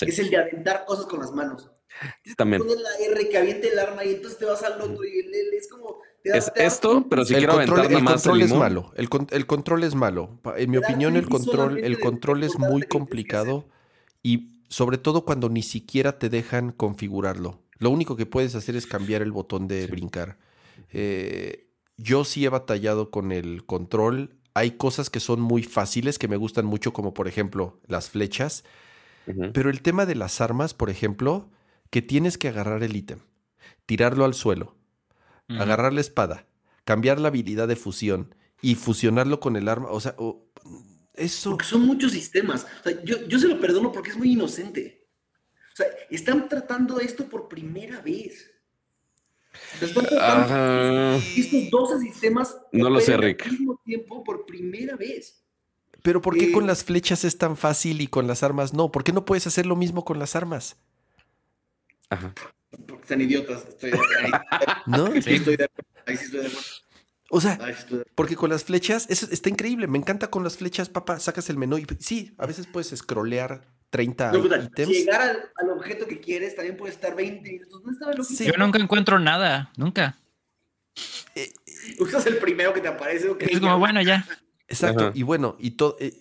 [0.02, 1.70] es el de aventar cosas con las manos.
[2.36, 2.62] También.
[2.66, 5.56] la R que aviente el arma y entonces te vas al otro y el L
[5.56, 5.98] es como.
[6.22, 8.92] es esto, pero si el quiero control, el más control es malo.
[8.96, 10.40] El, el, control es malo.
[10.56, 13.66] En mi opinión, el control, el control es muy complicado
[14.22, 17.62] y sobre todo cuando ni siquiera te dejan configurarlo.
[17.78, 20.38] Lo único que puedes hacer es cambiar el botón de brincar.
[20.92, 24.36] Eh, yo sí he batallado con el control.
[24.54, 28.64] Hay cosas que son muy fáciles que me gustan mucho, como por ejemplo las flechas.
[29.52, 31.50] Pero el tema de las armas, por ejemplo,
[31.90, 33.20] que tienes que agarrar el ítem,
[33.86, 34.76] tirarlo al suelo,
[35.48, 36.46] agarrar la espada,
[36.84, 39.90] cambiar la habilidad de fusión y fusionarlo con el arma.
[39.90, 40.14] O sea,
[41.14, 41.50] eso.
[41.50, 42.66] Porque son muchos sistemas.
[43.04, 45.06] yo, se lo perdono porque es muy inocente.
[45.72, 48.50] O sea, están tratando esto por primera vez.
[49.80, 53.46] Están tratando estos 12 sistemas no lo sé, Rick.
[53.46, 55.42] al mismo tiempo por primera vez.
[56.02, 58.92] Pero ¿por qué con las flechas es tan fácil y con las armas no?
[58.92, 60.76] ¿Por qué no puedes hacer lo mismo con las armas?
[62.10, 62.34] Ajá.
[62.86, 63.64] Porque están idiotas.
[63.68, 64.30] Estoy ahí.
[64.86, 65.06] ¿No?
[65.06, 65.90] Ahí sí estoy de acuerdo.
[66.06, 66.68] Ahí sí estoy de acuerdo.
[67.30, 67.58] O sea,
[68.14, 69.86] porque con las flechas, eso está increíble.
[69.86, 73.66] Me encanta con las flechas, papá, sacas el menú y sí, a veces puedes scrollear
[73.90, 74.92] 30 no, ítems.
[74.92, 77.82] Llegar al, al, objeto que quieres también puede estar 20 minutos.
[77.82, 78.44] ¿Dónde estaba el objeto?
[78.44, 80.16] Yo nunca encuentro nada, nunca.
[81.34, 81.52] Eh,
[81.98, 83.28] Usas el primero que te aparece.
[83.28, 84.26] Okay, es como, bueno, ya.
[84.66, 85.12] Exacto.
[85.14, 86.14] Y bueno, y todo, eh,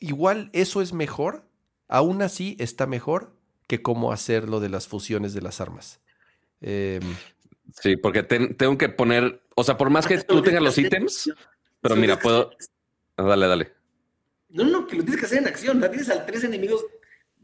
[0.00, 1.44] igual eso es mejor.
[1.88, 3.35] Aún así está mejor
[3.66, 6.00] que cómo hacer lo de las fusiones de las armas.
[6.60, 7.02] Em,
[7.80, 11.32] sí, porque tengo que poner, o sea, por más que tú tengas los ítems,
[11.80, 12.50] pero mira, puedo...
[13.16, 13.72] Ah, dale, dale.
[14.48, 15.88] No, no, que lo tienes que hacer en acción, ¿no?
[15.88, 16.84] tienes al tres enemigos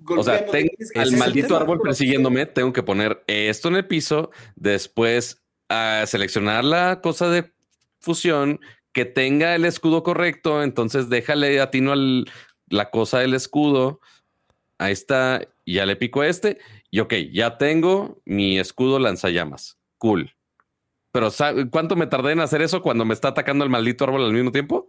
[0.08, 5.42] o sea, tengo al maldito árbol persiguiéndome, tengo que poner esto en el piso, después
[5.68, 7.52] a seleccionar la cosa de
[8.00, 8.60] fusión,
[8.92, 12.30] que tenga el escudo correcto, entonces déjale atino al,
[12.68, 14.00] la cosa del escudo,
[14.82, 16.58] ahí está, ya le pico a este,
[16.90, 19.78] y ok, ya tengo mi escudo lanzallamas.
[19.98, 20.34] Cool.
[21.12, 21.28] Pero
[21.70, 24.50] ¿cuánto me tardé en hacer eso cuando me está atacando el maldito árbol al mismo
[24.50, 24.88] tiempo?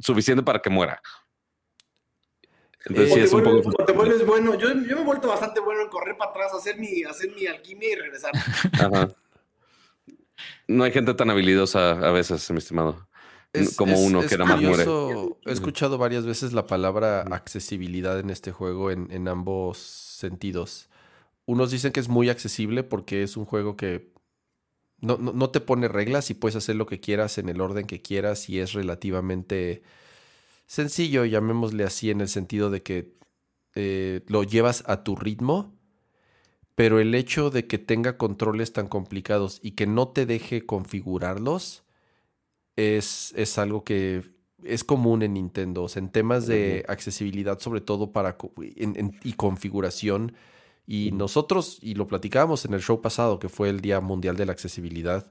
[0.00, 1.00] Suficiente para que muera.
[2.84, 3.84] Entonces, sí, es un poco...
[3.84, 4.54] te vuelves bueno.
[4.56, 7.92] Yo, me he vuelto bastante bueno en correr para atrás, hacer mi, hacer mi alquimia
[7.92, 8.32] y regresar.
[8.72, 9.08] Ajá.
[10.68, 13.07] No hay gente tan habilidosa a veces, mi estimado
[13.76, 14.84] como uno que nada más muere.
[15.46, 20.88] He escuchado varias veces la palabra accesibilidad en este juego en, ambos sentidos.
[21.46, 24.12] Unos dicen que es muy accesible porque es un juego que
[25.00, 28.02] no, no, te pone reglas y puedes hacer lo que quieras en el orden que
[28.02, 29.82] quieras y es relativamente
[30.66, 33.14] sencillo, llamémosle así, en el sentido de que
[33.74, 35.74] eh, lo llevas a tu ritmo,
[36.74, 41.84] pero el hecho de que tenga controles tan complicados y que no te deje configurarlos,
[42.78, 44.22] es, algo que
[44.62, 48.36] es común en Nintendo, en temas de accesibilidad, sobre todo para
[49.24, 50.34] y configuración.
[50.86, 54.46] Y nosotros, y lo platicábamos en el show pasado, que fue el Día Mundial de
[54.46, 55.30] la Accesibilidad,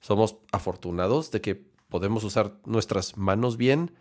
[0.00, 3.92] somos afortunados de que podemos usar nuestras manos bien,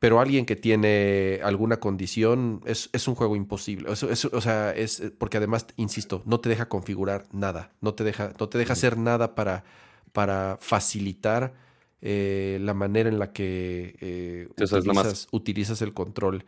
[0.00, 3.90] pero alguien que tiene alguna condición es, un juego imposible.
[3.92, 8.32] Eso, o sea, es porque además, insisto, no te deja configurar nada, no te deja,
[8.38, 9.64] no te deja hacer nada para,
[10.12, 11.67] para facilitar
[12.00, 14.48] eh, la manera en la que eh,
[15.32, 16.44] utilizas, el control.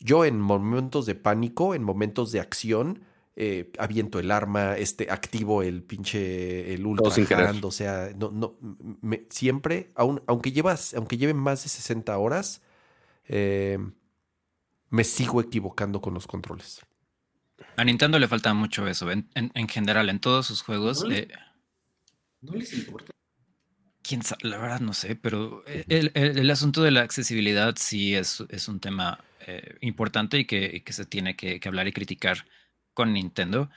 [0.00, 3.04] Yo en momentos de pánico, en momentos de acción,
[3.36, 7.12] eh, aviento el arma, este, activo el pinche el ultra
[7.48, 8.56] hand, o sea, no, no,
[9.30, 12.62] siempre, aunque llevas, aunque lleve más de 60 horas,
[13.28, 16.80] me sigo equivocando con los controles.
[17.76, 21.04] A Nintendo le falta mucho eso, en, general, en todos sus juegos.
[22.40, 23.12] no les importa
[24.08, 28.42] quién sabe, la verdad no sé, pero e, el, asunto de la accesibilidad sí es,
[28.48, 32.46] es un tema eh, importante y que, se tiene que, hablar y criticar
[32.94, 33.68] con Nintendo,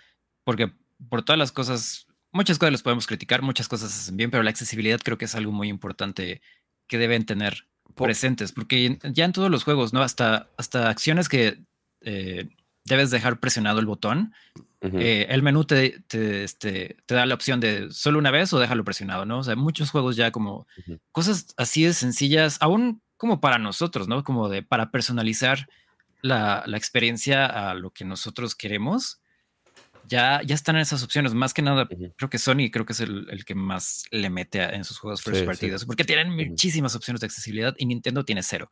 [0.45, 0.71] porque
[1.09, 4.51] por todas las cosas, muchas cosas las podemos criticar, muchas cosas hacen bien, pero la
[4.51, 6.41] accesibilidad creo que es algo muy importante
[6.87, 10.01] que deben tener presentes, porque ya en todos los juegos, ¿no?
[10.01, 11.59] Hasta, hasta acciones que
[12.01, 12.47] eh,
[12.85, 14.33] debes dejar presionado el botón.
[14.81, 16.03] Eh, el menú te,
[16.43, 19.39] este, te, da la opción de solo una vez o déjalo presionado, ¿no?
[19.39, 20.65] O sea, muchos juegos ya como
[21.11, 24.23] cosas así de sencillas, aún como para nosotros, ¿no?
[24.23, 25.69] Como de para personalizar
[26.21, 29.21] la, la experiencia a lo que nosotros queremos.
[30.07, 31.35] Ya, ya están en esas opciones.
[31.35, 31.87] Más que nada,
[32.17, 35.21] creo que Sony creo que es el, el que más le mete en sus juegos
[35.21, 38.71] first partidos, porque tienen muchísimas opciones de accesibilidad y Nintendo tiene cero.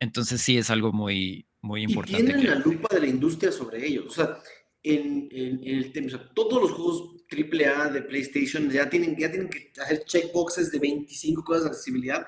[0.00, 2.22] Entonces sí es algo muy, muy importante.
[2.22, 4.06] Y tienen la lupa de la industria sobre ellos.
[4.08, 4.38] O sea,
[4.82, 5.28] en,
[5.64, 10.70] el tema, todos los juegos AAA de PlayStation ya tienen, ya tienen que hacer checkboxes
[10.70, 12.26] de 25 cosas de accesibilidad,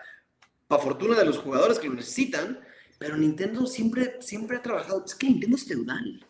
[0.67, 2.61] para fortuna de los jugadores que lo necesitan,
[2.99, 6.27] pero Nintendo siempre, siempre ha trabajado, es que Nintendo es feudal.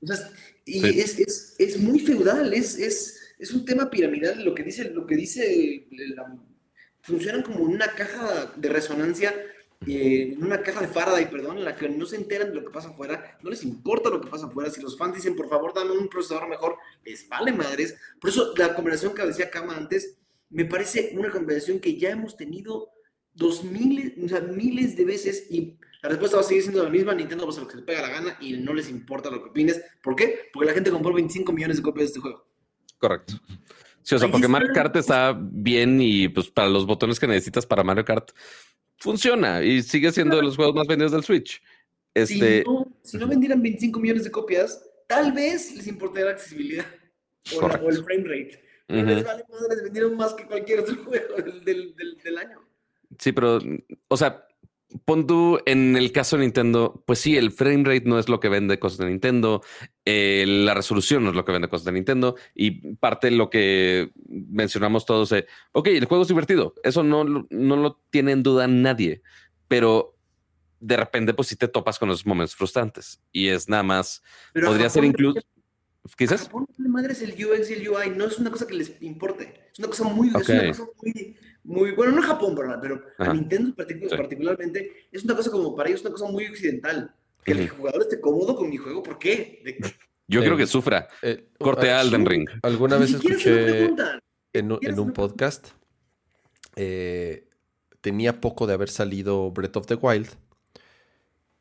[0.00, 0.30] O sea,
[0.64, 4.90] y es, es, es, muy feudal, es, es, es, un tema piramidal, lo que dice,
[4.90, 5.86] lo que dice
[7.02, 9.34] funcionan como una caja de resonancia
[9.86, 12.72] en una caja de Faraday, perdón, en la que no se enteran de lo que
[12.72, 14.70] pasa afuera, no les importa lo que pasa afuera.
[14.70, 17.96] Si los fans dicen, por favor, dame un procesador mejor, les vale madres.
[18.20, 20.18] Por eso la conversación que decía Kama antes,
[20.50, 22.90] me parece una conversación que ya hemos tenido
[23.34, 26.90] dos miles, o sea, miles de veces y la respuesta va a seguir siendo la
[26.90, 27.14] misma.
[27.14, 29.30] Nintendo va a hacer lo que se le pega la gana y no les importa
[29.30, 29.82] lo que opines.
[30.02, 30.50] ¿Por qué?
[30.52, 32.46] Porque la gente compró 25 millones de copias de este juego.
[32.98, 33.40] Correcto.
[34.02, 37.64] Sí, o sea, porque Mario Kart está bien y pues para los botones que necesitas
[37.64, 38.32] para Mario Kart
[38.98, 41.62] funciona y sigue siendo de los juegos más vendidos del Switch.
[42.14, 42.64] Este...
[43.02, 46.86] Si, no, vendieran 25 millones de copias, tal vez les importaría la accesibilidad
[47.56, 48.64] o, el frame rate.
[48.86, 52.60] Pero les vale madres, vendieron más que cualquier otro juego del, del, del año.
[53.18, 53.58] Sí, pero,
[54.08, 54.43] o sea,
[55.04, 58.40] pon tú en el caso de Nintendo, pues sí, el frame rate no es lo
[58.40, 59.62] que vende cosas de Nintendo,
[60.04, 63.50] eh, la resolución no es lo que vende cosas de Nintendo y parte de lo
[63.50, 68.42] que mencionamos todos, de, ok, el juego es divertido, eso no, no lo tiene en
[68.42, 69.22] duda nadie,
[69.68, 70.16] pero
[70.80, 74.22] de repente pues sí te topas con los momentos frustrantes y es nada más,
[74.52, 75.40] podría ser incluso...
[76.18, 76.50] Quizás.
[76.76, 79.70] madre es el UX y el UI, no es una cosa que les importe.
[79.72, 81.34] Es una cosa muy, es una cosa muy,
[81.64, 82.78] muy, bueno, no Japón, ¿verdad?
[82.80, 87.14] Pero a Nintendo particularmente es una cosa como para ellos, una cosa muy occidental.
[87.44, 89.62] Que el jugador esté cómodo con mi juego, ¿por qué?
[90.26, 91.08] Yo creo que sufra.
[91.20, 92.48] Eh, Corte a Alden Ring.
[92.62, 93.84] Alguna vez escuché
[94.52, 95.68] en, en, un podcast,
[96.76, 97.48] eh,
[98.00, 100.28] tenía poco de haber salido Breath of the Wild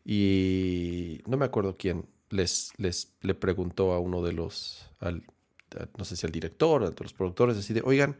[0.05, 5.23] y no me acuerdo quién, les, les le preguntó a uno de los, al,
[5.97, 8.15] no sé si al director, a los productores, así de, oigan,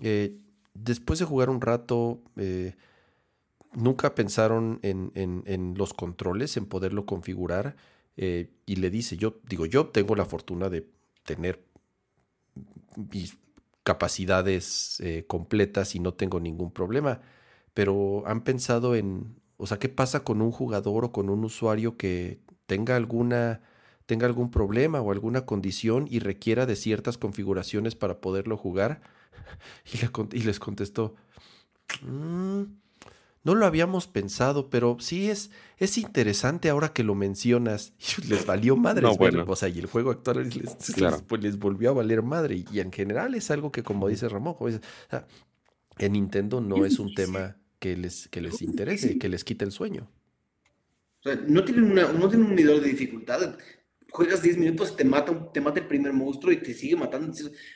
[0.00, 0.36] eh,
[0.74, 2.74] después de jugar un rato, eh,
[3.72, 7.76] nunca pensaron en, los controles, en poderlo configurar.
[8.16, 10.86] Eh, y le dice, yo digo, yo tengo la fortuna de
[11.24, 11.64] tener
[13.10, 13.38] mis
[13.82, 17.20] capacidades completas y no tengo ningún problema.
[17.74, 21.96] Pero han pensado en, o sea, ¿qué pasa con un jugador o con un usuario
[21.96, 23.62] que tenga alguna
[24.06, 29.00] tenga algún problema o alguna condición y requiera de ciertas configuraciones para poderlo jugar.
[30.32, 31.14] Y, les contestó,
[32.02, 32.62] mm,
[33.44, 37.92] no lo habíamos pensado, pero sí es, es interesante ahora que lo mencionas.
[38.22, 39.06] Y les valió madre.
[39.06, 40.76] O sea, y el juego actual les,
[41.26, 42.64] pues, les, volvió a valer madre.
[42.72, 44.56] Y, en general es algo que, como dice Ramón,
[45.98, 49.72] en Nintendo no es un tema que les, que les interese, que les quite el
[49.72, 50.08] sueño.
[51.20, 53.56] O sea, no tienen, una, no tienen un nivel de dificultad
[54.12, 57.32] juegas 10 minutos, te mata, te mata el primer monstruo y te sigue matando.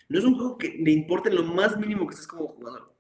[0.09, 2.95] No es un juego que le importe lo más mínimo que estés como jugador.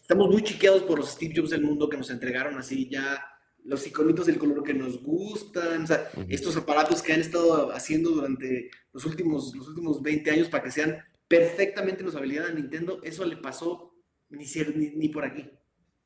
[0.00, 3.22] estamos muy chiqueados por los Steve Jobs del mundo que nos entregaron así ya
[3.64, 8.10] los iconitos del color que nos gustan, o sea, estos aparatos que han estado haciendo
[8.10, 10.96] durante los últimos, los últimos 20 años para que sean
[11.28, 13.94] perfectamente la habilidad de Nintendo, eso le pasó
[14.30, 14.46] ni,
[14.94, 15.50] ni, por aquí.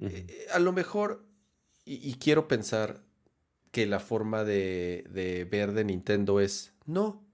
[0.00, 1.24] Eh, eh, a lo mejor,
[1.84, 3.04] y, quiero pensar
[3.72, 7.24] que la forma de, de ver de Nintendo es, no,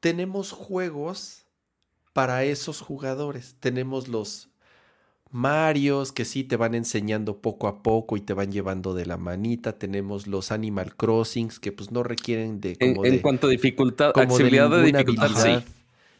[0.00, 1.44] tenemos juegos
[2.12, 4.48] para esos jugadores, tenemos los
[5.30, 9.16] Marios que sí te van enseñando poco a poco y te van llevando de la
[9.16, 9.76] manita.
[9.76, 12.76] Tenemos los Animal Crossings que pues no requieren de...
[12.76, 15.64] Como en, cuanto a dificultad, accesibilidad de, dificultad, sí.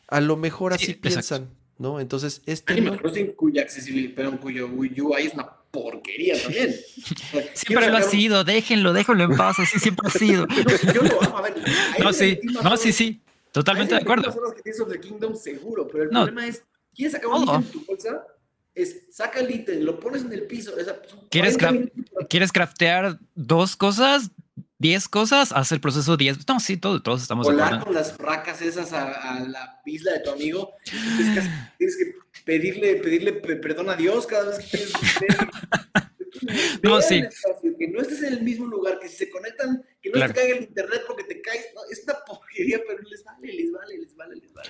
[0.08, 1.48] A lo mejor así piensan,
[1.78, 2.00] ¿no?
[2.00, 2.74] Entonces, este...
[2.74, 6.74] Animal Crossing cuya accesibilidad, pero cuyo UI es una porquería también.
[7.54, 10.46] siempre lo ha sido, déjenlo, déjenlo en paz, así siempre ha sido.
[10.94, 11.54] yo lo amo, a ver.
[11.98, 13.20] No, sí, no, sí, sí.
[13.52, 14.34] Totalmente de acuerdo.
[14.54, 16.62] que tienes the Kingdom seguro, pero el problema es,
[16.94, 18.26] ¿quieres sacar un en tu bolsa?
[18.76, 20.72] es saca el ítem, lo pones en el piso.
[21.30, 21.56] ¿Quieres,
[22.28, 24.30] ¿Quieres craftear dos cosas?
[24.78, 25.52] ¿Diez cosas?
[25.52, 26.46] Haz el proceso diez.
[26.46, 30.30] No, sí, todos, todos estamos Volar con las racas esas a, la isla de tu
[30.30, 30.74] amigo.
[31.78, 34.92] Tienes que, pedirle, pedirle perdón a Dios cada vez que tienes
[36.82, 37.22] No, sí.
[37.78, 40.56] que no estés en el mismo lugar, que si se conectan, que no se caiga
[40.56, 41.66] el internet porque te caes.
[41.90, 44.68] es una porquería, pero les vale, les vale, les vale, les vale.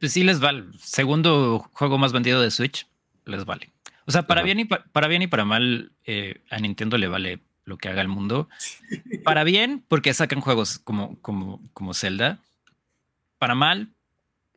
[0.00, 0.64] Pues sí, les vale.
[0.80, 2.88] Segundo juego más vendido de Switch
[3.26, 3.72] les vale.
[4.06, 7.40] O sea, para, bien, y para bien y para mal, eh, a Nintendo le vale
[7.64, 8.48] lo que haga el mundo.
[9.24, 12.40] Para bien, porque sacan juegos como, como, como Zelda.
[13.38, 13.94] Para mal,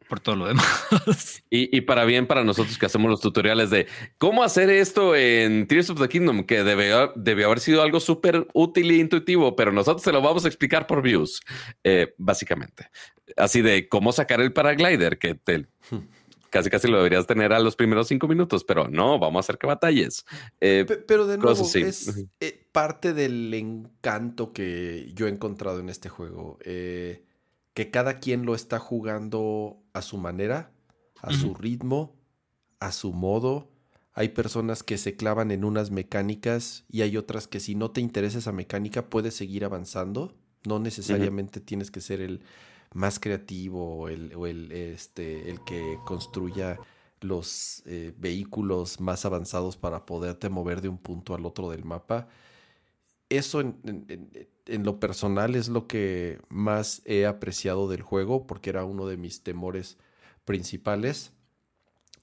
[0.07, 0.67] por todo lo demás.
[1.49, 5.89] Y, para bien para nosotros que hacemos los tutoriales de cómo hacer esto en Tears
[5.89, 7.13] of the Kingdom, que debió,
[7.45, 11.01] haber sido algo súper útil e intuitivo, pero nosotros se lo vamos a explicar por
[11.01, 11.39] views,
[11.85, 12.89] eh, básicamente.
[13.37, 15.67] Así de cómo sacar el paraglider, que te,
[16.49, 19.57] casi casi lo deberías tener a los primeros cinco minutos, pero no, vamos a hacer
[19.57, 20.25] que batalles.
[20.61, 26.09] Eh, pero de nuevo, es eh, parte del encanto que yo he encontrado en este
[26.09, 26.57] juego.
[26.61, 27.23] Eh,
[27.73, 30.71] que cada quien lo está jugando a su manera,
[31.21, 32.15] a su ritmo,
[32.79, 33.69] a su modo.
[34.13, 38.01] Hay personas que se clavan en unas mecánicas y hay otras que si no te
[38.01, 40.33] interesa esa mecánica puedes seguir avanzando.
[40.65, 42.41] No necesariamente tienes que ser el
[42.93, 46.77] más creativo o el, este, el que construya
[47.21, 52.27] los eh, vehículos más avanzados para poderte mover de un punto al otro del mapa.
[53.29, 59.07] Eso en, lo personal es lo que más he apreciado del juego porque era uno
[59.07, 59.97] de mis temores
[60.45, 61.33] principales.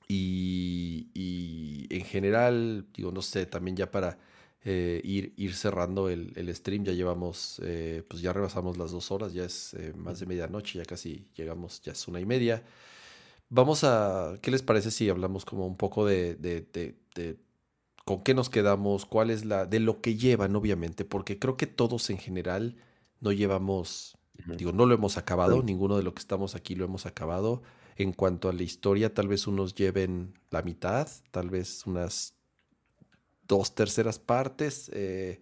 [0.09, 4.19] Y, y en general, digo, no sé, también ya para
[4.67, 6.85] eh, ir, ir cerrando el, stream.
[6.85, 10.79] Ya llevamos, eh, pues ya rebasamos las dos horas, ya es eh, más de medianoche,
[10.79, 12.63] ya casi llegamos, ya es una y media.
[13.51, 17.37] Vamos a, ¿qué les parece si hablamos como un poco de, de,
[18.07, 21.67] con qué nos quedamos, cuál es la, de lo que llevan, obviamente, porque creo que
[21.67, 22.77] todos en general
[23.21, 24.17] no llevamos,
[24.57, 27.63] digo, no lo hemos acabado, ninguno de los que estamos aquí lo hemos acabado.
[27.97, 32.34] En cuanto a la historia, tal vez unos lleven la mitad, tal vez unas
[33.47, 34.91] dos terceras partes.
[34.93, 35.41] Eh,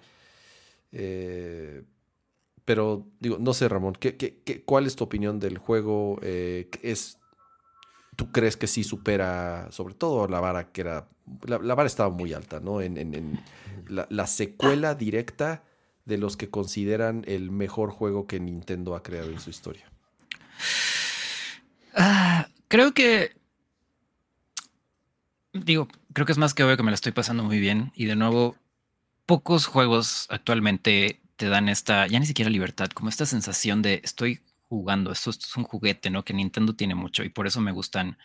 [0.92, 1.82] eh,
[2.64, 6.18] pero digo, no sé, Ramón, ¿qué, cuál es tu opinión del juego?
[6.22, 7.18] Eh, es,
[8.16, 11.08] ¿Tú crees que sí supera, sobre todo la vara que era,
[11.44, 12.80] la, vara estaba muy alta, ¿no?
[12.80, 13.40] En,
[13.88, 15.64] la, secuela directa
[16.04, 19.90] de los que consideran el mejor juego que Nintendo ha creado en su historia.
[21.94, 23.32] Ah, creo que,
[25.52, 27.92] digo, creo que es más que obvio que me la estoy pasando muy bien.
[27.94, 28.56] Y de nuevo,
[29.26, 34.40] pocos juegos actualmente te dan esta, ya ni siquiera libertad, como esta sensación de estoy
[34.68, 36.24] jugando, esto, es un juguete, ¿no?
[36.24, 38.18] Que Nintendo tiene mucho y por eso me gustan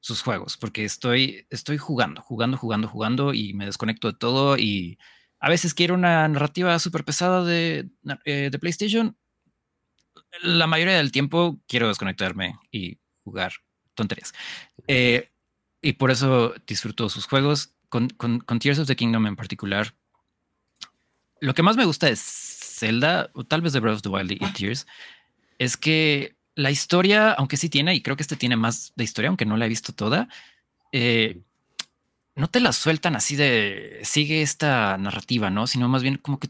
[0.00, 4.98] sus juegos, porque estoy, estoy jugando, jugando, jugando, jugando y me desconecto de todo y
[5.40, 7.90] a veces quiero una narrativa súper pesada de,
[8.24, 9.16] eh, de PlayStation.
[10.42, 13.52] La mayoría del tiempo quiero desconectarme y jugar
[13.94, 14.32] tonterías.
[14.86, 15.30] Eh,
[15.82, 17.72] y por eso disfruto sus juegos.
[17.88, 18.08] Con,
[18.60, 19.94] Tears of the Kingdom en particular,
[21.40, 24.30] lo que más me gusta de Zelda, o tal vez de Breath of the Wild
[24.30, 24.86] y Tears,
[25.58, 29.28] es que la historia, aunque sí tiene, y creo que este tiene más de historia,
[29.28, 30.28] aunque no la he visto toda,
[30.92, 31.40] eh,
[32.36, 35.66] no te la sueltan así de sigue esta narrativa, ¿no?
[35.66, 36.48] Sino más bien como que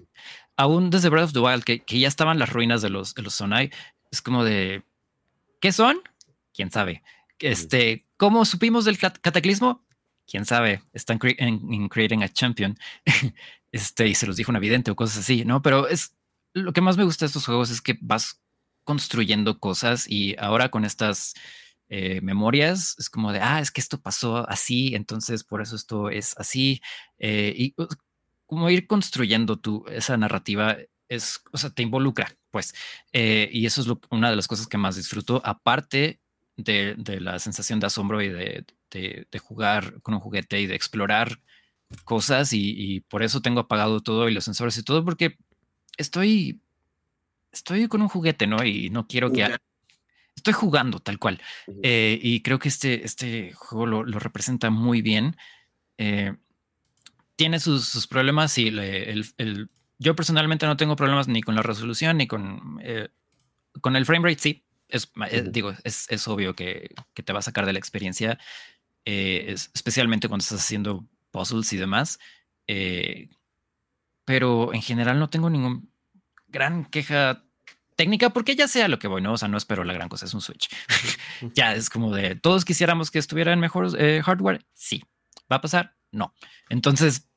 [0.57, 3.35] aún desde Breath of the Wild, que, ya estaban las ruinas de los, de los
[3.35, 3.71] Sonai,
[4.11, 4.83] es como de
[5.61, 6.01] ¿qué son?
[6.53, 7.03] ¿Quién sabe?
[7.41, 9.87] Este, ¿Cómo supimos del cataclismo?
[10.27, 12.79] Quién sabe, están en, creating a champion.
[13.73, 15.63] este, y se los dijo un evidente o cosas así, ¿no?
[15.63, 16.15] Pero es
[16.53, 18.43] lo que más me gusta de estos juegos es que vas
[18.85, 21.35] construyendo cosas y ahora con estas
[21.89, 26.11] eh, memorias, es como de, ah, es que esto pasó así, entonces por eso esto
[26.11, 26.81] es así,
[27.19, 27.75] eh, y
[28.47, 30.77] como ir construyendo tu, esa narrativa
[31.09, 32.75] es, o sea, te involucra, pues,
[33.13, 36.21] y eso es una de las cosas que más disfruto, aparte
[36.65, 38.65] de, la sensación de asombro y de,
[39.41, 41.41] jugar con un juguete y de explorar
[42.05, 45.39] cosas y, por eso tengo apagado todo y los sensores y todo porque
[45.97, 46.61] estoy
[47.53, 48.65] estoy con un juguete, ¿no?
[48.65, 49.49] Y no quiero que
[50.37, 51.41] estoy jugando tal cual.
[51.83, 55.37] Eh, y creo que este, este juego lo, representa muy bien.
[55.99, 56.35] Eh,
[57.37, 59.69] tiene sus, problemas y el,
[59.99, 63.09] yo personalmente no tengo problemas ni con la resolución ni con, eh,
[63.81, 64.65] con el frame rate, sí.
[64.91, 65.13] Es,
[65.53, 68.39] digo, es, es obvio que, que, te va a sacar de la experiencia,
[69.05, 72.19] especialmente cuando estás haciendo puzzles y demás.
[74.25, 75.91] pero en general no tengo ningún
[76.49, 77.45] gran queja
[78.01, 79.35] técnica, porque ya sea lo que voy, ¿no?
[79.35, 80.71] O sea, no espero la gran cosa, es un Switch.
[81.55, 84.65] ya es como de, ¿todos quisiéramos que estuviera en mejor eh, hardware?
[84.73, 85.05] Sí.
[85.53, 85.97] ¿Va a pasar?
[86.11, 86.35] No.
[86.71, 87.29] Entonces,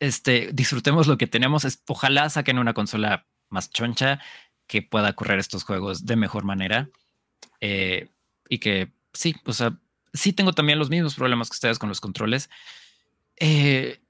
[0.00, 1.64] este, disfrutemos lo que tenemos.
[1.64, 4.20] Es, ojalá saquen una consola más choncha
[4.66, 6.88] que pueda correr estos juegos de mejor manera.
[7.60, 8.08] Eh,
[8.48, 9.78] y que sí, o sea,
[10.12, 12.50] sí tengo también los mismos problemas que ustedes con los controles.
[13.36, 14.00] Eh,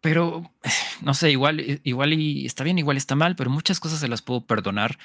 [0.00, 0.52] pero
[1.00, 4.22] no sé, igual, igual y está bien, igual está mal, pero muchas cosas se las
[4.22, 4.98] puedo perdonar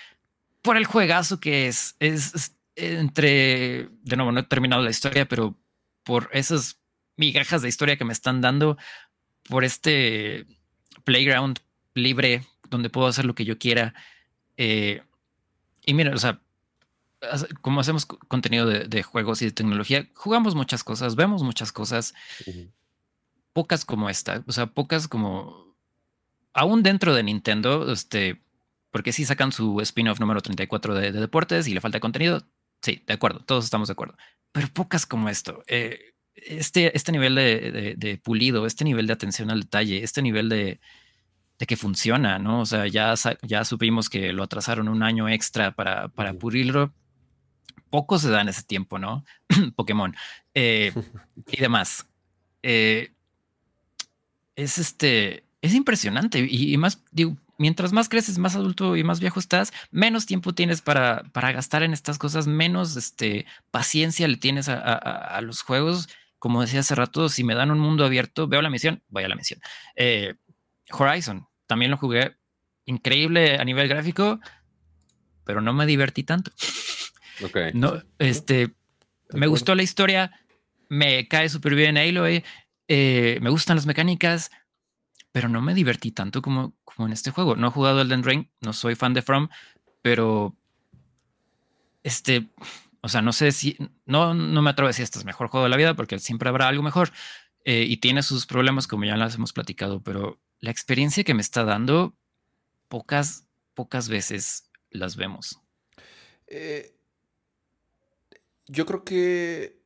[0.61, 1.95] por el juegazo que es.
[1.99, 5.57] Es, entre, de nuevo, no he terminado la historia, pero
[6.03, 6.79] por esas
[7.15, 8.77] migajas de historia que me están dando,
[9.43, 10.45] por este
[11.03, 11.59] playground
[11.95, 13.95] libre donde puedo hacer lo que yo quiera.
[14.57, 15.01] Eh,
[15.85, 16.41] y mira, o sea,
[17.61, 22.13] como hacemos contenido de, juegos y de tecnología, jugamos muchas cosas, vemos muchas cosas
[23.53, 25.75] pocas como esta, o sea, pocas como,
[26.53, 28.39] aún dentro de Nintendo, este,
[28.91, 32.45] porque si sacan su spin-off número 34 de, deportes y le falta contenido,
[32.83, 34.15] sí, de acuerdo, todos estamos de acuerdo,
[34.51, 35.63] pero pocas como esto.
[35.65, 40.79] Eh, este, este nivel de, pulido, este nivel de atención al detalle, este nivel de,
[41.65, 42.61] que funciona, ¿no?
[42.61, 46.93] O sea, ya, ya supimos que lo atrasaron un año extra para, para pulirlo.
[47.89, 49.25] Poco se da en ese tiempo, ¿no?
[49.75, 50.15] Pokémon
[50.53, 50.93] eh,
[51.51, 52.07] y demás.
[52.61, 53.11] Eh,
[54.55, 59.39] es este, es impresionante y, más, digo, mientras más creces, más adulto y más viejo
[59.39, 64.69] estás, menos tiempo tienes para, para gastar en estas cosas, menos este, paciencia le tienes
[64.69, 66.09] a, los juegos.
[66.39, 69.27] Como decía hace rato, si me dan un mundo abierto, veo la misión, voy a
[69.27, 69.59] la misión.
[69.95, 70.35] Eh,
[70.91, 72.37] Horizon, también lo jugué
[72.85, 74.39] increíble a nivel gráfico,
[75.43, 76.51] pero no me divertí tanto.
[77.43, 77.57] Ok.
[77.73, 78.73] No, este,
[79.33, 80.31] me gustó la historia,
[80.89, 82.43] me cae súper bien Aloy,
[82.87, 84.49] eh, me gustan las mecánicas,
[85.31, 87.55] pero no me divertí tanto como, como en este juego.
[87.55, 89.49] No he jugado Elden Ring, no soy fan de From,
[90.01, 90.55] pero
[92.03, 92.47] este,
[93.01, 95.49] o sea, no sé si, no, no me atrevo a decir este es el mejor
[95.49, 97.11] juego de la vida porque siempre habrá algo mejor
[97.65, 101.41] eh, y tiene sus problemas como ya las hemos platicado, pero la experiencia que me
[101.41, 102.15] está dando,
[102.87, 105.61] pocas, pocas veces las vemos.
[106.47, 106.95] Eh,
[108.67, 109.81] yo creo que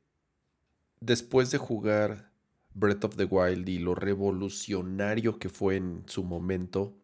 [1.00, 2.32] después de jugar
[2.74, 6.96] Breath of the Wild y lo revolucionario que fue en su momento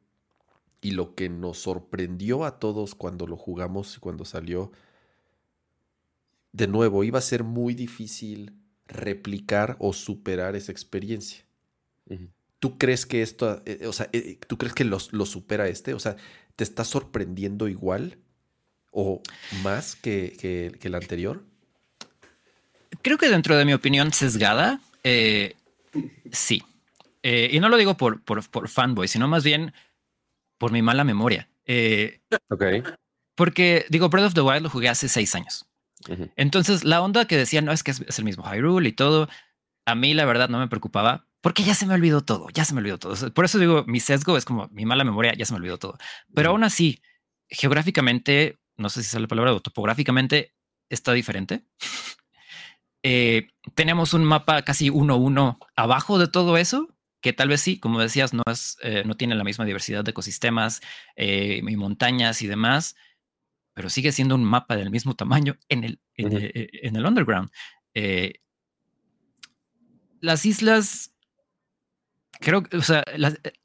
[0.81, 4.71] y lo que nos sorprendió a todos cuando lo jugamos y cuando salió,
[6.53, 8.57] de nuevo, iba a ser muy difícil
[8.87, 11.45] replicar o superar esa experiencia.
[12.59, 15.93] ¿Tú crees que esto, eh, o sea, eh, tú crees que lo, supera este?
[15.93, 16.15] O sea,
[16.55, 18.17] ¿te está sorprendiendo igual
[18.91, 19.21] o
[19.63, 21.43] más que, que el anterior?
[23.01, 25.55] Creo que dentro de mi opinión sesgada, eh,
[26.31, 26.63] sí.
[27.23, 29.73] Eh, y no lo digo por, por, fanboy, sino más bien
[30.57, 31.49] por mi mala memoria.
[31.65, 32.63] Eh, ok.
[33.35, 35.65] Porque, digo, Breath of the Wild lo jugué hace seis años.
[36.35, 39.27] Entonces, la onda que decían, no, es que es, el mismo Hyrule y todo,
[39.85, 42.73] a mí la verdad no me preocupaba porque ya se me olvidó todo, ya se
[42.73, 43.33] me olvidó todo.
[43.33, 45.97] Por eso digo, mi sesgo es como mi mala memoria, ya se me olvidó todo.
[46.35, 47.01] Pero aún así,
[47.47, 50.53] geográficamente, no sé si sale la palabra, o topográficamente,
[50.89, 51.63] está diferente.
[53.03, 57.61] Eh, tenemos un mapa casi uno a uno abajo de todo eso, que tal vez
[57.61, 60.81] sí, como decías, no, es, eh, no tiene la misma diversidad de ecosistemas
[61.15, 62.97] eh, y montañas y demás,
[63.73, 67.49] pero sigue siendo un mapa del mismo tamaño en el, en, el underground.
[70.19, 71.13] las islas,
[72.39, 73.03] creo que, o sea,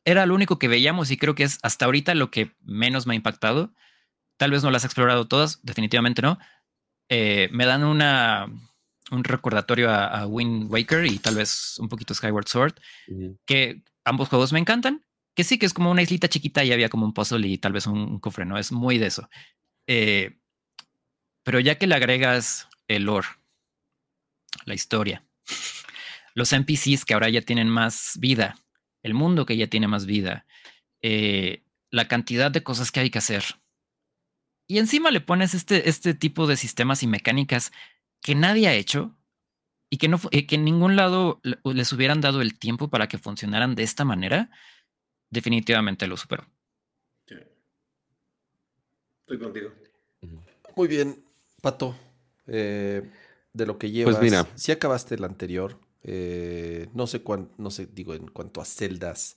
[0.05, 3.15] era lo único que veíamos y creo que es hasta ahorita lo que menos me
[3.15, 3.73] ha impactado.
[4.36, 6.39] Tal vez no las he explorado todas, definitivamente no.
[7.09, 8.49] me dan una
[9.12, 12.74] un recordatorio a, Wind Waker y tal vez un poquito Skyward Sword,
[13.47, 15.05] que ambos juegos me encantan,
[15.36, 17.73] que sí que es como una islita chiquita y había como un puzzle y tal
[17.73, 18.59] vez un, cofre, ¿no?
[18.59, 19.28] Es muy de eso.
[19.86, 20.39] Eh,
[21.44, 23.28] pero ya que le agregas el lore,
[24.65, 25.24] la historia,
[26.35, 28.57] los NPCs que ahora ya tienen más vida,
[29.03, 30.47] el mundo que ya tiene más vida,
[31.03, 33.45] eh, la cantidad de cosas que hay que hacer.
[34.67, 37.73] Y encima le pones este, este tipo de sistemas y mecánicas
[38.23, 39.17] que nadie ha hecho
[39.91, 43.75] y que, no, que en ningún lado les hubieran dado el tiempo para que funcionaran
[43.75, 44.51] de esta manera,
[45.29, 46.47] definitivamente lo superó.
[49.21, 49.71] Estoy contigo.
[50.77, 51.23] Muy bien,
[51.61, 51.97] Pato.
[52.47, 53.09] Eh,
[53.53, 54.47] de lo que llevas, pues mira.
[54.55, 59.37] si acabaste el anterior, eh, no sé cuánto, no sé, digo, en cuanto a celdas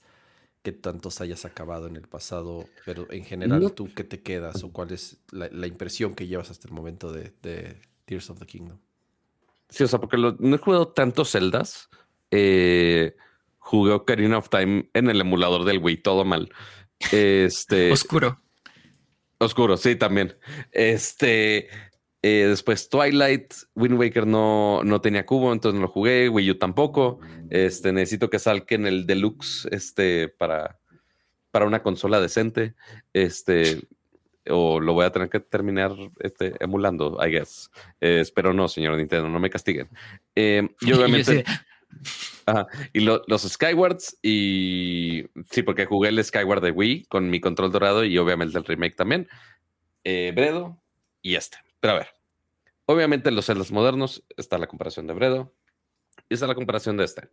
[0.62, 4.72] que tantos hayas acabado en el pasado, pero en general, ¿tú qué te quedas o
[4.72, 7.32] cuál es la, impresión que llevas hasta el momento de,
[8.04, 8.78] Tears of the Kingdom?
[9.68, 11.88] Sí, o sea, porque no he jugado tantos celdas.
[12.32, 13.16] Eh,
[13.58, 16.52] jugué Ocarina of Time en el emulador del Wii, todo mal.
[17.12, 17.92] Este.
[17.92, 18.40] Oscuro.
[19.38, 20.36] Oscuro, sí, también.
[20.72, 21.68] Este.
[22.28, 26.58] Eh, después Twilight, Wind Waker no, no tenía cubo, entonces no lo jugué, Wii U
[26.58, 27.20] tampoco.
[27.50, 30.80] Este, necesito que salquen el deluxe este, para,
[31.52, 32.74] para una consola decente.
[33.12, 33.80] Este,
[34.48, 37.70] o lo voy a tener que terminar este, emulando, I guess.
[38.00, 39.88] Eh, espero no, señor Nintendo, no me castiguen.
[40.34, 41.44] Eh, y obviamente...
[42.92, 48.04] y los Skywards y sí, porque jugué el Skyward de Wii con mi control dorado
[48.04, 49.28] y obviamente el remake también.
[50.02, 50.82] Bredo
[51.22, 51.58] y este.
[51.80, 52.15] Pero a ver,
[52.86, 55.54] obviamente en los celdas modernos está la comparación de Bredo
[56.28, 57.30] y está la comparación de este.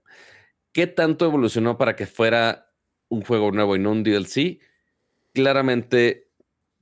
[0.72, 2.72] ¿Qué tanto evolucionó para que fuera
[3.10, 4.60] un juego nuevo y no un DLC?
[5.34, 6.32] Claramente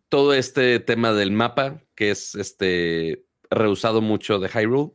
[0.09, 4.93] todo este tema del mapa, que es este reusado mucho de Hyrule,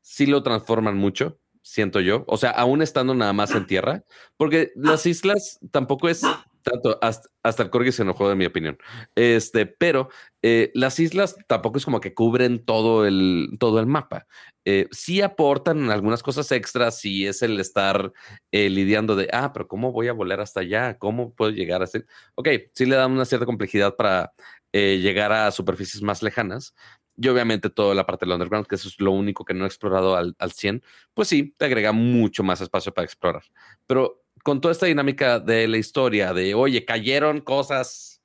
[0.00, 2.24] sí lo transforman mucho, siento yo.
[2.26, 4.04] O sea, aún estando nada más en tierra,
[4.36, 6.22] porque las islas tampoco es
[6.62, 8.78] tanto, hasta, el Corgi se enojó de mi opinión.
[9.14, 10.08] Este, pero
[10.42, 14.26] eh, las islas tampoco es como que cubren todo el, todo el mapa.
[14.64, 18.12] Eh, sí aportan algunas cosas extras, si es el estar
[18.52, 20.98] eh, lidiando de, ah, pero ¿cómo voy a volar hasta allá?
[20.98, 22.06] ¿Cómo puedo llegar a ser?
[22.34, 24.32] Ok, sí le dan una cierta complejidad para
[24.72, 26.74] llegar a superficies más lejanas.
[27.16, 29.66] Y obviamente toda la parte del underground, que eso es lo único que no he
[29.66, 30.82] explorado al, al 100,
[31.12, 33.42] pues sí, te agrega mucho más espacio para explorar.
[33.86, 38.22] Pero con toda esta dinámica de la historia, de, oye, cayeron cosas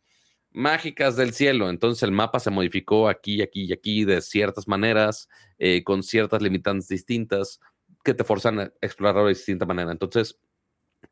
[0.52, 5.27] mágicas del cielo, entonces el mapa se modificó aquí, aquí y aquí de ciertas maneras,
[5.58, 7.60] eh, con ciertas limitantes distintas,
[8.03, 9.92] que te forzan a explorarlo de distinta manera.
[9.92, 10.40] Entonces,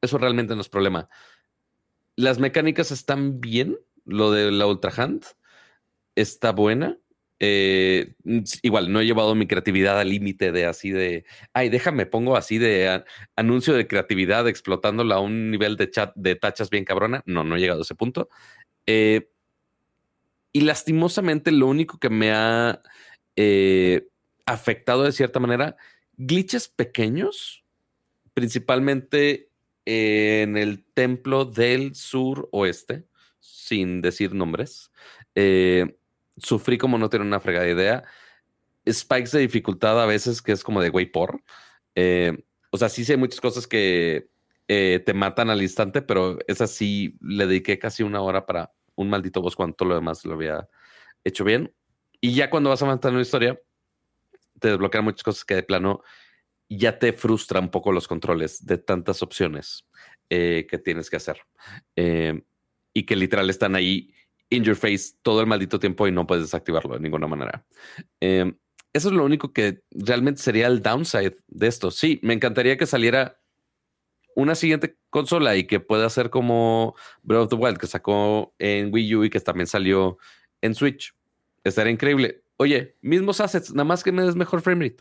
[0.01, 1.09] eso realmente no es problema.
[2.15, 5.25] Las mecánicas están bien, lo de la Ultra Hand
[6.15, 6.97] está buena,
[7.45, 8.13] eh,
[8.61, 12.57] igual, no he llevado mi creatividad al límite de así de, ay, déjame, pongo así
[12.57, 13.03] de
[13.35, 17.21] anuncio de creatividad explotándola a un nivel de chat de tachas bien cabrona.
[17.25, 18.29] No, no he llegado a ese punto.
[18.85, 19.29] Eh,
[20.53, 22.81] y lastimosamente lo único que me ha
[23.35, 24.07] eh,
[24.45, 25.75] afectado de cierta manera,
[26.15, 27.65] glitches pequeños,
[28.33, 29.49] principalmente
[29.83, 33.03] en el templo del sur oeste,
[33.41, 34.91] sin decir nombres.
[35.35, 35.97] Eh,
[36.37, 38.03] sufrí como no tener una fregada idea.
[38.89, 41.41] Spikes de dificultad a veces que es como de güey por.
[41.95, 44.29] Eh, o sea, sí sé muchas cosas que
[44.67, 49.09] eh, te matan al instante, pero esa sí le dediqué casi una hora para un
[49.09, 50.67] maldito boss cuando lo demás lo había
[51.23, 51.73] hecho bien.
[52.19, 53.61] Y ya cuando vas avanzando en la historia,
[54.59, 56.01] te desbloquean muchas cosas que de plano
[56.69, 59.85] ya te frustra un poco los controles de tantas opciones
[60.29, 61.41] eh, que tienes que hacer.
[62.95, 64.13] y que literal están ahí
[64.53, 67.65] in your face todo el maldito tiempo y no puedes desactivarlo de ninguna manera.
[68.19, 68.57] Em,
[68.93, 71.91] eso es lo único que realmente sería el downside de esto.
[71.91, 73.39] Sí, me encantaría que saliera
[74.35, 78.93] una siguiente consola y que pueda ser como Breath of the Wild que sacó en
[78.93, 80.17] Wii U y que también salió
[80.61, 81.13] en Switch.
[81.63, 82.43] Estaría increíble.
[82.57, 84.95] Oye, mismos assets, nada más que me des mejor frame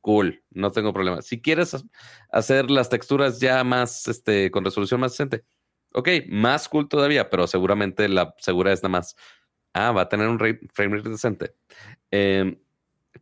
[0.00, 1.22] Cool, no tengo problema.
[1.22, 1.74] Si quieres
[2.30, 5.44] hacer las texturas ya más, este, con resolución más decente,
[5.96, 9.16] Ok, más cool todavía, pero seguramente la segura es nada más.
[9.72, 11.54] Ah, va a tener un frame rate decente.
[12.10, 12.58] Em,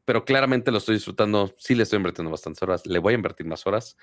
[0.07, 1.55] pero claramente lo estoy disfrutando.
[1.59, 2.86] Sí, le estoy invirtiendo bastantes horas.
[2.86, 3.99] Le voy a invertir más horas.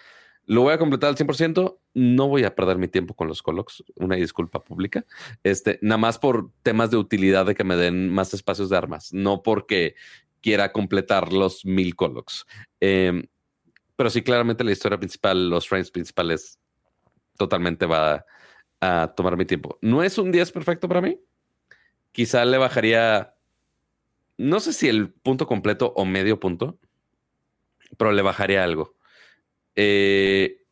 [0.46, 1.80] Lo voy a completar al 100%.
[1.96, 3.84] No voy a perder mi tiempo con los colocs.
[3.96, 5.04] Una disculpa pública.
[5.44, 9.14] Este, nada más por temas de utilidad de que me den más espacios de armas.
[9.14, 9.96] No porque
[10.42, 12.46] quiera completar los mil colocs.
[12.80, 13.28] Em,
[13.96, 16.60] pero sí, claramente la historia principal, los frames principales,
[17.36, 18.26] totalmente va
[18.82, 19.78] a tomar mi tiempo.
[19.82, 21.20] No es un 10 perfecto para mí.
[22.12, 23.36] Quizá le bajaría,
[24.38, 26.80] no sé si el punto completo o medio punto,
[27.98, 28.96] pero le bajaría algo.
[29.76, 30.64] Eh,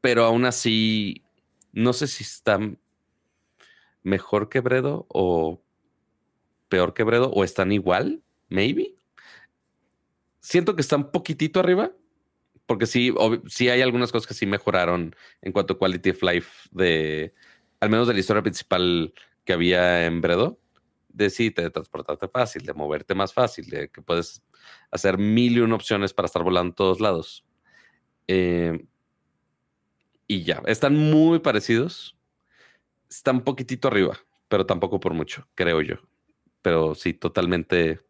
[0.00, 1.22] pero aún así,
[1.72, 2.58] no sé si está
[4.02, 5.62] mejor que Bredo o
[6.68, 8.94] peor que Bredo o están igual, maybe.
[10.40, 11.92] siento que está un poquitito arriba,
[12.66, 13.14] porque sí,
[13.46, 17.34] sí hay algunas cosas que sí mejoraron en cuanto a quality of life de,
[17.80, 19.12] al menos de la historia principal
[19.44, 20.58] que había en Bredo,
[21.08, 24.42] de sí, de transportarte fácil, de moverte más fácil, de que puedes
[24.90, 27.44] hacer mil y una opciones para estar volando a todos lados.
[28.26, 28.86] Eh,
[30.26, 32.16] y ya, están muy parecidos.
[33.08, 35.96] Están un poquitito arriba, pero tampoco por mucho, creo yo.
[36.60, 38.00] Pero sí, totalmente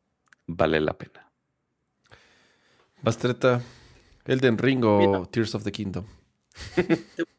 [0.46, 1.30] vale la pena.
[3.02, 3.62] Bastreta,
[4.24, 6.04] Elden Ring o Tears of the Kingdom.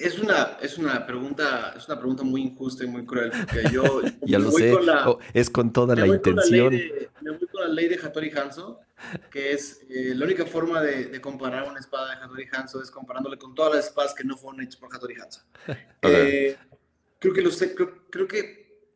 [0.00, 4.02] Es una, es una pregunta, es una pregunta muy injusta y muy cruel, porque yo
[4.22, 6.72] ya lo sé, oh, es con toda la intención.
[7.20, 8.80] me voy con la ley de Hattori Hanzo,
[9.30, 13.38] que es eh, la única forma de, comparar una espada de Hattori Hanzo es comparándole
[13.38, 15.42] con todas las espadas que no fueron hechas por Hattori Hanzo.
[16.02, 16.56] Eh,
[17.18, 18.86] creo que lo sé, creo, que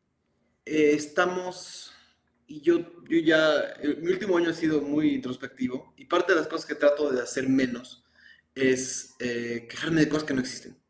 [0.65, 1.93] eh, estamos,
[2.47, 6.49] y yo, yo ya, mi último año ha sido muy introspectivo, y parte de las
[6.49, 8.05] cosas que trato de hacer menos
[8.55, 10.82] es quejarme de cosas que no existen.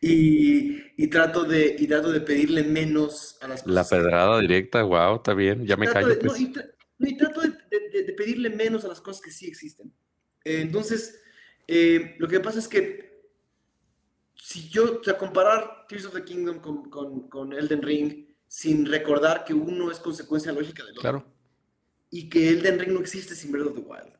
[0.00, 3.74] Y, trato de, y trato de pedirle menos a las cosas.
[3.74, 6.18] La pedrada directa, wow, está bien, ya me callo.
[6.18, 6.40] Pues.
[6.40, 9.92] y, trato de, pedirle menos a las cosas que sí existen.
[10.44, 11.20] Eh, entonces,
[11.66, 13.08] eh, lo que pasa es que
[14.34, 18.86] si yo, o sea, comparar Tears of the Kingdom con, con, con, Elden Ring sin
[18.86, 21.02] recordar que uno es consecuencia lógica del otro.
[21.02, 21.34] Claro.
[22.10, 24.14] Y que Elden Ring no existe sin Breath of the Wild.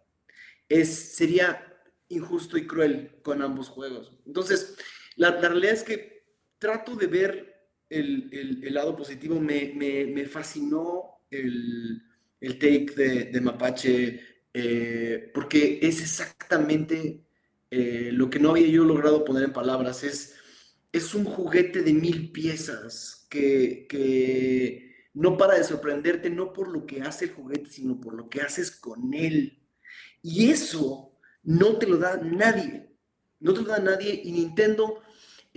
[0.68, 1.64] Es, sería
[2.08, 4.12] injusto y cruel con ambos juegos.
[4.26, 4.76] Entonces,
[5.18, 6.24] la, realidad es que
[6.58, 7.54] trato de ver
[7.90, 9.40] el, lado positivo.
[9.40, 12.02] Me, fascinó el,
[12.40, 14.20] take de, Mapache
[14.54, 17.24] eh, porque es exactamente
[17.70, 20.04] eh, lo que no había yo logrado poner en palabras.
[20.04, 20.36] Es,
[20.92, 26.86] es un juguete de mil piezas que, que no para de sorprenderte, no por lo
[26.86, 29.60] que hace el juguete, sino por lo que haces con él.
[30.22, 32.88] Y eso no te lo da nadie.
[33.40, 35.02] No te lo da nadie y Nintendo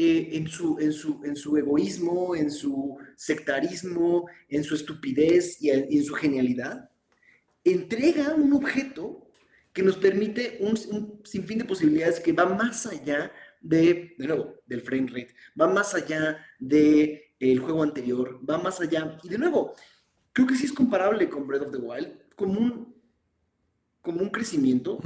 [0.04, 5.70] eh, en, su, en, su, en su egoísmo, en su sectarismo, en su estupidez y
[5.70, 6.90] en, su genialidad,
[7.64, 9.30] entrega un objeto
[9.72, 10.76] que nos permite un,
[11.24, 13.32] sinfín de posibilidades que va más allá
[13.62, 18.82] de, de nuevo, del frame rate, va más allá del el juego anterior, va más
[18.82, 19.20] allá.
[19.22, 19.76] Y de nuevo,
[20.34, 22.96] creo que sí es comparable con Breath of the Wild, como un,
[24.02, 25.00] como un crecimiento,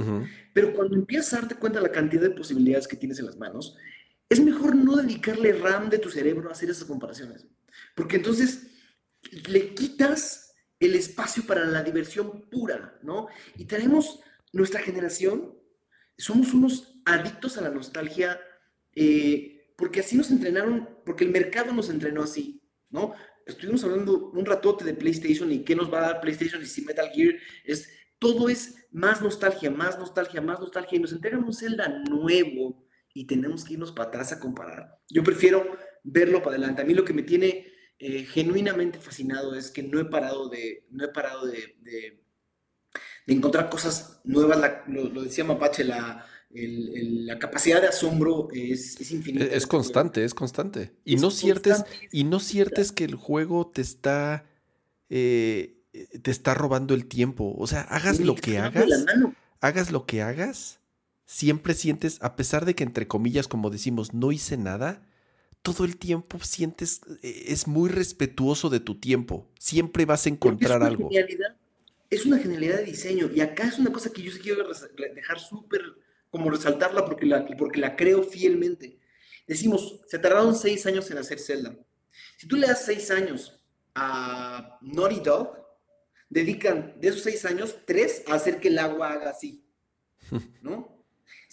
[0.54, 3.36] pero cuando empiezas a darte cuenta de la cantidad de posibilidades que tienes en las
[3.36, 3.76] manos,
[4.28, 7.46] es mejor no dedicarle RAM de tu cerebro a hacer esas comparaciones,
[7.94, 8.68] porque entonces
[9.48, 13.28] le quitas el espacio para la diversión pura, ¿no?
[13.56, 14.20] Y tenemos
[14.52, 15.54] nuestra generación,
[16.18, 18.40] somos unos adictos a la nostalgia,
[18.94, 23.14] eh, porque así nos entrenaron, porque el mercado nos entrenó así, ¿no?
[23.46, 26.82] Estuvimos hablando un ratote de PlayStation y qué nos va a dar PlayStation y si
[26.82, 27.88] Metal Gear es,
[28.18, 32.85] todo es más nostalgia, más nostalgia, más nostalgia, y nos entregan un Zelda nuevo,
[33.16, 34.98] y tenemos que irnos para atrás a comparar.
[35.08, 35.64] Yo prefiero
[36.04, 36.82] verlo para adelante.
[36.82, 37.66] A mí lo que me tiene
[37.98, 42.22] eh, genuinamente fascinado es que no he parado de, no he parado de, de,
[43.26, 44.58] encontrar cosas nuevas.
[44.86, 49.46] lo, decía Mapache, la, la capacidad de asombro es, es infinita.
[49.46, 50.92] Es, constante, es constante.
[51.02, 54.44] Y no ciertes, y no ciertes que el juego te está,
[55.08, 55.80] eh,
[56.20, 57.54] te está robando el tiempo.
[57.56, 59.06] O sea, hagas lo que hagas,
[59.62, 60.80] hagas lo que hagas
[61.26, 65.02] siempre sientes, a pesar de que entre comillas, como decimos, no hice nada,
[65.62, 69.50] todo el tiempo sientes, eh, es muy respetuoso de tu tiempo.
[69.58, 71.10] Siempre vas a encontrar es algo.
[72.08, 73.28] es una genialidad de diseño.
[73.34, 74.68] Y acá es una cosa que yo sí quiero
[75.14, 75.82] dejar súper,
[76.30, 78.98] como resaltarla porque la, porque la creo fielmente.
[79.46, 81.76] Decimos, se tardaron seis años en hacer Zelda.
[82.36, 83.60] Si tú le das seis años
[83.94, 85.56] a Naughty Dog,
[86.28, 89.64] dedican de esos seis años, tres a hacer que el agua haga así.
[90.62, 90.95] ¿No?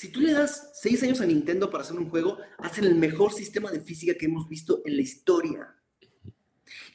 [0.03, 3.31] Si tú le das seis años a Nintendo para hacer un juego, hacen el mejor
[3.31, 5.75] sistema de física que hemos visto en la historia.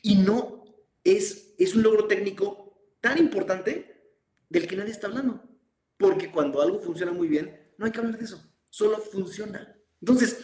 [0.03, 0.67] Y no
[1.03, 4.13] es, es un logro técnico tan importante
[4.51, 5.43] del que nadie está hablando.
[5.97, 8.45] Porque cuando algo funciona muy bien, no hay que hablar de eso.
[8.69, 9.75] Solo funciona.
[10.03, 10.41] Entonces,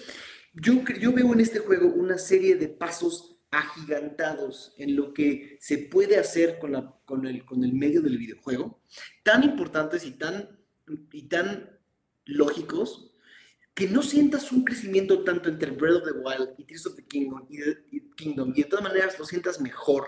[0.55, 5.77] yo, yo veo en este juego una serie de pasos agigantados en lo que se
[5.77, 8.81] puede hacer con, la, con, el, con el medio del videojuego,
[9.23, 10.59] tan importantes y tan,
[11.13, 11.74] y tan
[12.25, 13.15] lógicos,
[13.75, 17.05] que no sientas un crecimiento tanto entre Breath of the Wild y Tears of the
[17.05, 17.79] Kingdom y, de,
[18.17, 20.07] Kingdom, y de todas maneras lo sientas mejor,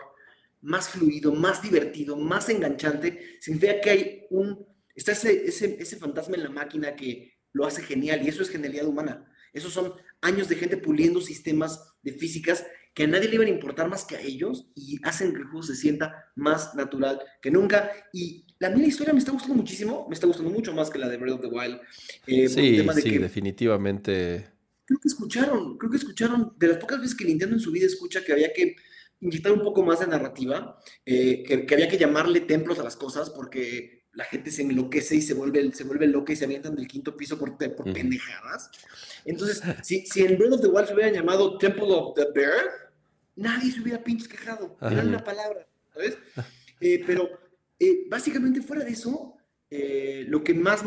[0.63, 6.37] más fluido, más divertido, más enganchante, significa que hay un, está ese, ese, ese fantasma
[6.37, 9.31] en la máquina que lo hace genial y eso es genialidad humana.
[9.53, 12.65] Esos son años de gente puliendo sistemas de físicas
[12.95, 15.45] que a nadie le iban a importar más que a ellos y hacen que el
[15.45, 17.93] juego se sienta más natural que nunca.
[18.13, 21.09] Y la mía historia me está gustando muchísimo, me está gustando mucho más que la
[21.09, 21.81] de Breath of the Wild.
[22.27, 24.49] Eh, sí, sí, definitivamente.
[24.85, 27.87] Creo que escucharon, creo que escucharon, de las pocas veces que Nintendo en su vida
[27.87, 28.77] escucha que había que
[29.21, 33.31] inyectar un poco más de narrativa, eh, que, había que llamarle templos a las cosas
[33.31, 36.87] porque la gente se enloquece y se vuelve, se vuelve loca y se avientan del
[36.87, 38.71] quinto piso por, por pendejadas.
[39.25, 42.93] Entonces, si, si en Breath of the Wild se hubiera llamado Temple of the Bear,
[43.35, 44.77] nadie se hubiera pinches quejado.
[44.81, 46.17] Era una palabra, ¿sabes?
[46.81, 47.29] Eh, pero
[47.79, 49.35] eh, básicamente fuera de eso,
[49.71, 50.85] eh, lo que más,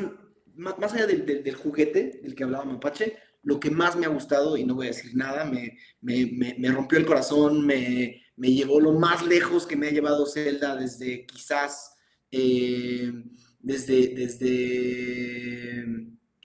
[0.55, 4.57] más, allá del, del, juguete del que hablaba Mapache, lo que más me ha gustado,
[4.57, 8.79] y no voy a decir nada, me, me, me, rompió el corazón, me, me, llevó
[8.79, 11.95] lo más lejos que me ha llevado Zelda desde quizás,
[12.31, 15.85] desde, desde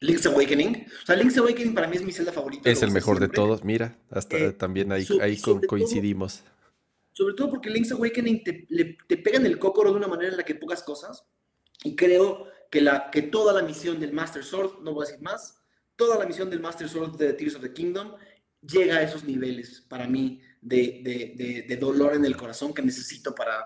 [0.05, 0.87] Link's Awakening.
[1.03, 2.71] O sea, Link's Awakening para mí es mi celda favorita.
[2.71, 6.45] Es el mejor de todos, mira, hasta eh, también ahí, ahí coincidimos.
[7.15, 8.67] Sobre todo porque Link's Awakening te,
[9.09, 11.25] te pega en el cócoro de una manera en la que pocas cosas.
[11.85, 15.23] Y creo que, la, que toda la misión del Master Sword, no voy a decir
[15.23, 15.63] más,
[15.95, 18.15] toda la misión del Master Sword de Tears of the Kingdom
[18.61, 23.33] llega a esos niveles para mí de, de, de, dolor en el corazón que necesito
[23.33, 23.65] para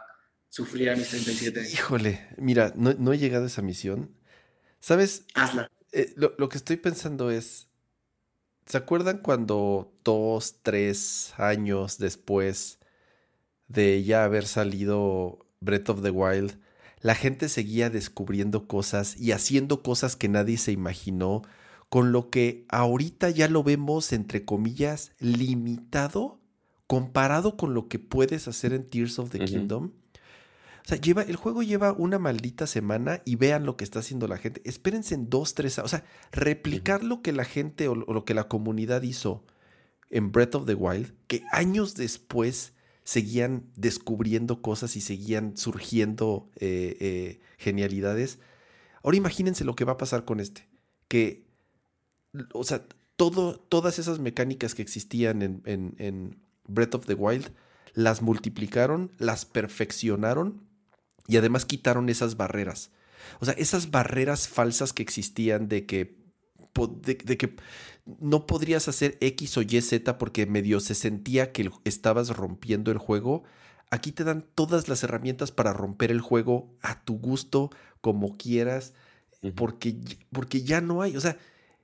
[0.50, 1.72] sufrir a mis 37 años.
[1.72, 4.14] Híjole, mira, no, no he llegado a esa misión.
[4.78, 5.24] ¿Sabes?
[5.34, 5.70] Hazla.
[5.92, 7.70] Eh, lo, que estoy pensando es,
[8.66, 12.77] ¿se acuerdan cuando dos, tres años después
[13.68, 16.58] de ya haber salido Breath of the Wild,
[17.00, 21.42] la gente seguía descubriendo cosas y haciendo cosas que nadie se imaginó,
[21.88, 26.38] con lo que ahorita ya lo vemos, entre comillas, limitado
[26.88, 29.92] comparado con lo que puedes hacer en Tears of the Kingdom?
[30.84, 34.26] O sea, lleva, el juego lleva una maldita semana y vean lo que está haciendo
[34.26, 34.62] la gente.
[34.64, 38.48] Espérense en dos, tres, o sea, replicar lo que la gente o, lo que la
[38.48, 39.44] comunidad hizo
[40.08, 42.72] en Breath of the Wild, que años después
[43.08, 48.38] seguían descubriendo cosas y seguían surgiendo eh, eh, genialidades.
[49.02, 50.68] Ahora imagínense lo que va a pasar con este.
[51.08, 51.46] Que,
[52.52, 52.84] o sea,
[53.16, 57.50] todas esas mecánicas que existían en, en Breath of the Wild,
[57.94, 60.60] las multiplicaron, las perfeccionaron
[61.26, 62.90] y además quitaron esas barreras.
[63.40, 66.17] O sea, esas barreras falsas que existían de que,
[66.86, 67.56] de, que
[68.20, 72.98] no podrías hacer X o Y, Z porque medio se sentía que estabas rompiendo el
[72.98, 73.44] juego.
[73.90, 78.94] Aquí te dan todas las herramientas para romper el juego a tu gusto, como quieras,
[79.54, 79.96] porque,
[80.30, 81.16] porque ya no hay.
[81.16, 81.38] O sea,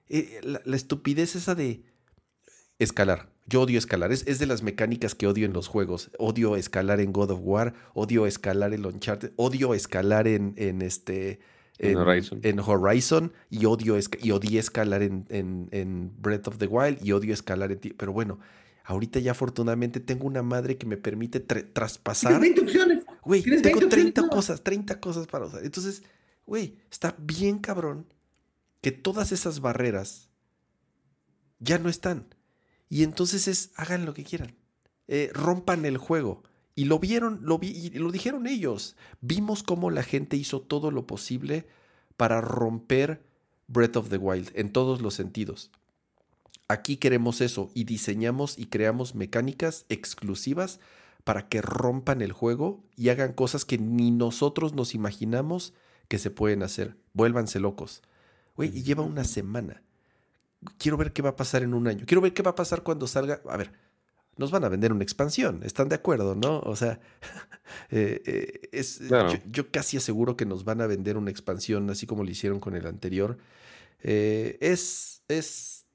[0.09, 1.85] eh, la estupidez esa de
[2.79, 3.35] escalar.
[3.47, 6.11] Yo odio escalar, es, de las mecánicas que odio en los juegos.
[6.19, 11.41] Odio escalar en God of War, odio escalar en Uncharted, odio escalar en, en este...
[11.79, 11.97] En,
[12.61, 13.33] Horizon.
[13.51, 17.81] y odio y odié escalar en, en, Breath of the Wild y odio escalar en
[17.81, 17.91] ti.
[17.91, 18.39] Pero bueno,
[18.85, 22.41] ahorita ya afortunadamente tengo una madre que me permite traspasar.
[22.41, 23.05] 20 opciones.
[23.25, 25.65] Güey, tengo 30 cosas, 30 cosas para usar.
[25.65, 26.03] Entonces,
[26.47, 28.07] güey, está bien cabrón
[28.81, 30.29] que todas esas barreras
[31.59, 32.35] ya no están.
[32.89, 34.55] Y entonces es, hagan lo que quieran.
[35.09, 36.43] Eh, rompan el juego.
[36.75, 38.97] Y lo vieron, lo, vi, y lo dijeron ellos.
[39.21, 41.67] Vimos cómo la gente hizo todo lo posible
[42.17, 43.23] para romper
[43.69, 45.71] Breath of the Wild en todos los sentidos.
[46.69, 50.81] Aquí queremos eso y diseñamos y creamos mecánicas exclusivas
[51.23, 55.75] para que rompan el juego y hagan cosas que ni nosotros nos imaginamos
[56.09, 56.97] que se pueden hacer.
[57.13, 58.03] Vuélvanse locos.
[58.57, 59.83] Güey, y lleva una semana
[60.79, 62.05] quiero ver qué va a pasar en un año.
[62.07, 63.41] Quiero ver qué va a pasar cuando salga.
[63.49, 63.73] A ver,
[64.37, 66.61] nos van a vender una expansión, ¿están de acuerdo, no?
[66.61, 67.01] O sea,
[67.91, 69.01] eh, eh, es,
[69.47, 72.75] yo, casi aseguro que nos van a vender una expansión, así como lo hicieron con
[72.75, 73.39] el anterior.
[74.03, 75.87] Eh, es, es,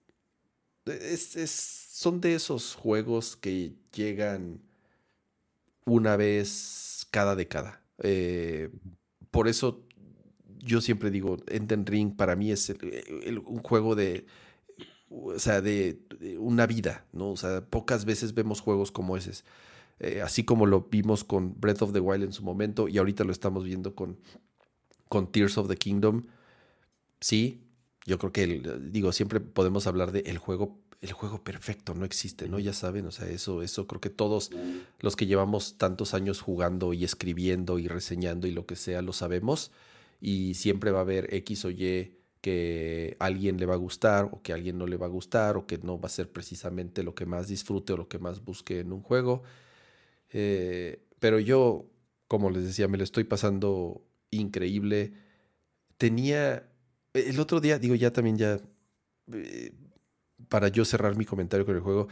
[0.85, 4.61] es, son de esos juegos que llegan
[5.85, 7.82] una vez cada década.
[9.32, 9.84] por eso
[10.59, 14.26] yo siempre digo, Enden Ring para mí es un juego de
[15.09, 15.99] o sea, de,
[16.38, 17.31] una vida, ¿no?
[17.31, 19.43] O sea, pocas veces vemos juegos como ese.
[19.99, 23.25] Eh, así como lo vimos con Breath of the Wild en su momento y ahorita
[23.25, 24.17] lo estamos viendo con,
[25.09, 26.23] con Tears of the Kingdom.
[27.19, 27.61] Sí,
[28.05, 32.47] yo creo que, digo, siempre podemos hablar de el juego, el juego perfecto, no existe,
[32.47, 32.59] ¿no?
[32.59, 34.51] Ya saben, o sea, eso, eso creo que todos
[34.99, 39.11] los que llevamos tantos años jugando y escribiendo y reseñando y lo que sea, lo
[39.11, 39.71] sabemos.
[40.21, 44.30] Y siempre va a haber X o Y que a alguien le va a gustar
[44.32, 46.32] o que a alguien no le va a gustar o que no va a ser
[46.32, 49.43] precisamente lo que más disfrute o lo que más busque en un juego.
[50.32, 51.85] Eh, pero yo,
[52.27, 55.14] como les decía, me lo estoy pasando increíble.
[55.98, 56.69] Tenía,
[57.14, 58.59] el otro día, digo ya también ya,
[59.34, 59.74] eh,
[60.50, 62.08] para yo cerrar mi comentario con el juego,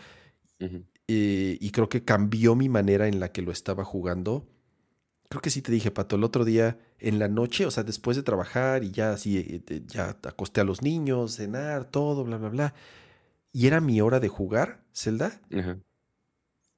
[1.08, 4.48] y, creo que cambió mi manera en la que lo estaba jugando.
[5.30, 8.16] Creo que sí te dije, Pato, el otro día en la noche, o sea, después
[8.16, 12.50] de trabajar y ya así, eh, ya acosté a los niños, cenar, todo, bla, bla,
[12.50, 12.74] bla.
[13.52, 15.42] Y era mi hora de jugar, Zelda.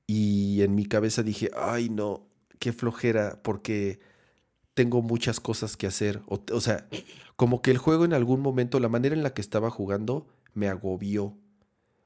[0.07, 3.99] Y en mi cabeza dije, ay, no, qué flojera, porque
[4.73, 6.21] tengo muchas cosas que hacer.
[6.27, 6.87] O, sea,
[7.35, 10.67] como que el juego en algún momento, la manera en la que estaba jugando, me
[10.67, 11.37] agobió.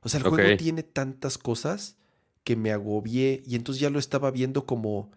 [0.01, 1.97] O sea, el juego tiene tantas cosas
[2.43, 5.11] que me agobié y entonces ya lo estaba viendo como,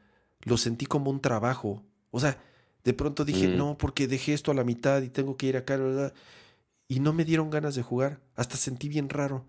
[0.47, 1.83] lo sentí como un trabajo.
[2.11, 2.41] O sea,
[2.85, 3.57] de pronto dije, mm.
[3.57, 6.15] no, porque dejé esto a la mitad y tengo que ir acá, ¿verdad?
[6.89, 8.21] Y no me dieron ganas de jugar.
[8.37, 9.45] Hasta sentí bien raro.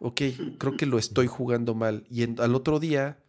[0.00, 0.20] Ok,
[0.58, 2.04] creo que lo estoy jugando mal.
[2.10, 3.22] Y al otro día,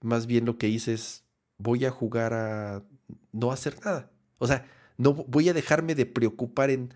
[0.00, 1.22] más bien lo que hice es,
[1.58, 2.82] voy a jugar a
[3.32, 4.10] no hacer nada.
[4.38, 6.94] O sea, no voy a dejarme de preocupar en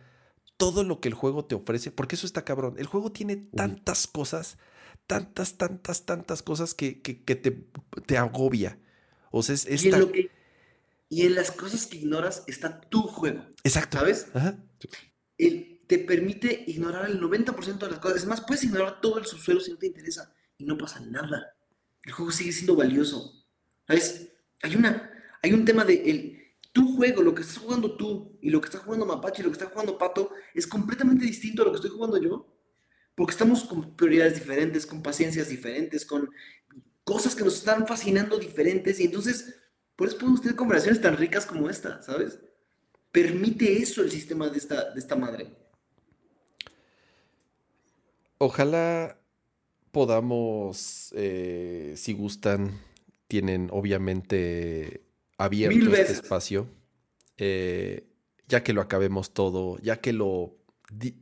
[0.57, 2.74] todo lo que el juego te ofrece, porque eso está cabrón.
[2.78, 4.58] El juego tiene tantas cosas,
[5.07, 7.66] tantas, tantas, tantas cosas que, te,
[8.07, 8.78] te, agobia.
[9.31, 9.84] O sea, es,
[11.12, 13.44] y, en las cosas que ignoras está tu juego.
[13.65, 13.99] Exacto.
[13.99, 14.26] ¿Sabes?
[15.86, 18.18] te permite ignorar el 90% de las cosas.
[18.18, 21.57] Es más, puedes ignorar todo el subsuelo si no te interesa y no pasa nada.
[22.05, 23.44] El juego sigue siendo valioso.
[23.89, 24.28] ¿Sabes?
[24.62, 25.10] Hay, una,
[25.42, 26.41] hay un tema de el,
[26.73, 29.50] tu juego, lo que estás jugando tú y lo que está jugando Mapache y lo
[29.50, 32.47] que está jugando Pato es completamente distinto a lo que estoy jugando yo.
[33.17, 36.31] Porque estamos con prioridades diferentes, con paciencias diferentes, con
[37.11, 39.01] cosas que nos están fascinando diferentes.
[39.01, 39.57] Y entonces,
[39.97, 42.39] por eso podemos tener conversaciones tan ricas como esta, ¿sabes?
[43.11, 45.49] Permite eso el sistema de esta, de esta madre.
[48.39, 49.19] Ojalá
[49.91, 52.79] podamos, eh, si gustan,
[53.27, 55.03] tienen obviamente
[55.37, 56.69] abierto este espacio,
[57.39, 58.07] eh,
[58.47, 60.60] ya que lo acabemos todo, ya que lo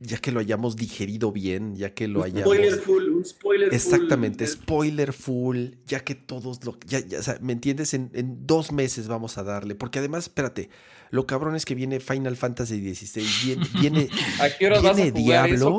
[0.00, 2.54] ya que lo hayamos digerido bien, ya que lo hayamos.
[2.54, 6.78] Spoiler full, un spoiler Exactamente, spoiler full, ya que todos lo.
[6.86, 7.94] Ya, ya, o sea, ¿me entiendes?
[7.94, 8.10] En,
[8.46, 9.74] dos meses vamos a darle.
[9.74, 10.70] Porque además, espérate,
[11.10, 13.26] lo cabrón es que viene Final Fantasy XVI.
[13.44, 13.66] Viene.
[13.80, 14.08] viene
[14.40, 15.78] ¿A qué hora viene vas a Diablo.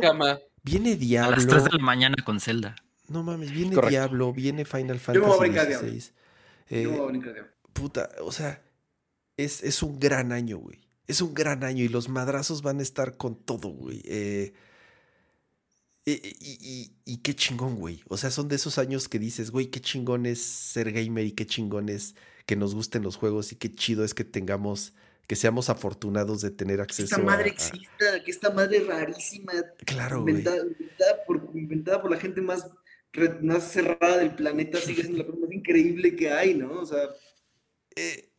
[0.64, 1.34] Viene Diablo.
[1.34, 2.76] A las 3 de la mañana con Zelda.
[3.08, 6.11] No mames, viene Diablo, viene Final Fantasy XVI.
[6.69, 8.61] Eh, Yo me voy a brincar puta, o sea,
[9.38, 10.80] es, es un gran año, güey.
[11.10, 14.04] Es un gran año y los madrazos van a estar con todo, güey.
[14.06, 14.54] Eh,
[16.06, 18.04] y, qué chingón, güey.
[18.08, 21.32] O sea, son de esos años que dices, güey, qué chingón es ser gamer y
[21.32, 22.14] qué chingón es
[22.46, 24.94] que nos gusten los juegos y qué chido es que tengamos,
[25.26, 29.54] que seamos afortunados de tener acceso esta madre exista, que esta madre rarísima.
[29.88, 30.64] Claro, inventada,
[31.26, 32.70] por, inventada por la gente más,
[33.42, 36.82] más cerrada del planeta, sigue siendo la cosa más increíble que hay, ¿no?
[36.82, 37.10] O sea.
[37.96, 38.30] Eh,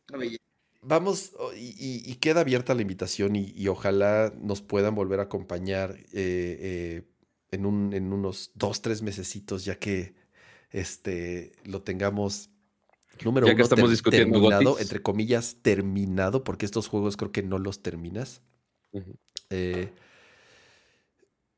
[0.81, 7.03] vamos, y, queda abierta la invitación y, ojalá nos puedan volver a acompañar eh, eh,
[7.51, 10.15] en, un, en unos dos, tres mesecitos, ya que
[10.71, 12.49] este, lo tengamos
[13.23, 17.59] número ya que estamos discutiendo terminado, entre comillas, terminado, porque estos juegos creo que no
[17.59, 18.41] los terminas.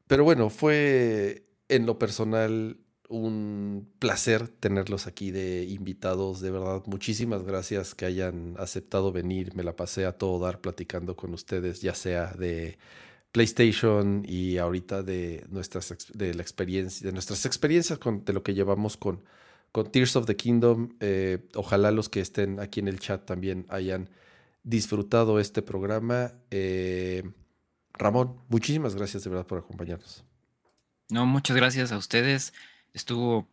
[0.08, 6.84] pero bueno, fue en lo personal un placer tenerlos aquí de invitados, de verdad.
[6.86, 9.56] Muchísimas gracias que hayan aceptado venir.
[9.56, 12.78] Me la pasé a todo dar platicando con ustedes, ya sea de
[13.32, 18.54] PlayStation y ahorita de nuestras de la experiencia, de nuestras experiencias con de lo que
[18.54, 19.24] llevamos con,
[19.72, 20.96] con Tears of the Kingdom.
[21.00, 24.10] Eh, ojalá los que estén aquí en el chat también hayan
[24.64, 26.34] disfrutado este programa.
[26.52, 27.24] Eh,
[27.94, 30.24] Ramón, muchísimas gracias de verdad por acompañarnos.
[31.10, 32.54] No, muchas gracias a ustedes
[32.94, 33.48] estuvo,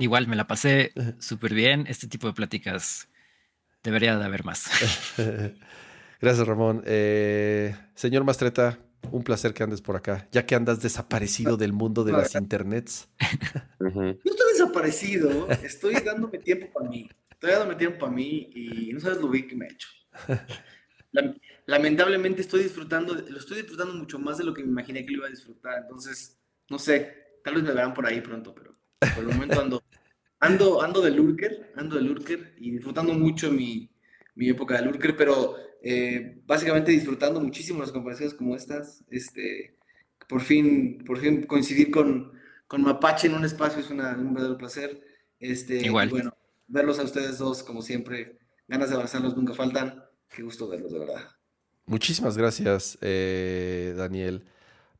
[0.00, 1.86] igual me la pasé súper bien.
[1.88, 3.08] Este tipo de pláticas
[3.82, 4.68] debería de haber más.
[6.20, 6.82] Gracias, Ramón.
[6.84, 8.78] Eh, señor Mastreta,
[9.12, 13.08] un placer que andes por acá, ya que andas desaparecido del mundo de las internets.
[13.80, 17.08] Yo estoy desaparecido, estoy dándome tiempo para mí.
[17.30, 19.88] Estoy dándome tiempo para mí y no sabes lo bien que me he hecho.
[21.66, 25.18] Lamentablemente estoy disfrutando, lo estoy disfrutando mucho más de lo que me imaginé que lo
[25.18, 25.82] iba a disfrutar.
[25.82, 26.36] Entonces,
[26.68, 28.76] no sé, Tal vez me verán por ahí pronto, pero
[29.14, 29.82] por el momento ando,
[30.38, 33.90] ando, ando de lurker, ando de lurker y disfrutando mucho mi,
[34.34, 39.02] mi época de lurker, pero eh, básicamente disfrutando muchísimo las conversaciones como estas.
[39.08, 39.78] Este,
[40.28, 42.32] por fin, por fin coincidir con,
[42.66, 45.00] con Mapache en un espacio es una, un verdadero placer.
[45.40, 46.10] Este, Igual.
[46.10, 46.36] bueno,
[46.66, 50.04] verlos a ustedes dos, como siempre, ganas de abrazarlos nunca faltan.
[50.28, 51.30] Qué gusto verlos, de verdad.
[51.86, 54.44] Muchísimas gracias, eh, Daniel.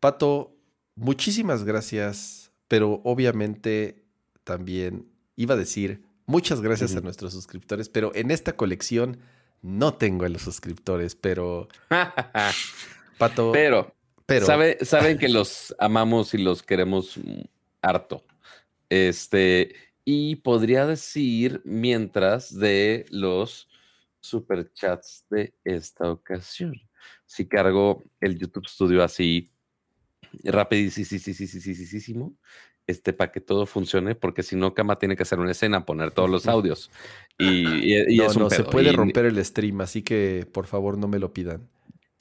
[0.00, 0.57] Pato,
[0.98, 4.04] muchísimas gracias, pero obviamente
[4.44, 9.18] también iba a decir muchas gracias a nuestros suscriptores, pero en esta colección
[9.62, 11.68] no tengo a los suscriptores, pero
[13.18, 13.94] Pato, pero,
[14.26, 17.18] pero saben que los amamos y los queremos
[17.82, 18.24] harto.
[18.88, 23.68] Este, y podría decir mientras de los
[24.20, 26.74] superchats de esta ocasión.
[27.26, 29.50] Si cargo el YouTube Studio así
[30.44, 32.34] rapidísimo,
[32.86, 36.10] este, para que todo funcione, porque si no, Kama tiene que hacer una escena, poner
[36.10, 36.90] todos los audios.
[37.38, 41.18] Y, y, no, no, se puede romper el stream, así que por favor no me
[41.18, 41.68] lo pidan.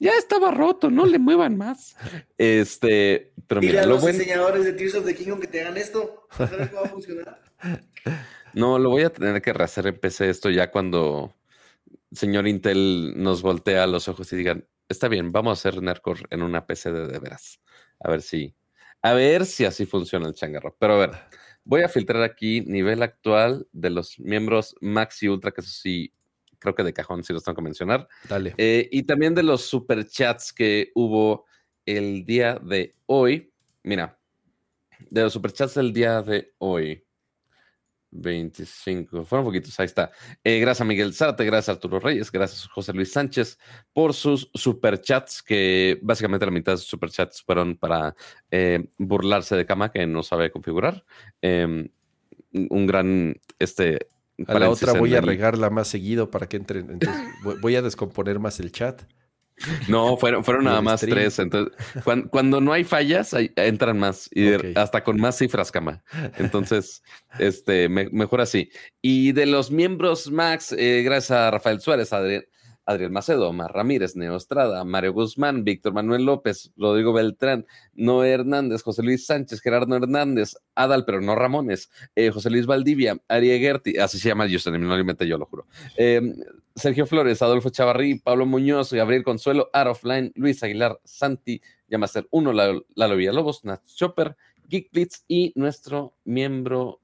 [0.00, 1.96] Ya estaba roto, no le muevan más.
[2.36, 6.28] Este, pero mira, a los diseñadores de Tears of the Kingdom que te hagan esto.
[6.36, 7.42] ¿Sabes cómo va a funcionar?
[8.54, 11.36] No, lo voy a tener que rehacer en PC esto ya cuando
[12.12, 16.42] señor Intel nos voltea los ojos y digan, está bien, vamos a hacer Nerdcore en
[16.42, 17.60] una PC de, de veras.
[18.00, 18.54] A ver si,
[19.02, 20.76] a ver si así funciona el changarro.
[20.78, 21.10] Pero a ver,
[21.64, 26.12] voy a filtrar aquí nivel actual de los miembros Max y Ultra, que eso sí,
[26.58, 28.08] creo que de cajón sí los tengo que mencionar.
[28.28, 28.54] Dale.
[28.56, 31.46] Eh, y también de los superchats que hubo
[31.86, 33.52] el día de hoy.
[33.82, 34.18] Mira,
[35.10, 37.04] de los superchats del día de hoy.
[38.10, 40.10] 25, fueron poquitos, ahí está.
[40.42, 43.58] Eh, gracias a Miguel Zárate, gracias a Arturo Reyes, gracias a José Luis Sánchez
[43.92, 48.14] por sus superchats, que básicamente la mitad de sus superchats fueron para
[48.50, 51.04] eh, burlarse de Cama, que no sabe configurar.
[51.42, 51.88] Em,
[52.52, 54.08] un gran, este...
[54.46, 56.88] A la otra voy a regarla más seguido para que entren.
[56.90, 57.20] Entonces
[57.60, 59.02] voy a descomponer más el chat.
[59.88, 61.38] No, fueron, fueron nada más tres.
[61.38, 61.76] Entonces,
[62.30, 66.02] cuando, no hay fallas, entran más y hasta con más cifras, cama.
[66.36, 67.02] Entonces,
[67.38, 68.70] este, mejor así.
[69.02, 72.44] Y de los miembros Max, eh, gracias a Rafael Suárez, Adrián,
[72.88, 79.02] Adriel Macedo, Mar Ramírez, Neostrada, Mario Guzmán, Víctor Manuel López, Rodrigo Beltrán, Noé Hernández, José
[79.02, 84.18] Luis Sánchez, Gerardo Hernández, Adal, pero no Ramones, eh, José Luis Valdivia, Ari Gerti, así
[84.18, 85.66] se llama Justin, no lo inventé yo, lo juro.
[85.98, 86.34] Em,
[86.74, 92.52] Sergio Flores, Adolfo Chavarrí, Pablo Muñoz, Gabriel Consuelo, Art Offline, Luis Aguilar, Santi, Yamaster 1,
[92.52, 94.34] Lalo Villalobos, Nat Chopper,
[94.66, 97.00] Geek Blitz y nuestro miembro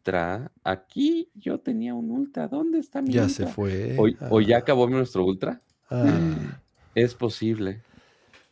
[0.00, 2.48] ultra Aquí yo tenía un ultra.
[2.48, 3.96] ¿Dónde está mi ya se fue.
[4.30, 5.60] ¿O, ya acabó nuestro ultra?
[5.90, 6.56] Ah.
[6.92, 7.82] Es posible.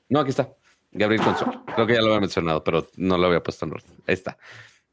[0.09, 0.55] No, aquí está.
[0.93, 1.65] Gabriel Consuelo.
[1.75, 3.91] Creo que ya lo había mencionado, pero no lo había puesto en orden.
[4.07, 4.39] Ahí está.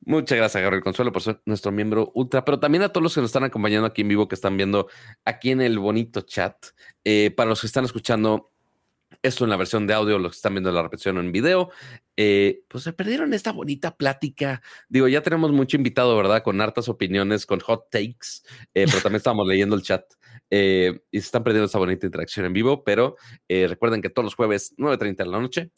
[0.03, 3.21] Muchas gracias, Gabriel Consuelo, por ser nuestro miembro ultra, pero también a todos los que
[3.21, 4.87] nos están acompañando aquí en vivo, que están viendo
[5.25, 6.55] aquí en el bonito chat.
[7.03, 8.51] Eh, para los que están escuchando
[9.21, 11.69] esto en la versión de audio, los que están viendo la repetición en video,
[12.17, 14.61] eh, pues se perdieron esta bonita plática.
[14.87, 16.43] Digo, ya tenemos mucho invitado, ¿verdad?
[16.43, 20.03] Con hartas opiniones, con hot takes, eh, pero también estamos leyendo el chat
[20.49, 23.17] eh, y se están perdiendo esta bonita interacción en vivo, pero
[23.49, 25.71] recuerden que todos los jueves, 9.30 de la noche,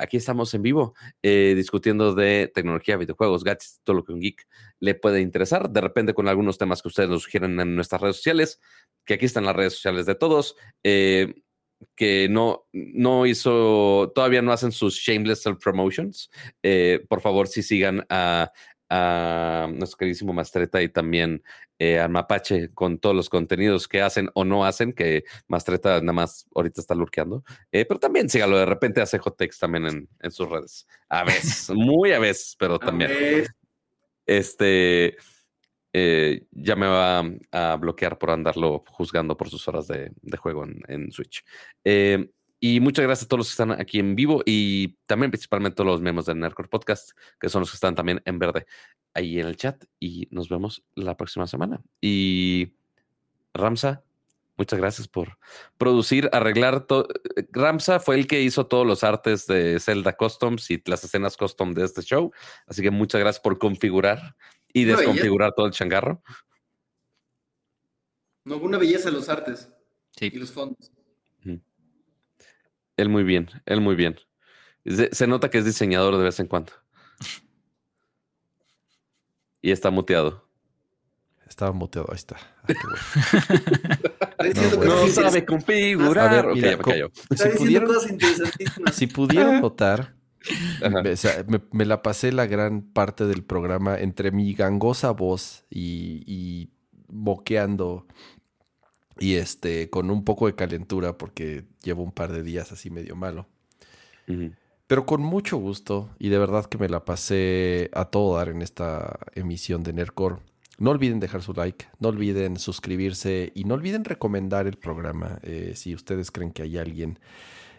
[0.00, 4.46] aquí estamos en vivo discutiendo de tecnología, videojuegos, gadgets, todo lo que un geek
[4.80, 8.16] le puede interesar, de repente con algunos temas que ustedes nos sugieren en nuestras redes
[8.16, 8.60] sociales,
[9.04, 10.56] que aquí están las redes sociales de todos
[11.94, 16.30] que no, no hizo, todavía no hacen sus shameless self-promotions,
[16.62, 18.52] eh, por favor, si sigan a,
[19.72, 21.42] nuestro queridísimo Mastreta y también
[21.80, 26.12] eh, al Mapache con todos los contenidos que hacen o no hacen, que Mastreta nada
[26.12, 30.08] más ahorita está lurqueando, eh, pero también sígalo, de repente hace hot takes también en,
[30.20, 33.10] en sus redes, a veces, muy a veces, pero también.
[34.26, 35.16] Este,
[35.96, 41.12] eh, ya me va a bloquear por andarlo juzgando por sus horas de, juego en,
[41.12, 41.44] Switch.
[41.84, 45.82] Eh, y muchas gracias a todos los que están aquí en vivo y también principalmente
[45.82, 48.66] a los miembros del Nerdcore Podcast, que son los que están también en verde
[49.12, 49.84] ahí en el chat.
[50.00, 51.80] Y nos vemos la próxima semana.
[52.00, 52.72] Y
[53.52, 54.02] Ramsa,
[54.56, 55.38] muchas gracias por
[55.78, 57.06] producir, arreglar todo.
[57.52, 61.72] Ramsa fue el que hizo todos los artes de Zelda Customs y las escenas custom
[61.72, 62.32] de este show.
[62.66, 64.34] Así que muchas gracias por configurar
[64.74, 66.22] y desconfigurar todo el changarro.
[68.44, 69.70] No, una belleza los artes
[70.20, 70.92] y los fondos.
[72.96, 74.16] Él muy bien, él muy bien.
[74.84, 76.72] Se, nota que es diseñador de vez en cuando.
[79.62, 80.46] Y está muteado.
[81.48, 82.36] Estaba muteado, ahí está.
[84.84, 86.46] no, sabe configurar.
[88.92, 90.14] si, pudieron, notar,
[91.72, 96.70] me, la pasé la gran parte del programa entre mi gangosa voz y, y
[97.08, 98.06] boqueando
[99.18, 103.16] y este con un poco de calentura porque llevo un par de días así medio
[103.16, 103.46] malo.
[104.86, 108.62] Pero con mucho gusto y de verdad que me la pasé a todo dar en
[108.62, 110.40] esta emisión de Nercor.
[110.78, 115.72] No olviden dejar su like, no olviden suscribirse y no olviden recomendar el programa eh,
[115.76, 117.20] si ustedes creen que hay alguien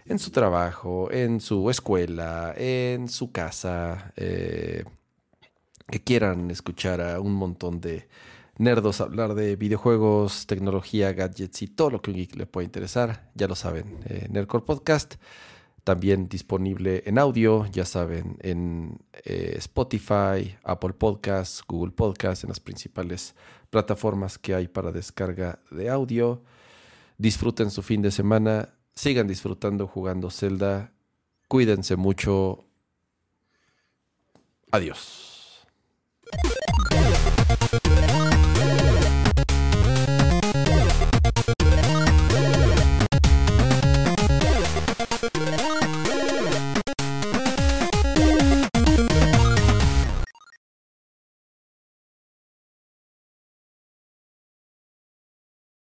[0.06, 4.84] en su trabajo, en su escuela, en su casa, eh,
[5.88, 8.08] que quieran escuchar a un montón de
[8.58, 13.30] nerdos hablar de videojuegos, tecnología, gadgets y todo lo que un geek le puede interesar.
[13.35, 15.16] Ya lo saben, eh, Nerdcore Podcast.
[15.84, 22.59] también disponible en audio, ya saben, en eh, Spotify, Apple Podcasts, Google Podcasts, en las
[22.59, 23.35] principales
[23.69, 26.42] plataformas que hay para descarga de audio.
[27.19, 30.92] Disfruten su fin de semana, sigan disfrutando jugando Zelda,
[31.48, 32.66] cuídense mucho.
[34.72, 35.35] Adiós.